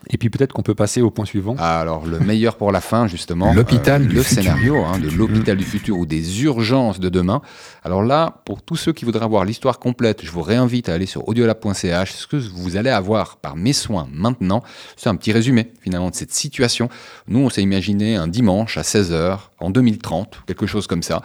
Et 0.10 0.18
puis 0.18 0.30
peut-être 0.30 0.54
qu'on 0.54 0.62
peut 0.62 0.76
passer 0.76 1.02
au 1.02 1.12
point 1.12 1.26
suivant. 1.26 1.56
Alors 1.58 2.06
le 2.06 2.20
meilleur 2.20 2.56
pour 2.56 2.72
la 2.72 2.82
fin 2.82 3.08
justement. 3.08 3.54
L'hôpital 3.54 4.04
euh, 4.04 4.14
Le 4.14 4.24
scénario 4.24 4.84
hein, 4.84 5.00
de 5.00 5.10
l'hôpital 5.10 5.58
du 5.58 5.66
futur 5.66 5.98
ou 5.98 6.06
des 6.06 6.44
urgences 6.44 7.00
de 7.00 7.10
demain. 7.10 7.42
Alors 7.84 8.04
là, 8.04 8.42
pour 8.46 8.62
tous 8.62 8.76
ceux 8.76 8.94
qui 8.94 9.06
voudraient 9.06 9.26
avoir 9.26 9.46
l'histoire 9.46 9.80
complète, 9.80 10.24
je 10.24 10.32
vous 10.32 10.42
réinvite 10.42 10.90
à 10.90 10.94
aller 10.94 11.06
sur 11.06 11.28
audiolab.ch. 11.28 12.12
Ce 12.12 12.28
que 12.28 12.38
vous 12.38 12.78
allez 12.78 12.90
avoir 12.90 13.38
par 13.38 13.56
mes 13.56 13.74
soins 13.74 14.08
maintenant, 14.12 14.64
c'est 14.96 15.10
un 15.10 15.16
petit 15.16 15.32
résumé 15.32 15.72
finalement 15.82 16.10
de 16.10 16.16
cette 16.16 16.34
situation. 16.34 16.90
Nous, 17.28 17.40
on 17.40 17.50
s'est 17.50 17.64
imaginé 17.64 18.16
un 18.16 18.28
dimanche 18.28 18.78
à 18.78 18.82
16h 18.82 19.40
en 19.60 19.70
2030, 19.70 20.44
quelque 20.48 20.68
chose 20.68 20.88
comme 20.88 21.04
ça. 21.04 21.22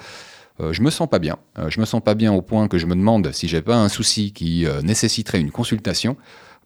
Euh, 0.61 0.73
je 0.73 0.83
me 0.83 0.91
sens 0.91 1.09
pas 1.09 1.19
bien. 1.19 1.37
Euh, 1.59 1.71
je 1.71 1.81
me 1.81 1.85
sens 1.85 2.03
pas 2.03 2.15
bien 2.15 2.33
au 2.33 2.43
point 2.43 2.69
que 2.69 2.79
je 2.79 2.87
me 2.87 2.95
demande 2.95 3.33
si 3.33 3.49
j'ai 3.49 3.63
pas 3.63 3.77
un 3.77 3.89
souci 3.89 4.33
qui 4.33 4.67
euh, 4.67 4.83
nécessiterait 4.83 5.41
une 5.41 5.51
consultation 5.51 6.17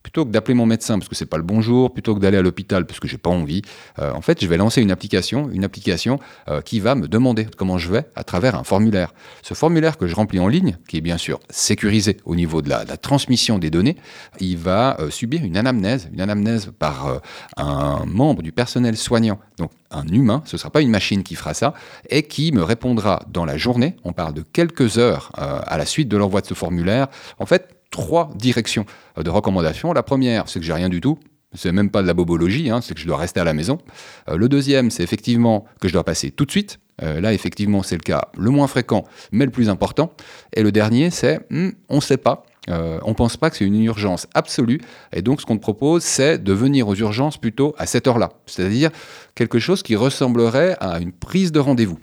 plutôt 0.06 0.24
que 0.24 0.30
d'appeler 0.30 0.54
mon 0.54 0.66
médecin 0.66 1.00
parce 1.00 1.08
que 1.08 1.16
c'est 1.16 1.26
pas 1.26 1.36
le 1.36 1.42
bon 1.42 1.60
jour, 1.60 1.92
plutôt 1.92 2.14
que 2.14 2.20
d'aller 2.20 2.36
à 2.36 2.42
l'hôpital 2.42 2.86
parce 2.86 3.00
que 3.00 3.08
j'ai 3.08 3.18
pas 3.18 3.28
envie, 3.28 3.62
euh, 3.98 4.12
en 4.12 4.20
fait, 4.20 4.40
je 4.40 4.46
vais 4.46 4.56
lancer 4.56 4.80
une 4.80 4.92
application, 4.92 5.50
une 5.52 5.64
application 5.64 6.20
euh, 6.48 6.60
qui 6.60 6.78
va 6.78 6.94
me 6.94 7.08
demander 7.08 7.48
comment 7.56 7.76
je 7.76 7.90
vais 7.90 8.04
à 8.14 8.22
travers 8.22 8.54
un 8.54 8.62
formulaire. 8.62 9.12
Ce 9.42 9.54
formulaire 9.54 9.98
que 9.98 10.06
je 10.06 10.14
remplis 10.14 10.38
en 10.38 10.46
ligne, 10.46 10.78
qui 10.86 10.96
est 10.96 11.00
bien 11.00 11.18
sûr 11.18 11.40
sécurisé 11.50 12.18
au 12.24 12.36
niveau 12.36 12.62
de 12.62 12.68
la, 12.68 12.84
transmission 12.96 13.58
des 13.58 13.68
données, 13.68 13.96
il 14.38 14.58
va 14.58 14.96
euh, 15.00 15.10
subir 15.10 15.42
une 15.42 15.56
anamnèse, 15.56 16.08
une 16.12 16.20
anamnèse 16.20 16.70
par 16.78 17.20
un 17.56 18.04
membre 18.06 18.42
du 18.42 18.52
personnel 18.52 18.96
soignant, 18.96 19.40
donc 19.58 19.72
un 19.90 20.06
humain, 20.06 20.40
ce 20.44 20.54
ne 20.54 20.58
sera 20.58 20.70
pas 20.70 20.82
une 20.82 20.90
machine 20.90 21.24
qui 21.24 21.34
fera 21.34 21.52
ça, 21.52 21.74
et 22.10 22.22
qui 22.22 22.52
me 22.52 22.62
répondra 22.62 23.24
dans 23.28 23.44
la 23.44 23.56
journée, 23.56 23.96
on 24.04 24.12
parle 24.12 24.34
de 24.34 24.42
quelques 24.42 24.98
heures 24.98 25.32
à 25.34 25.76
la 25.76 25.84
suite 25.84 26.08
de 26.08 26.16
l'envoi 26.16 26.42
de 26.42 26.46
ce 26.46 26.54
formulaire, 26.54 27.08
en 27.40 27.46
fait, 27.46 27.75
trois 27.90 28.30
directions 28.34 28.86
euh, 29.18 29.22
de 29.22 29.30
recommandation. 29.30 29.92
La 29.92 30.02
première, 30.02 30.48
c'est 30.48 30.60
que 30.60 30.66
j'ai 30.66 30.72
rien 30.72 30.88
du 30.88 31.00
tout. 31.00 31.18
C'est 31.54 31.72
même 31.72 31.90
pas 31.90 32.02
de 32.02 32.06
la 32.06 32.14
bobologie, 32.14 32.70
hein, 32.70 32.80
c'est 32.82 32.94
que 32.94 33.00
je 33.00 33.06
dois 33.06 33.16
rester 33.16 33.40
à 33.40 33.44
la 33.44 33.54
maison. 33.54 33.78
Euh, 34.28 34.36
le 34.36 34.48
deuxième, 34.48 34.90
c'est 34.90 35.02
effectivement 35.02 35.64
que 35.80 35.88
je 35.88 35.92
dois 35.92 36.04
passer 36.04 36.30
tout 36.30 36.44
de 36.44 36.50
suite. 36.50 36.80
Euh, 37.02 37.20
là, 37.20 37.32
effectivement, 37.32 37.82
c'est 37.82 37.96
le 37.96 38.02
cas 38.02 38.28
le 38.36 38.50
moins 38.50 38.66
fréquent, 38.66 39.04
mais 39.32 39.44
le 39.44 39.50
plus 39.50 39.68
important. 39.68 40.12
Et 40.54 40.62
le 40.62 40.72
dernier, 40.72 41.10
c'est 41.10 41.40
hmm, 41.50 41.70
on 41.88 41.96
ne 41.96 42.00
sait 42.00 42.16
pas. 42.16 42.44
on 42.68 43.10
ne 43.10 43.14
pense 43.14 43.36
pas 43.36 43.48
que 43.48 43.56
c'est 43.56 43.64
une 43.64 43.80
urgence 43.82 44.26
absolue. 44.34 44.80
Et 45.12 45.22
donc, 45.22 45.40
ce 45.40 45.46
qu'on 45.46 45.56
te 45.56 45.62
propose, 45.62 46.02
c'est 46.02 46.42
de 46.42 46.52
venir 46.52 46.88
aux 46.88 46.96
urgences 46.96 47.38
plutôt 47.38 47.74
à 47.78 47.86
cette 47.86 48.08
heure-là. 48.08 48.30
C'est-à-dire 48.46 48.90
quelque 49.34 49.60
chose 49.60 49.82
qui 49.82 49.94
ressemblerait 49.94 50.76
à 50.80 50.98
une 50.98 51.12
prise 51.12 51.52
de 51.52 51.60
rendez-vous. 51.60 51.98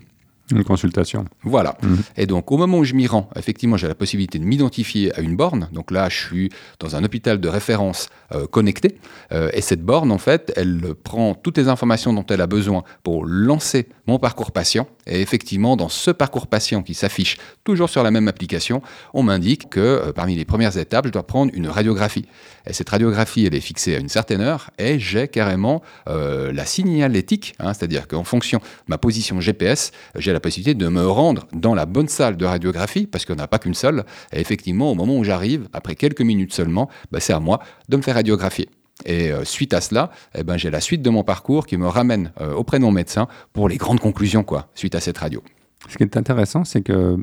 Une 0.52 0.64
consultation. 0.64 1.26
Voilà. 1.44 1.78
Mhm. 1.82 1.98
Et 2.18 2.26
donc, 2.26 2.52
au 2.52 2.58
moment 2.58 2.80
où 2.80 2.84
je 2.84 2.94
m'y 2.94 3.08
rends, 3.08 3.30
effectivement, 3.36 3.78
j'ai 3.78 3.88
la 3.88 3.96
possibilité 3.96 4.40
de 4.40 4.44
m'identifier 4.44 5.18
à 5.18 5.22
une 5.22 5.36
borne. 5.36 5.70
Donc 5.72 5.90
là, 5.90 6.10
je 6.10 6.18
suis 6.18 6.50
dans 6.80 6.96
un 6.96 7.04
hôpital 7.04 7.40
de 7.40 7.48
référence 7.48 8.10
euh, 8.34 8.46
connecté. 8.46 8.98
Euh, 9.32 9.50
et 9.54 9.62
cette 9.62 9.84
borne, 9.84 10.12
en 10.12 10.18
fait, 10.18 10.52
elle 10.58 10.96
prend 11.02 11.34
toutes 11.34 11.58
les 11.58 11.70
informations 11.70 12.12
dont 12.12 12.26
elle 12.30 12.42
a 12.42 12.48
besoin 12.48 12.84
pour 13.04 13.26
lancer 13.26 13.88
mon 14.06 14.20
parcours 14.20 14.52
patient. 14.52 14.88
Et 15.08 15.22
effectivement, 15.22 15.76
dans 15.76 15.90
ce 15.90 16.12
parcours 16.12 16.48
patient 16.48 16.84
qui 16.84 16.94
s'affiche 16.94 17.38
toujours 17.64 17.90
sur 17.90 18.04
la 18.04 18.12
même 18.12 18.28
application, 18.28 18.82
on 19.14 19.24
m'indique 19.24 19.70
que 19.70 19.80
euh, 19.80 20.12
parmi 20.12 20.36
les 20.36 20.46
premières 20.46 20.78
étapes, 20.78 21.08
je 21.08 21.12
dois 21.12 21.26
prendre 21.26 21.52
une 21.54 21.68
radiographie. 21.68 22.26
Et 22.68 22.74
cette 22.74 22.90
radiographie, 22.90 23.46
elle 23.46 23.56
est 23.56 23.60
fixée 23.60 23.96
à 23.96 24.00
une 24.00 24.10
certaine 24.10 24.42
heure. 24.42 24.70
Et 24.78 25.00
j'ai 25.00 25.28
carrément 25.28 25.82
la 26.08 26.66
signalétique, 26.66 27.56
hein, 27.60 27.74
c'est-à-dire 27.74 28.08
qu'en 28.08 28.24
fonction 28.24 28.60
de 28.60 28.64
ma 28.88 28.98
position 28.98 29.42
GPS, 29.42 29.92
j'ai 30.16 30.32
la 30.32 30.40
possibilité 30.40 30.74
de 30.74 30.88
me 30.88 31.06
rendre 31.08 31.48
dans 31.54 31.76
la 31.76 31.86
bonne 31.86 32.08
salle 32.08 32.38
de 32.38 32.46
radiographie, 32.46 33.06
parce 33.08 33.26
qu'on 33.26 33.36
n'a 33.36 33.48
pas 33.48 33.60
qu'une 33.60 33.74
seule. 33.74 34.04
Et 34.32 34.40
effectivement, 34.40 34.92
au 34.92 34.96
moment 34.96 35.18
où 35.18 35.24
j'arrive, 35.24 35.68
après 35.74 35.96
quelques 35.96 36.22
minutes 36.22 36.54
seulement, 36.54 36.90
bah, 37.12 37.20
c'est 37.20 37.34
à 37.34 37.40
moi 37.40 37.60
de 37.90 37.98
me 37.98 38.02
faire 38.02 38.16
radiographier. 38.16 38.70
Et 39.06 39.32
euh, 39.32 39.44
suite 39.44 39.74
à 39.74 39.82
cela, 39.82 40.12
eh 40.36 40.44
ben, 40.44 40.58
j'ai 40.58 40.70
la 40.70 40.80
suite 40.80 41.02
de 41.02 41.10
mon 41.10 41.24
parcours 41.24 41.66
qui 41.66 41.78
me 41.78 41.88
ramène 41.88 42.32
euh, 42.40 42.54
auprès 42.54 42.80
de 42.80 42.84
mon 42.84 42.92
médecin 42.92 43.28
pour 43.52 43.68
les 43.68 43.78
grandes 43.78 44.00
conclusions, 44.00 44.44
quoi, 44.44 44.70
suite 44.76 44.96
à 44.96 45.00
cette 45.00 45.18
radio. 45.18 45.44
Ce 45.90 45.98
qui 45.98 46.04
est 46.04 46.16
intéressant, 46.16 46.64
c'est 46.64 46.82
que 46.82 47.18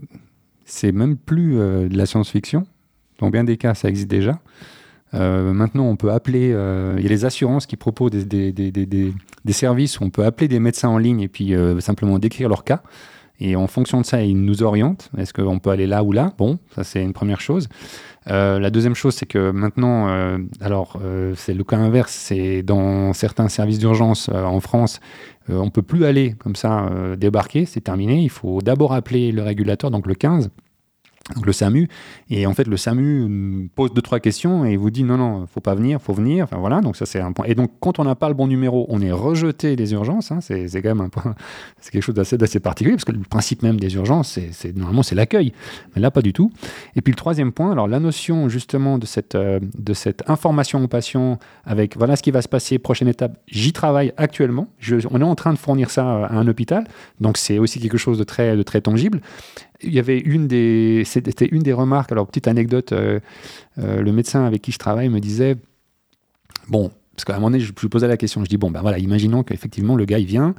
c'est 0.65 0.93
même 0.93 1.17
plus 1.17 1.59
euh, 1.59 1.89
de 1.89 1.97
la 1.97 2.07
science-fiction. 2.07 2.67
Dans 3.19 3.31
bien 3.31 3.45
des 3.45 3.57
cas, 3.57 3.75
ça 3.75 3.89
existe 3.89 4.09
déjà. 4.09 4.41
maintenant, 5.13 5.85
on 5.85 5.97
peut 5.97 6.11
appeler. 6.11 6.49
Il 6.49 7.03
y 7.03 7.07
a 7.07 7.09
les 7.09 7.25
assurances 7.27 7.67
qui 7.67 7.77
proposent 7.77 8.13
des, 8.13 8.53
des, 8.53 8.71
des, 8.73 8.87
des, 8.87 9.53
services 9.53 10.01
où 10.01 10.05
on 10.05 10.11
peut 10.11 10.25
appeler 10.25 10.49
des 10.49 10.59
médecins 10.59 10.89
en 10.89 10.97
ligne 10.97 11.21
et 11.21 11.29
puis 11.29 11.53
simplement 11.81 12.19
décrire 12.19 12.49
leur 12.49 12.65
cas. 12.65 12.83
Et 13.39 13.57
en 13.57 13.67
fonction 13.67 14.01
de 14.01 14.07
ça, 14.07 14.23
ils 14.23 14.43
nous 14.43 14.63
orientent. 14.63 15.11
Est-ce 15.19 15.35
qu'on 15.35 15.59
peut 15.59 15.69
aller 15.69 15.87
là 15.87 16.03
ou 16.03 16.13
là? 16.13 16.33
Bon, 16.39 16.59
ça 16.75 16.83
c'est 16.83 17.03
une 17.03 17.13
première 17.13 17.43
chose. 17.43 17.69
Euh, 18.29 18.59
la 18.59 18.71
deuxième 18.71 18.95
chose, 18.95 19.15
c'est 19.15 19.27
que 19.27 19.51
maintenant, 19.51 20.09
euh, 20.09 20.39
alors 20.61 20.99
euh, 21.03 21.35
c'est 21.37 21.55
le 21.55 21.65
cas 21.65 21.79
inverse, 21.79 22.13
c'est 22.13 22.63
dans 22.63 23.13
certains 23.13 23.49
services 23.49 23.79
d'urgence 23.79 24.29
en 24.29 24.61
France, 24.61 25.01
on 25.49 25.71
peut 25.71 25.83
plus 25.83 26.05
aller 26.05 26.35
comme 26.39 26.55
ça 26.55 26.89
débarquer, 27.17 27.65
c'est 27.67 27.81
terminé. 27.81 28.21
Il 28.23 28.31
faut 28.31 28.61
d'abord 28.61 28.93
appeler 28.93 29.33
le 29.33 29.43
régulateur, 29.43 29.91
donc 29.91 30.07
le 30.07 30.15
15 30.15 30.51
donc 31.35 31.47
le 31.47 31.53
SAMU. 31.53 31.89
Et 32.29 32.47
en 32.47 32.55
fait, 32.55 32.67
le 32.67 32.77
SAMU 32.77 33.71
pose 33.75 33.93
deux, 33.93 34.03
trois 34.03 34.21
questions 34.21 34.65
et 34.65 34.77
vous 34.77 34.91
dit 34.91 35.05
non, 35.05 35.17
non, 35.17 35.47
faut 35.47 35.61
pas 35.61 35.75
venir, 35.75 36.01
faut 36.01 36.13
venir. 36.13 36.45
Enfin 36.45 36.59
voilà, 36.59 36.81
donc 36.81 36.97
ça 36.97 37.07
c'est 37.07 37.21
un 37.21 37.33
point. 37.33 37.45
Et 37.47 37.55
donc, 37.55 37.71
quand 37.81 37.99
on 37.99 38.05
n'a 38.05 38.15
pas 38.15 38.29
le 38.29 38.35
bon 38.35 38.47
numéro, 38.47 38.87
on 38.89 39.01
est 39.01 39.13
rejeté 39.13 39.77
des 39.77 39.93
urgences. 39.93 40.33
Hein, 40.33 40.41
c'est 40.41 40.67
quand 40.83 40.89
même 40.89 41.01
un 41.01 41.09
point, 41.09 41.35
c'est 41.81 41.91
quelque 41.93 42.03
chose 42.03 42.15
d'assez 42.15 42.61
particulier 42.61 42.97
parce 42.97 43.05
que 43.05 43.13
le 43.13 43.21
principe 43.21 43.63
même 43.63 43.79
des 43.79 43.95
urgences, 43.95 44.39
c'est 44.53 44.77
normalement 44.77 45.03
c'est 45.03 45.15
l'accueil. 45.15 45.53
Mais 45.95 46.03
là, 46.03 46.11
pas 46.11 46.23
du 46.23 46.33
tout. 46.33 46.51
Et 46.97 47.01
puis 47.01 47.13
le 47.13 47.17
troisième 47.17 47.53
point, 47.53 47.71
alors 47.71 47.87
la 47.87 48.01
notion 48.01 48.49
justement 48.49 48.99
de 48.99 49.07
cette, 49.07 49.35
euh, 49.35 49.61
de 49.79 49.93
cette 49.93 50.29
information 50.29 50.83
au 50.83 50.89
patient 50.89 51.39
avec 51.65 51.97
voilà 51.97 52.17
ce 52.17 52.23
qui 52.23 52.31
va 52.31 52.43
se 52.43 52.49
passer, 52.49 52.79
prochaine 52.79 53.09
étape, 53.09 53.39
j'y 53.47 53.73
travaille 53.73 54.13
actuellement. 54.17 54.69
On 55.11 55.21
est 55.21 55.25
en 55.25 55.35
train 55.35 55.53
de 55.53 55.59
fournir 55.59 55.91
ça 55.91 56.27
à 56.27 56.35
un 56.35 56.49
hôpital. 56.49 56.85
Donc 57.21 57.37
c'est 57.37 57.59
aussi 57.59 57.79
quelque 57.79 57.99
chose 57.99 58.19
de 58.19 58.25
très, 58.25 58.57
de 58.57 58.63
très 58.63 58.81
tangible 58.81 59.21
il 59.83 59.93
y 59.93 59.99
avait 59.99 60.19
une 60.19 60.47
des, 60.47 61.03
c'était 61.05 61.47
une 61.47 61.63
des 61.63 61.73
remarques. 61.73 62.13
Alors 62.13 62.27
petite 62.27 62.49
anecdote, 62.49 62.93
euh, 62.93 63.21
euh, 63.79 64.03
le 64.03 64.13
médecin 64.13 64.45
avec 64.45 64.63
qui 64.63 64.73
je 64.73 64.79
travaille 64.79 65.09
me 65.09 65.21
disait, 65.21 65.57
bon, 66.69 66.91
parce 67.15 67.25
qu'à 67.25 67.35
un 67.35 67.37
moment 67.37 67.51
donné, 67.51 67.61
je 67.61 67.73
lui 67.79 67.89
posais 67.89 68.09
la 68.09 68.17
question, 68.17 68.43
je 68.45 68.49
dis 68.49 68.57
bon 68.57 68.71
ben 68.71 68.81
voilà, 68.81 68.99
imaginons 68.99 69.43
qu'effectivement 69.43 69.97
le 69.97 70.05
gars 70.05 70.19
il 70.19 70.27
vient, 70.27 70.55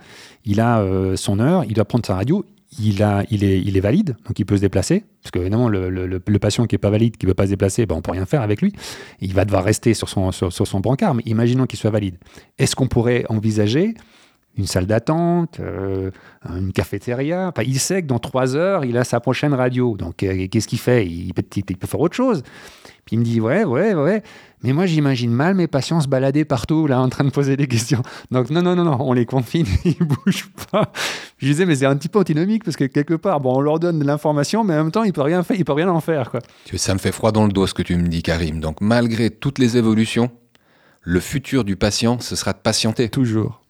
il 0.45 0.60
a 0.60 0.81
euh, 0.81 1.15
son 1.15 1.39
heure, 1.39 1.63
il 1.65 1.73
doit 1.73 1.86
prendre 1.86 2.05
sa 2.05 2.15
radio, 2.15 2.45
il, 2.79 3.03
a, 3.03 3.23
il, 3.31 3.43
est, 3.43 3.60
il 3.60 3.75
est 3.75 3.81
valide, 3.81 4.15
donc 4.27 4.39
il 4.39 4.45
peut 4.45 4.57
se 4.57 4.62
déplacer, 4.62 5.03
parce 5.21 5.31
que 5.31 5.39
évidemment 5.39 5.67
le, 5.67 5.89
le, 5.89 6.39
patient 6.39 6.67
qui 6.67 6.75
est 6.75 6.79
pas 6.79 6.89
valide, 6.89 7.17
qui 7.17 7.25
veut 7.25 7.34
pas 7.34 7.45
se 7.45 7.49
déplacer, 7.49 7.86
ben, 7.86 7.95
on 7.95 8.01
peut 8.01 8.12
rien 8.12 8.25
faire 8.25 8.41
avec 8.41 8.62
lui, 8.62 8.73
il 9.19 9.34
va 9.34 9.43
devoir 9.43 9.63
rester 9.63 9.93
sur 9.93 10.07
son, 10.07 10.31
sur 10.31 10.51
son 10.51 10.79
brancard, 10.79 11.15
mais 11.15 11.23
imaginons 11.25 11.65
qu'il 11.65 11.79
soit 11.79 11.89
valide. 11.89 12.17
Est-ce 12.60 12.75
qu'on 12.75 12.88
pourrait 12.88 13.25
envisager 13.29 13.95
une 14.57 14.67
salle 14.67 14.85
d'attente, 14.85 15.59
euh, 15.59 16.11
une 16.49 16.73
cafétéria. 16.73 17.53
il 17.65 17.79
sait 17.79 18.01
que 18.01 18.07
dans 18.07 18.19
trois 18.19 18.55
heures, 18.55 18.83
il 18.85 18.97
a 18.97 19.03
sa 19.03 19.19
prochaine 19.19 19.53
radio. 19.53 19.95
Donc, 19.97 20.23
euh, 20.23 20.47
qu'est-ce 20.47 20.67
qu'il 20.67 20.79
fait? 20.79 21.07
Il 21.07 21.33
peut, 21.33 21.43
il 21.55 21.63
peut, 21.63 21.87
faire 21.87 21.99
autre 21.99 22.15
chose. 22.15 22.43
Puis 23.05 23.15
il 23.15 23.19
me 23.19 23.23
dit, 23.23 23.39
ouais, 23.39 23.63
ouais, 23.63 23.93
ouais. 23.93 24.21
Mais 24.63 24.73
moi, 24.73 24.85
j'imagine 24.85 25.31
mal 25.31 25.55
mes 25.55 25.67
patients 25.67 26.01
se 26.01 26.07
balader 26.07 26.45
partout, 26.45 26.85
là, 26.85 27.01
en 27.01 27.09
train 27.09 27.23
de 27.23 27.31
poser 27.31 27.57
des 27.57 27.67
questions. 27.67 28.03
Donc, 28.29 28.49
non, 28.51 28.61
non, 28.61 28.75
non, 28.75 28.83
non, 28.83 28.97
on 28.99 29.13
les 29.13 29.25
confine, 29.25 29.65
ils 29.85 29.97
bougent 29.97 30.51
pas. 30.71 30.91
Je 31.37 31.47
disais, 31.47 31.65
mais 31.65 31.75
c'est 31.75 31.87
un 31.87 31.95
petit 31.95 32.09
peu 32.09 32.19
antinomique, 32.19 32.63
parce 32.63 32.77
que 32.77 32.83
quelque 32.83 33.15
part, 33.15 33.39
bon, 33.39 33.55
on 33.55 33.61
leur 33.61 33.79
donne 33.79 33.99
de 33.99 34.05
l'information, 34.05 34.63
mais 34.63 34.75
en 34.75 34.83
même 34.83 34.91
temps, 34.91 35.03
il 35.03 35.13
peut 35.13 35.21
rien 35.21 35.41
faire, 35.41 35.57
peut 35.65 35.73
rien 35.73 35.89
en 35.89 36.01
faire, 36.01 36.29
quoi. 36.29 36.41
Ça 36.75 36.93
me 36.93 36.99
fait 36.99 37.11
froid 37.11 37.31
dans 37.31 37.45
le 37.45 37.51
dos, 37.51 37.65
ce 37.65 37.73
que 37.73 37.81
tu 37.81 37.95
me 37.95 38.07
dis, 38.07 38.21
Karim. 38.21 38.59
Donc, 38.59 38.81
malgré 38.81 39.29
toutes 39.31 39.57
les 39.57 39.77
évolutions, 39.77 40.29
le 41.01 41.19
futur 41.19 41.63
du 41.63 41.75
patient, 41.75 42.19
ce 42.19 42.35
sera 42.35 42.53
de 42.53 42.59
patienter. 42.59 43.09
Toujours. 43.09 43.61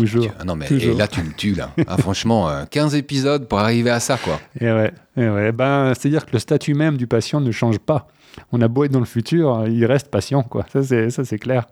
Toujours. 0.00 0.26
Ah 0.38 0.44
Non, 0.44 0.56
mais 0.56 0.66
Toujours. 0.66 0.94
et 0.94 0.98
là, 0.98 1.08
tu 1.08 1.20
me 1.22 1.32
tues, 1.32 1.54
là. 1.54 1.70
Ah, 1.86 1.96
franchement, 1.96 2.48
euh, 2.48 2.64
15 2.70 2.94
épisodes 2.94 3.48
pour 3.48 3.58
arriver 3.58 3.90
à 3.90 4.00
ça, 4.00 4.16
quoi. 4.22 4.38
Et 4.60 4.70
ouais, 4.70 4.92
et 5.16 5.28
ouais. 5.28 5.52
Ben, 5.52 5.92
C'est-à-dire 5.94 6.26
que 6.26 6.32
le 6.32 6.38
statut 6.38 6.74
même 6.74 6.96
du 6.96 7.06
patient 7.06 7.40
ne 7.40 7.50
change 7.52 7.78
pas. 7.78 8.08
On 8.52 8.60
a 8.60 8.68
beau 8.68 8.84
être 8.84 8.92
dans 8.92 9.00
le 9.00 9.06
futur, 9.06 9.64
il 9.66 9.84
reste 9.86 10.10
patient, 10.10 10.42
quoi. 10.42 10.66
Ça, 10.72 10.82
c'est, 10.82 11.10
ça, 11.10 11.24
c'est 11.24 11.38
clair. 11.38 11.66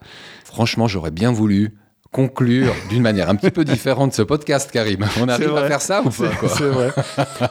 Franchement, 0.45 0.87
j'aurais 0.89 1.11
bien 1.11 1.31
voulu 1.31 1.75
conclure 2.11 2.73
d'une 2.91 3.03
manière 3.03 3.29
un 3.29 3.35
petit 3.35 3.51
peu 3.51 3.65
différente 3.65 4.15
ce 4.15 4.23
podcast, 4.23 4.71
Karim. 4.71 5.05
On 5.21 5.29
arrive 5.29 5.55
à 5.57 5.67
faire 5.67 5.81
ça 5.83 6.01
ou 6.01 6.11
pas, 6.11 6.31
C'est 6.47 6.69
vrai. 6.69 6.93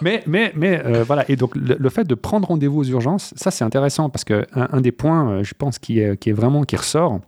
mais 0.01 0.23
mais, 0.25 0.53
mais 0.55 0.81
euh, 0.85 1.03
voilà, 1.03 1.25
et 1.29 1.35
donc 1.35 1.53
le, 1.55 1.75
le 1.77 1.89
fait 1.89 2.05
de 2.05 2.15
prendre 2.15 2.47
rendez-vous 2.47 2.79
aux 2.79 2.85
urgences, 2.85 3.33
ça 3.35 3.51
c'est 3.51 3.65
intéressant 3.65 4.09
parce 4.09 4.23
que 4.23 4.45
un, 4.55 4.69
un 4.71 4.79
des 4.79 4.93
points, 4.93 5.29
euh, 5.29 5.43
je 5.43 5.53
pense, 5.53 5.79
qui 5.79 5.99
est, 5.99 6.15
qui 6.17 6.29
est 6.29 6.33
vraiment, 6.33 6.63
qui 6.63 6.77
ressort, 6.77 7.19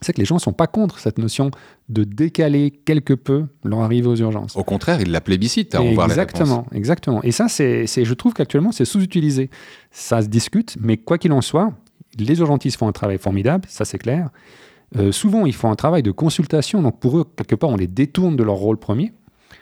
c'est 0.00 0.12
que 0.12 0.18
les 0.18 0.24
gens 0.24 0.38
sont 0.38 0.52
pas 0.52 0.66
contre 0.66 0.98
cette 0.98 1.18
notion 1.18 1.50
de 1.88 2.04
décaler 2.04 2.70
quelque 2.70 3.14
peu 3.14 3.46
leur 3.64 3.80
arrivée 3.80 4.08
aux 4.08 4.16
urgences. 4.16 4.56
Au 4.56 4.64
contraire, 4.64 5.00
il 5.00 5.10
la 5.10 5.20
plébiscite, 5.20 5.74
on 5.74 5.92
voit 5.94 6.06
les 6.08 6.14
réponses. 6.14 6.40
Exactement, 6.40 6.66
exactement. 6.72 7.22
Et 7.22 7.32
ça, 7.32 7.48
c'est, 7.48 7.86
je 7.86 8.14
trouve 8.14 8.32
qu'actuellement, 8.34 8.72
c'est 8.72 8.84
sous-utilisé. 8.84 9.50
Ça 9.90 10.20
se 10.22 10.28
discute, 10.28 10.76
mais 10.80 10.96
quoi 10.96 11.18
qu'il 11.18 11.32
en 11.32 11.40
soit, 11.40 11.72
les 12.18 12.38
urgentistes 12.40 12.78
font 12.78 12.88
un 12.88 12.92
travail 12.92 13.18
formidable, 13.18 13.64
ça 13.68 13.84
c'est 13.84 13.98
clair. 13.98 14.30
Euh, 14.96 15.10
souvent, 15.10 15.46
ils 15.46 15.54
font 15.54 15.70
un 15.70 15.74
travail 15.76 16.02
de 16.02 16.10
consultation, 16.12 16.80
donc 16.82 17.00
pour 17.00 17.18
eux, 17.18 17.24
quelque 17.36 17.54
part, 17.56 17.70
on 17.70 17.76
les 17.76 17.88
détourne 17.88 18.36
de 18.36 18.42
leur 18.44 18.54
rôle 18.56 18.76
premier. 18.76 19.12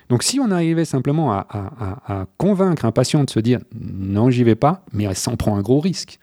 Donc 0.09 0.23
si 0.23 0.41
on 0.41 0.51
arrivait 0.51 0.85
simplement 0.85 1.33
à, 1.33 1.47
à- 1.49 2.27
convaincre 2.37 2.85
un 2.85 2.93
patient 2.93 3.25
de 3.25 3.31
se 3.31 3.41
dire 3.41 3.61
non, 3.81 4.29
j'y 4.29 4.45
vais 4.45 4.57
pas, 4.57 4.85
mais 4.93 5.05
il 5.05 5.15
s'en 5.17 5.37
prend 5.37 5.57
un 5.57 5.63
gros 5.63 5.81
risque, 5.81 6.19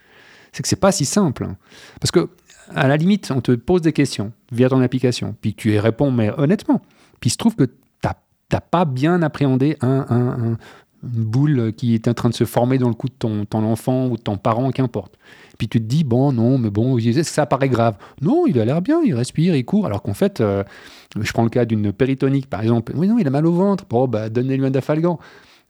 c'est 0.52 0.62
que 0.62 0.68
c'est 0.68 0.76
pas 0.76 0.92
si 0.92 1.06
simple. 1.06 1.48
Parce 2.00 2.12
que 2.12 2.30
à 2.76 2.88
la 2.88 2.98
limite, 2.98 3.32
on 3.36 3.42
te 3.42 3.52
pose 3.54 3.82
des 3.82 3.94
questions 3.94 4.32
via 4.52 4.70
ton 4.70 4.82
application, 4.82 5.36
puis 5.42 5.54
tu 5.54 5.72
y 5.74 5.80
réponds, 5.80 6.12
mais 6.12 6.32
honnêtement. 6.38 6.82
Puis 7.20 7.30
il 7.30 7.32
se 7.32 7.38
trouve 7.38 7.56
que 7.56 7.64
tu 7.66 7.72
n'as 8.56 8.62
pas 8.62 8.86
bien 8.86 9.22
appréhendé 9.22 9.78
un, 9.82 10.06
un- 10.10 10.52
un- 10.54 10.58
une 11.04 11.24
boule 11.24 11.72
qui 11.78 11.94
est 11.96 12.08
en 12.10 12.14
train 12.14 12.28
de 12.30 12.34
se 12.34 12.44
former 12.46 12.78
dans 12.78 12.90
le 12.90 12.94
cou 12.96 13.08
de 13.08 13.14
ton, 13.14 13.46
ton 13.46 13.64
enfant 13.64 14.08
ou 14.08 14.18
de 14.18 14.22
ton 14.22 14.38
parent, 14.38 14.70
qu'importe. 14.72 15.14
Puis 15.58 15.68
tu 15.70 15.80
te 15.80 15.86
dis, 15.86 16.04
bon, 16.04 16.32
non, 16.34 16.58
mais 16.58 16.70
bon, 16.72 16.98
ça 17.24 17.46
paraît 17.46 17.70
grave 17.70 17.96
Non, 18.22 18.46
il 18.48 18.60
a 18.60 18.66
l'air 18.66 18.82
bien, 18.82 19.00
il 19.06 19.14
respire, 19.14 19.56
il 19.56 19.64
court. 19.64 19.86
Alors 19.86 20.02
qu'en 20.02 20.14
fait, 20.14 20.42
euh, 20.42 20.64
je 21.20 21.32
prends 21.32 21.44
le 21.44 21.50
cas 21.50 21.64
d'une 21.66 21.94
péritonique, 21.94 22.48
par 22.50 22.62
exemple. 22.62 22.92
Oui, 22.96 23.08
non, 23.08 23.18
il 23.20 23.28
a 23.28 23.30
mal 23.30 23.46
au 23.46 23.54
ventre. 23.54 23.86
Bon, 23.90 24.08
bah, 24.08 24.30
donnez-lui 24.30 24.66
un 24.66 24.72
dafalgan. 24.72 25.20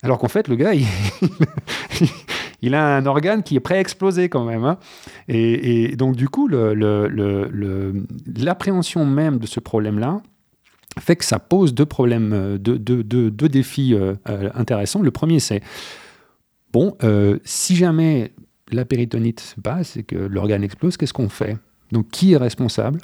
Alors 0.01 0.17
qu'en 0.17 0.29
fait, 0.29 0.47
le 0.47 0.55
gars, 0.55 0.73
il, 0.73 0.85
il 2.61 2.75
a 2.75 2.97
un 2.97 3.05
organe 3.05 3.43
qui 3.43 3.55
est 3.55 3.59
prêt 3.59 3.77
à 3.77 3.79
exploser 3.79 4.29
quand 4.29 4.43
même. 4.43 4.63
hein. 4.63 4.77
Et, 5.27 5.95
donc, 5.95 6.15
du 6.15 6.29
coup, 6.29 6.47
l'appréhension 8.37 9.05
même 9.05 9.37
de 9.39 9.47
ce 9.47 9.59
problème-là 9.59 10.21
fait 10.99 11.15
que 11.15 11.25
ça 11.25 11.39
pose 11.39 11.73
deux 11.73 11.85
problèmes, 11.85 12.31
euh, 12.33 12.57
deux, 12.57 13.49
défis 13.49 13.93
euh, 13.93 14.15
euh, 14.27 14.49
intéressants. 14.53 15.01
Le 15.01 15.11
premier, 15.11 15.39
c'est, 15.39 15.61
bon, 16.73 16.97
si 17.43 17.75
jamais 17.75 18.33
la 18.71 18.85
péritonite 18.85 19.39
se 19.39 19.59
passe 19.59 19.97
et 19.97 20.03
que 20.03 20.15
l'organe 20.15 20.63
explose, 20.63 20.97
qu'est-ce 20.97 21.13
qu'on 21.13 21.29
fait? 21.29 21.57
Donc, 21.91 22.09
qui 22.09 22.33
est 22.33 22.37
responsable? 22.37 22.99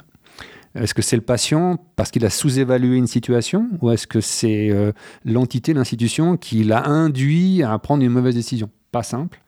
Est-ce 0.74 0.92
que 0.92 1.00
c'est 1.00 1.16
le 1.16 1.22
patient 1.22 1.82
parce 1.96 2.10
qu'il 2.10 2.24
a 2.26 2.30
sous-évalué 2.30 2.96
une 2.96 3.06
situation 3.06 3.70
ou 3.80 3.90
est-ce 3.90 4.06
que 4.06 4.20
c'est 4.20 4.70
l'entité, 5.24 5.72
l'institution 5.72 6.36
qui 6.36 6.64
l'a 6.64 6.86
induit 6.86 7.62
à 7.62 7.78
prendre 7.78 8.04
une 8.04 8.12
mauvaise 8.12 8.34
décision? 8.34 8.68
Pas 8.92 9.02
simple. 9.02 9.40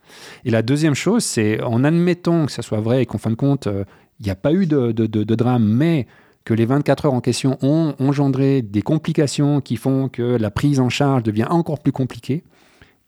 Et 0.44 0.50
la 0.50 0.62
deuxième 0.62 0.94
chose, 0.94 1.24
c'est 1.24 1.62
en 1.62 1.84
admettant 1.84 2.46
que 2.46 2.52
ça 2.52 2.62
soit 2.62 2.80
vrai 2.80 3.02
et 3.02 3.06
qu'en 3.06 3.18
fin 3.18 3.30
de 3.30 3.36
compte, 3.36 3.66
euh, 3.66 3.84
il 4.20 4.24
n'y 4.24 4.30
a 4.30 4.36
pas 4.36 4.52
eu 4.52 4.66
de, 4.66 4.92
drame, 5.34 5.64
mais 5.64 6.06
que 6.44 6.54
les 6.54 6.66
24 6.66 7.06
heures 7.06 7.14
en 7.14 7.20
question 7.20 7.58
ont 7.62 7.94
engendré 7.98 8.62
des 8.62 8.82
complications 8.82 9.60
qui 9.60 9.76
font 9.76 10.08
que 10.08 10.22
la 10.22 10.50
prise 10.50 10.80
en 10.80 10.88
charge 10.88 11.22
devient 11.22 11.46
encore 11.50 11.78
plus 11.78 11.92
compliquée. 11.92 12.42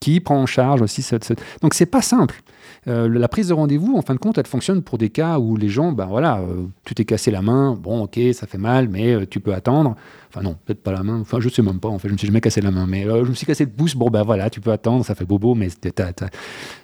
Qui 0.00 0.20
prend 0.20 0.40
en 0.40 0.46
charge 0.46 0.80
aussi 0.80 1.02
cette... 1.02 1.24
cette- 1.24 1.42
Donc 1.60 1.74
c'est 1.74 1.84
pas 1.86 2.00
simple. 2.00 2.40
Euh, 2.88 3.06
la 3.06 3.28
prise 3.28 3.48
de 3.48 3.52
rendez-vous, 3.52 3.96
en 3.98 4.00
fin 4.02 4.14
de 4.14 4.18
compte, 4.18 4.38
elle 4.38 4.46
fonctionne 4.46 4.80
pour 4.80 4.96
des 4.96 5.10
cas 5.10 5.38
où 5.38 5.56
les 5.56 5.68
gens, 5.68 5.92
ben 5.92 6.06
voilà, 6.06 6.38
euh, 6.38 6.64
tu 6.86 6.94
t'es 6.94 7.04
cassé 7.04 7.30
la 7.30 7.42
main, 7.42 7.74
bon 7.78 8.04
ok, 8.04 8.18
ça 8.32 8.46
fait 8.46 8.56
mal, 8.56 8.88
mais 8.88 9.12
euh, 9.12 9.26
tu 9.28 9.40
peux 9.40 9.52
attendre. 9.52 9.96
Enfin 10.30 10.40
non, 10.42 10.56
peut-être 10.64 10.82
pas 10.82 10.92
la 10.92 11.02
main, 11.02 11.20
enfin 11.20 11.38
je 11.40 11.50
sais 11.50 11.60
même 11.60 11.80
pas, 11.80 11.88
en 11.88 11.98
fait, 11.98 12.08
je 12.08 12.14
me 12.14 12.18
suis 12.18 12.26
jamais 12.28 12.40
cassé 12.40 12.62
la 12.62 12.70
main, 12.70 12.86
mais 12.86 13.02
je 13.04 13.28
me 13.28 13.34
suis 13.34 13.46
cassé 13.46 13.64
le 13.66 13.70
pouce, 13.70 13.94
bon 13.94 14.08
ben 14.08 14.22
voilà, 14.22 14.48
tu 14.48 14.62
peux 14.62 14.72
attendre, 14.72 15.04
ça 15.04 15.14
fait 15.14 15.26
bobo, 15.26 15.54
mais 15.54 15.68
t'as- 15.68 16.12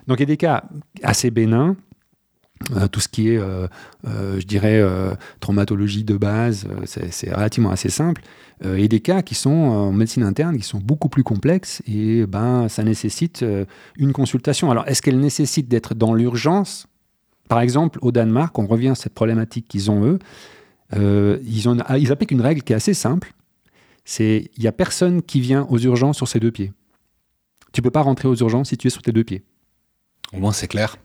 Donc 0.06 0.18
il 0.18 0.20
y 0.20 0.22
a 0.24 0.26
des 0.26 0.36
cas 0.36 0.64
assez 1.02 1.30
bénins, 1.30 1.74
euh, 2.74 2.88
tout 2.88 3.00
ce 3.00 3.08
qui 3.08 3.28
est, 3.28 3.36
euh, 3.36 3.68
euh, 4.06 4.40
je 4.40 4.46
dirais, 4.46 4.82
traumatologie 5.40 6.04
de 6.04 6.16
base, 6.16 6.66
c'est 6.84 7.32
relativement 7.32 7.70
assez 7.70 7.90
simple. 7.90 8.22
Et 8.64 8.88
des 8.88 9.00
cas 9.00 9.20
qui 9.20 9.34
sont 9.34 9.50
en 9.50 9.92
médecine 9.92 10.22
interne, 10.22 10.56
qui 10.56 10.64
sont 10.64 10.78
beaucoup 10.78 11.10
plus 11.10 11.22
complexes, 11.22 11.82
et 11.86 12.24
ben, 12.26 12.68
ça 12.68 12.84
nécessite 12.84 13.44
une 13.98 14.12
consultation. 14.12 14.70
Alors, 14.70 14.88
est-ce 14.88 15.02
qu'elle 15.02 15.20
nécessite 15.20 15.68
d'être 15.68 15.94
dans 15.94 16.14
l'urgence? 16.14 16.86
Par 17.48 17.60
exemple, 17.60 17.98
au 18.00 18.12
Danemark, 18.12 18.58
on 18.58 18.66
revient 18.66 18.88
à 18.88 18.94
cette 18.94 19.12
problématique 19.12 19.68
qu'ils 19.68 19.90
ont 19.90 20.04
eux. 20.06 20.18
Ils, 20.94 21.68
ont, 21.68 21.76
ah, 21.86 21.98
ils 21.98 22.10
appliquent 22.12 22.30
une 22.30 22.40
règle 22.40 22.62
qui 22.62 22.72
est 22.72 22.76
assez 22.76 22.94
simple. 22.94 23.34
C'est 24.06 24.50
il 24.56 24.62
n'y 24.62 24.68
a 24.68 24.72
personne 24.72 25.20
qui 25.20 25.40
vient 25.40 25.66
aux 25.68 25.78
urgences 25.78 26.16
sur 26.16 26.28
ses 26.28 26.40
deux 26.40 26.52
pieds. 26.52 26.72
Tu 27.72 27.82
peux 27.82 27.90
pas 27.90 28.02
rentrer 28.02 28.28
aux 28.28 28.36
urgences 28.36 28.70
si 28.70 28.78
tu 28.78 28.86
es 28.86 28.90
sur 28.90 29.02
tes 29.02 29.12
deux 29.12 29.24
pieds. 29.24 29.42
Au 30.32 30.38
moins, 30.38 30.52
c'est 30.52 30.68
clair. 30.68 30.96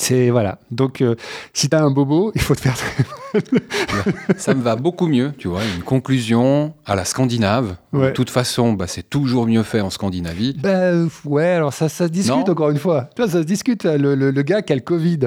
C'est 0.00 0.30
voilà. 0.30 0.58
Donc, 0.70 1.02
euh, 1.02 1.16
si 1.52 1.68
tu 1.68 1.76
as 1.76 1.82
un 1.82 1.90
bobo, 1.90 2.30
il 2.36 2.40
faut 2.40 2.54
te 2.54 2.60
faire. 2.60 2.76
Ça 4.36 4.54
me 4.54 4.62
va 4.62 4.76
beaucoup 4.76 5.06
mieux, 5.06 5.32
tu 5.36 5.48
vois, 5.48 5.60
une 5.76 5.82
conclusion 5.82 6.72
à 6.86 6.94
la 6.94 7.04
Scandinave. 7.04 7.76
Ouais. 7.92 8.06
De 8.08 8.10
toute 8.12 8.30
façon, 8.30 8.72
bah, 8.72 8.86
c'est 8.86 9.08
toujours 9.08 9.46
mieux 9.46 9.62
fait 9.62 9.80
en 9.80 9.90
Scandinavie. 9.90 10.56
Ben 10.62 11.08
ouais, 11.24 11.48
alors 11.48 11.72
ça, 11.72 11.88
ça 11.88 12.06
se 12.06 12.12
discute 12.12 12.34
Non. 12.46 12.48
encore 12.52 12.70
une 12.70 12.78
fois. 12.78 13.10
Tu 13.16 13.22
vois, 13.22 13.30
ça 13.30 13.38
se 13.40 13.46
discute. 13.46 13.84
Le, 13.84 14.14
le- 14.14 14.30
le 14.30 14.42
gars 14.42 14.62
qui 14.62 14.72
a 14.72 14.76
le 14.76 14.82
Covid, 14.82 15.18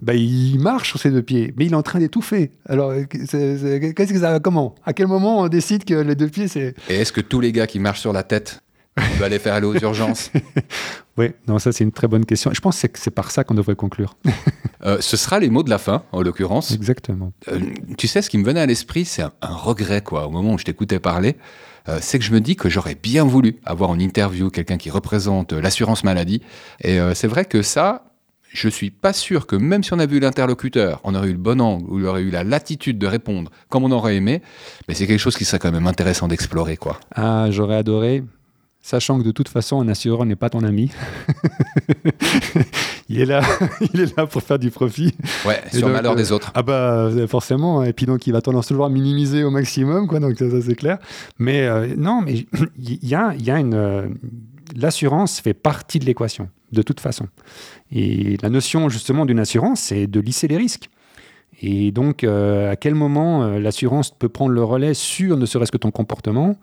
ben, 0.00 0.14
il 0.16 0.58
marche 0.60 0.88
sur 0.90 1.00
ses 1.00 1.10
deux 1.10 1.22
pieds, 1.22 1.52
mais 1.56 1.66
il 1.66 1.72
est 1.72 1.76
en 1.76 1.82
train 1.82 1.98
d'étouffer. 1.98 2.52
Alors, 2.68 2.92
c'est- 3.26 3.58
c'est- 3.58 3.94
qu'est-ce 3.94 4.12
que 4.12 4.18
ça 4.20 4.38
Comment? 4.40 4.74
À 4.84 4.92
quel 4.92 5.06
moment 5.08 5.40
on 5.40 5.48
décide 5.48 5.84
que 5.84 5.94
les 5.94 6.14
deux 6.14 6.28
pieds, 6.28 6.48
c'est. 6.48 6.74
Et 6.88 6.96
est-ce 7.00 7.12
que 7.12 7.20
tous 7.20 7.40
les 7.40 7.52
gars 7.52 7.66
qui 7.66 7.78
marchent 7.78 8.00
sur 8.00 8.12
la 8.12 8.22
tête, 8.22 8.60
on 8.96 9.18
doit 9.18 9.28
les 9.28 9.38
faire 9.38 9.54
aller 9.54 9.66
aux 9.66 9.74
urgences 9.76 10.30
Oui, 11.16 11.30
non, 11.46 11.58
ça 11.60 11.70
c'est 11.72 11.84
une 11.84 11.92
très 11.92 12.08
bonne 12.08 12.24
question. 12.26 12.50
Je 12.52 12.60
pense 12.60 12.80
que 12.82 12.88
c'est- 12.98 13.10
par 13.10 13.30
ça 13.30 13.44
qu'on 13.44 13.54
devrait 13.54 13.76
conclure. 13.76 14.16
Euh, 14.84 14.98
Ce 15.00 15.16
sera 15.16 15.38
les 15.38 15.48
mots 15.48 15.62
de 15.62 15.70
la 15.70 15.78
fin, 15.78 16.02
en 16.12 16.22
l'occurrence. 16.22 16.72
Exactement. 16.72 17.32
Euh, 17.48 17.60
tu 17.96 18.08
sais, 18.08 18.20
ce 18.20 18.28
qui 18.30 18.36
me 18.38 18.44
venait 18.44 18.60
à 18.60 18.66
l'esprit, 18.66 19.04
c'est 19.04 19.22
un, 19.22 19.32
un 19.40 19.54
regret, 19.54 20.02
quoi, 20.02 20.26
au 20.26 20.30
moment 20.30 20.54
où 20.54 20.58
je 20.58 20.64
t'écoutais 20.64 20.98
parler. 20.98 21.36
euh, 21.88 21.98
c'est 22.00 22.18
que 22.18 22.24
je 22.24 22.32
me 22.32 22.40
dis 22.40 22.56
que 22.56 22.68
j'aurais 22.68 22.96
bien 22.96 23.24
voulu 23.24 23.56
avoir 23.64 23.90
en 23.90 23.98
interview 23.98 24.50
quelqu'un 24.50 24.76
qui 24.76 24.90
représente 24.90 25.52
l'assurance 25.52 26.02
maladie. 26.02 26.42
Et 26.82 26.98
c'est 27.14 27.28
vrai 27.28 27.44
que 27.44 27.62
ça, 27.62 28.06
je 28.52 28.68
suis 28.68 28.90
pas 28.90 29.12
sûr 29.12 29.46
que 29.46 29.54
même 29.56 29.82
si 29.84 29.92
on 29.92 29.98
avait 30.00 30.16
eu 30.16 30.20
l'interlocuteur, 30.20 31.00
on 31.04 31.14
aurait 31.14 31.28
eu 31.28 31.32
le 31.32 31.38
bon 31.38 31.60
angle, 31.60 31.84
ou 31.90 31.98
il 32.00 32.06
aurait 32.06 32.22
eu 32.22 32.30
la 32.30 32.42
latitude 32.42 32.98
de 32.98 33.06
répondre 33.06 33.50
comme 33.68 33.84
on 33.84 33.92
aurait 33.92 34.16
aimé, 34.16 34.42
mais 34.88 34.94
c'est 34.94 35.06
quelque 35.06 35.18
chose 35.20 35.36
qui 35.36 35.44
serait 35.44 35.58
quand 35.60 35.72
même 35.72 35.86
intéressant 35.86 36.26
d'explorer, 36.26 36.76
quoi. 36.76 36.98
Ah, 37.14 37.46
j'aurais 37.50 37.76
adoré, 37.76 38.22
sachant 38.84 39.18
que 39.18 39.24
de 39.24 39.30
toute 39.30 39.48
façon, 39.48 39.80
un 39.80 39.88
assureur 39.88 40.26
n'est 40.26 40.36
pas 40.36 40.50
ton 40.50 40.62
ami. 40.62 40.90
il, 43.08 43.18
est 43.18 43.24
là, 43.24 43.40
il 43.94 43.98
est 43.98 44.14
là 44.16 44.26
pour 44.26 44.42
faire 44.42 44.58
du 44.58 44.70
profit. 44.70 45.14
Ouais, 45.46 45.58
Et 45.72 45.78
sur 45.78 45.78
le 45.78 45.82
donc, 45.86 45.92
malheur 45.92 46.12
euh, 46.12 46.16
des 46.16 46.32
autres. 46.32 46.52
Ah 46.54 46.62
bah 46.62 47.06
euh, 47.06 47.26
forcément, 47.26 47.82
et 47.82 47.94
puis 47.94 48.04
donc 48.04 48.26
il 48.26 48.34
va 48.34 48.42
tendance 48.42 48.66
toujours 48.66 48.84
à 48.84 48.90
minimiser 48.90 49.42
au 49.42 49.50
maximum, 49.50 50.06
quoi, 50.06 50.20
donc 50.20 50.36
ça, 50.36 50.50
ça, 50.50 50.58
c'est 50.60 50.74
clair. 50.74 50.98
Mais 51.38 51.62
euh, 51.62 51.94
non, 51.96 52.20
mais 52.20 52.44
il 52.78 53.08
y 53.08 53.14
a, 53.14 53.34
y 53.36 53.50
a 53.50 53.58
une... 53.58 53.74
euh, 53.74 54.06
L'assurance 54.76 55.40
fait 55.40 55.54
partie 55.54 55.98
de 55.98 56.04
l'équation, 56.04 56.50
de 56.72 56.82
toute 56.82 57.00
façon. 57.00 57.26
Et 57.90 58.36
la 58.42 58.50
notion 58.50 58.88
justement 58.90 59.24
d'une 59.24 59.38
assurance, 59.38 59.80
c'est 59.80 60.06
de 60.06 60.20
lisser 60.20 60.46
les 60.48 60.56
risques. 60.56 60.90
Et 61.62 61.92
donc, 61.92 62.24
à 62.24 62.74
quel 62.74 62.94
moment 62.94 63.46
l'assurance 63.58 64.10
peut 64.10 64.28
prendre 64.28 64.50
le 64.52 64.64
relais 64.64 64.94
sur 64.94 65.36
ne 65.36 65.46
serait-ce 65.46 65.70
que 65.70 65.76
ton 65.76 65.92
comportement 65.92 66.56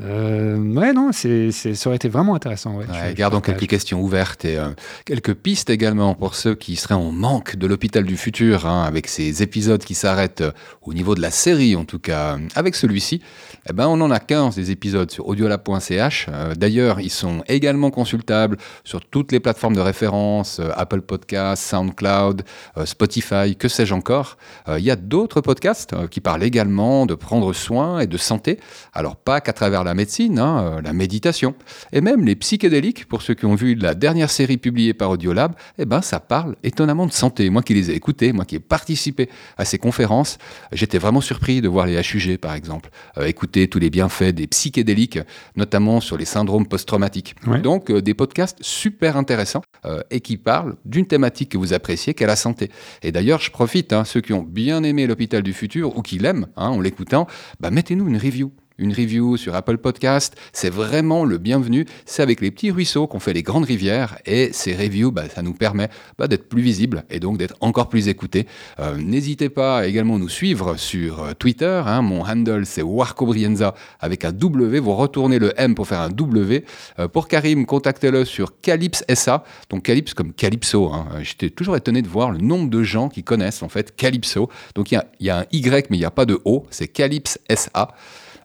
Euh, 0.00 0.56
Ouais, 0.58 0.92
non, 0.92 1.10
c'est, 1.12 1.50
ça 1.52 1.88
aurait 1.88 1.96
été 1.96 2.08
vraiment 2.08 2.34
intéressant. 2.34 2.76
Ouais, 2.76 2.86
Ouais, 2.86 3.10
Je- 3.10 3.14
gardons 3.14 3.38
je 3.38 3.42
quelques 3.52 3.66
questions 3.68 4.00
ouvertes 4.00 4.44
et 4.44 4.56
euh, 4.58 4.68
quelques 5.04 5.34
pistes 5.34 5.70
également 5.70 6.14
pour 6.14 6.34
ceux 6.34 6.54
qui 6.54 6.76
seraient 6.76 6.94
en 6.94 7.10
manque 7.10 7.56
de 7.56 7.66
l'hôpital 7.66 8.04
du 8.04 8.16
futur, 8.16 8.66
hein, 8.66 8.84
avec 8.84 9.08
ces 9.08 9.42
épisodes 9.42 9.82
qui 9.82 9.94
s'arrêtent 9.94 10.40
euh, 10.42 10.52
au 10.82 10.94
niveau 10.94 11.14
de 11.14 11.20
la 11.20 11.30
série, 11.30 11.74
en 11.74 11.84
tout 11.84 11.98
cas 11.98 12.34
euh, 12.36 12.38
avec 12.54 12.74
celui-ci. 12.74 13.20
Eh 13.68 13.72
ben, 13.72 13.88
on 13.88 14.00
en 14.00 14.10
a 14.10 14.20
15 14.20 14.54
des 14.54 14.70
épisodes 14.70 15.10
sur 15.10 15.26
audiolab.ch. 15.28 16.26
D'ailleurs, 16.56 17.00
ils 17.00 17.10
sont 17.10 17.42
également 17.48 17.90
consultables 17.90 18.56
sur 18.84 19.04
toutes 19.04 19.32
les 19.32 19.40
plateformes 19.40 19.74
de 19.74 19.80
référence, 19.80 20.60
Apple 20.76 21.02
Podcasts, 21.02 21.64
SoundCloud, 21.68 22.42
Spotify, 22.84 23.56
que 23.56 23.68
sais-je 23.68 23.92
encore. 23.94 24.38
Il 24.68 24.82
y 24.84 24.90
a 24.90 24.96
d'autres 24.96 25.40
podcasts 25.40 25.94
qui 26.08 26.20
parlent 26.20 26.42
également 26.44 27.04
de 27.06 27.14
prendre 27.14 27.52
soin 27.52 27.98
et 28.00 28.06
de 28.06 28.16
santé. 28.16 28.58
Alors 28.94 29.16
pas 29.16 29.40
qu'à 29.40 29.52
travers 29.52 29.84
la 29.84 29.87
la 29.88 29.94
médecine, 29.94 30.38
hein, 30.38 30.60
euh, 30.62 30.82
la 30.82 30.92
méditation, 30.92 31.54
et 31.92 32.00
même 32.00 32.24
les 32.24 32.36
psychédéliques, 32.36 33.06
pour 33.06 33.22
ceux 33.22 33.34
qui 33.34 33.46
ont 33.46 33.54
vu 33.54 33.74
la 33.74 33.94
dernière 33.94 34.30
série 34.30 34.58
publiée 34.58 34.94
par 34.94 35.10
Audiolab, 35.10 35.54
eh 35.78 35.84
ben, 35.84 36.02
ça 36.02 36.20
parle 36.20 36.56
étonnamment 36.62 37.06
de 37.06 37.12
santé. 37.12 37.50
Moi 37.50 37.62
qui 37.62 37.74
les 37.74 37.90
ai 37.90 37.94
écoutés, 37.94 38.32
moi 38.32 38.44
qui 38.44 38.56
ai 38.56 38.60
participé 38.60 39.28
à 39.56 39.64
ces 39.64 39.78
conférences, 39.78 40.38
j'étais 40.72 40.98
vraiment 40.98 41.20
surpris 41.20 41.60
de 41.60 41.68
voir 41.68 41.86
les 41.86 41.98
HUG, 42.00 42.38
par 42.38 42.54
exemple, 42.54 42.90
euh, 43.16 43.26
écouter 43.26 43.68
tous 43.68 43.78
les 43.78 43.90
bienfaits 43.90 44.34
des 44.34 44.46
psychédéliques, 44.46 45.18
notamment 45.56 46.00
sur 46.00 46.16
les 46.16 46.24
syndromes 46.24 46.66
post-traumatiques. 46.66 47.34
Ouais. 47.46 47.60
Donc, 47.60 47.90
euh, 47.90 48.02
des 48.02 48.14
podcasts 48.14 48.58
super 48.60 49.16
intéressants 49.16 49.62
euh, 49.84 50.00
et 50.10 50.20
qui 50.20 50.36
parlent 50.36 50.76
d'une 50.84 51.06
thématique 51.06 51.50
que 51.50 51.58
vous 51.58 51.72
appréciez, 51.72 52.14
qu'est 52.14 52.26
la 52.26 52.36
santé. 52.36 52.70
Et 53.02 53.12
d'ailleurs, 53.12 53.40
je 53.40 53.50
profite, 53.50 53.92
hein, 53.92 54.04
ceux 54.04 54.20
qui 54.20 54.32
ont 54.32 54.42
bien 54.42 54.82
aimé 54.82 55.06
l'hôpital 55.06 55.42
du 55.42 55.52
futur 55.52 55.96
ou 55.96 56.02
qui 56.02 56.18
l'aiment 56.18 56.46
hein, 56.56 56.68
en 56.68 56.80
l'écoutant, 56.80 57.26
bah, 57.60 57.70
mettez-nous 57.70 58.08
une 58.08 58.16
review. 58.18 58.52
Une 58.78 58.92
review 58.92 59.36
sur 59.36 59.56
Apple 59.56 59.78
Podcast, 59.78 60.36
c'est 60.52 60.70
vraiment 60.70 61.24
le 61.24 61.38
bienvenu. 61.38 61.84
C'est 62.06 62.22
avec 62.22 62.40
les 62.40 62.52
petits 62.52 62.70
ruisseaux 62.70 63.08
qu'on 63.08 63.18
fait 63.18 63.32
les 63.32 63.42
grandes 63.42 63.64
rivières 63.64 64.18
et 64.24 64.50
ces 64.52 64.76
reviews, 64.76 65.10
bah, 65.10 65.24
ça 65.28 65.42
nous 65.42 65.52
permet 65.52 65.88
bah, 66.16 66.28
d'être 66.28 66.48
plus 66.48 66.62
visibles 66.62 67.02
et 67.10 67.18
donc 67.18 67.38
d'être 67.38 67.56
encore 67.60 67.88
plus 67.88 68.06
écoutés. 68.06 68.46
Euh, 68.78 68.96
N'hésitez 68.96 69.48
pas 69.48 69.78
à 69.78 69.86
également 69.86 70.18
nous 70.18 70.28
suivre 70.28 70.76
sur 70.76 71.22
euh, 71.24 71.32
Twitter. 71.36 71.82
hein. 71.84 72.02
mon 72.02 72.22
handle 72.24 72.64
c'est 72.66 72.82
Warco 72.82 73.26
Brienza 73.26 73.74
avec 73.98 74.24
un 74.24 74.30
W. 74.32 74.78
Vous 74.78 74.94
retournez 74.94 75.40
le 75.40 75.52
M 75.60 75.74
pour 75.74 75.88
faire 75.88 76.00
un 76.00 76.10
W. 76.10 76.64
Euh, 77.00 77.08
pour 77.08 77.26
Karim, 77.26 77.66
contactez-le 77.66 78.24
sur 78.24 78.60
Calypse 78.60 79.04
SA. 79.12 79.42
Donc 79.70 79.82
Calypse 79.82 80.14
comme 80.14 80.32
Calypso. 80.32 80.92
hein. 80.92 81.08
J'étais 81.22 81.50
toujours 81.50 81.76
étonné 81.76 82.00
de 82.02 82.08
voir 82.08 82.30
le 82.30 82.38
nombre 82.38 82.70
de 82.70 82.84
gens 82.84 83.08
qui 83.08 83.24
connaissent 83.24 83.64
en 83.64 83.68
fait 83.68 83.96
Calypso. 83.96 84.48
Donc 84.76 84.92
il 84.92 85.00
y 85.20 85.24
y 85.26 85.30
a 85.30 85.40
un 85.40 85.44
Y 85.50 85.90
mais 85.90 85.96
il 85.96 86.00
n'y 86.00 86.04
a 86.06 86.12
pas 86.12 86.26
de 86.26 86.40
O. 86.44 86.64
C'est 86.70 86.86
Calypse 86.86 87.40
SA. 87.52 87.88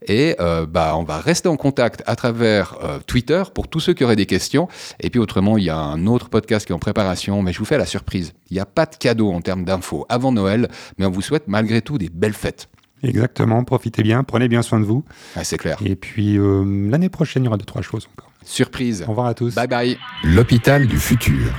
Et 0.08 0.36
euh, 0.40 0.66
bah, 0.66 0.96
on 0.98 1.04
va 1.04 1.20
rester 1.20 1.50
en 1.50 1.58
contact 1.58 2.04
à 2.06 2.16
travers 2.16 2.78
euh, 2.84 3.00
Twitter 3.06 3.44
pour 3.54 3.68
tous 3.68 3.80
ceux 3.80 3.94
qui 3.94 4.04
auraient 4.04 4.16
des 4.16 4.26
questions. 4.26 4.68
Et 5.00 5.10
puis 5.10 5.20
autrement, 5.20 5.58
il 5.58 5.64
y 5.64 5.70
a 5.70 5.78
un 5.78 6.08
autre 6.08 6.30
podcast 6.30 6.66
qui 6.66 6.72
est 6.72 6.76
en 6.76 6.80
préparation, 6.80 7.42
mais 7.42 7.54
je 7.54 7.60
vous 7.60 7.66
fais 7.66 7.78
la 7.78 7.86
surprise. 7.86 8.34
Il 8.50 8.56
n'y 8.56 8.60
a 8.60 8.66
pas 8.66 8.86
de 8.86 8.96
cadeau 8.96 9.32
en 9.32 9.42
termes 9.42 9.66
d'infos 9.66 10.06
avant 10.10 10.32
Noël, 10.32 10.68
mais 10.98 11.06
on 11.06 11.12
vous 11.12 11.22
souhaite 11.22 11.44
malgré 11.48 11.82
tout 11.82 11.98
des 11.98 12.10
belles 12.10 12.34
fêtes. 12.34 12.70
Exactement, 13.04 13.64
profitez 13.66 14.02
bien, 14.02 14.24
prenez 14.24 14.48
bien 14.48 14.62
soin 14.62 14.80
de 14.80 14.86
vous. 14.86 15.04
Ah, 15.36 15.44
c'est 15.44 15.58
clair. 15.58 15.78
Et 15.84 15.96
puis 15.96 16.38
euh, 16.38 16.64
l'année 16.90 17.10
prochaine, 17.10 17.44
il 17.44 17.46
y 17.46 17.50
aura 17.50 17.58
deux, 17.58 17.66
trois 17.66 17.82
choses 17.82 18.08
encore. 18.16 18.32
Surprise. 18.46 19.04
Au 19.06 19.12
revoir 19.12 19.28
à 19.28 19.34
tous. 19.34 19.54
Bye 19.56 19.68
bye. 19.68 19.98
L'hôpital 20.24 20.88
du 20.88 20.98
futur. 20.98 21.54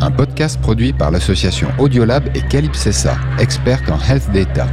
Un 0.00 0.12
podcast 0.12 0.60
produit 0.60 0.92
par 0.92 1.10
l'association 1.10 1.68
Audiolab 1.78 2.24
et 2.36 2.42
Calypsessa, 2.42 3.16
experte 3.40 3.90
en 3.90 3.98
health 3.98 4.30
data. 4.32 4.68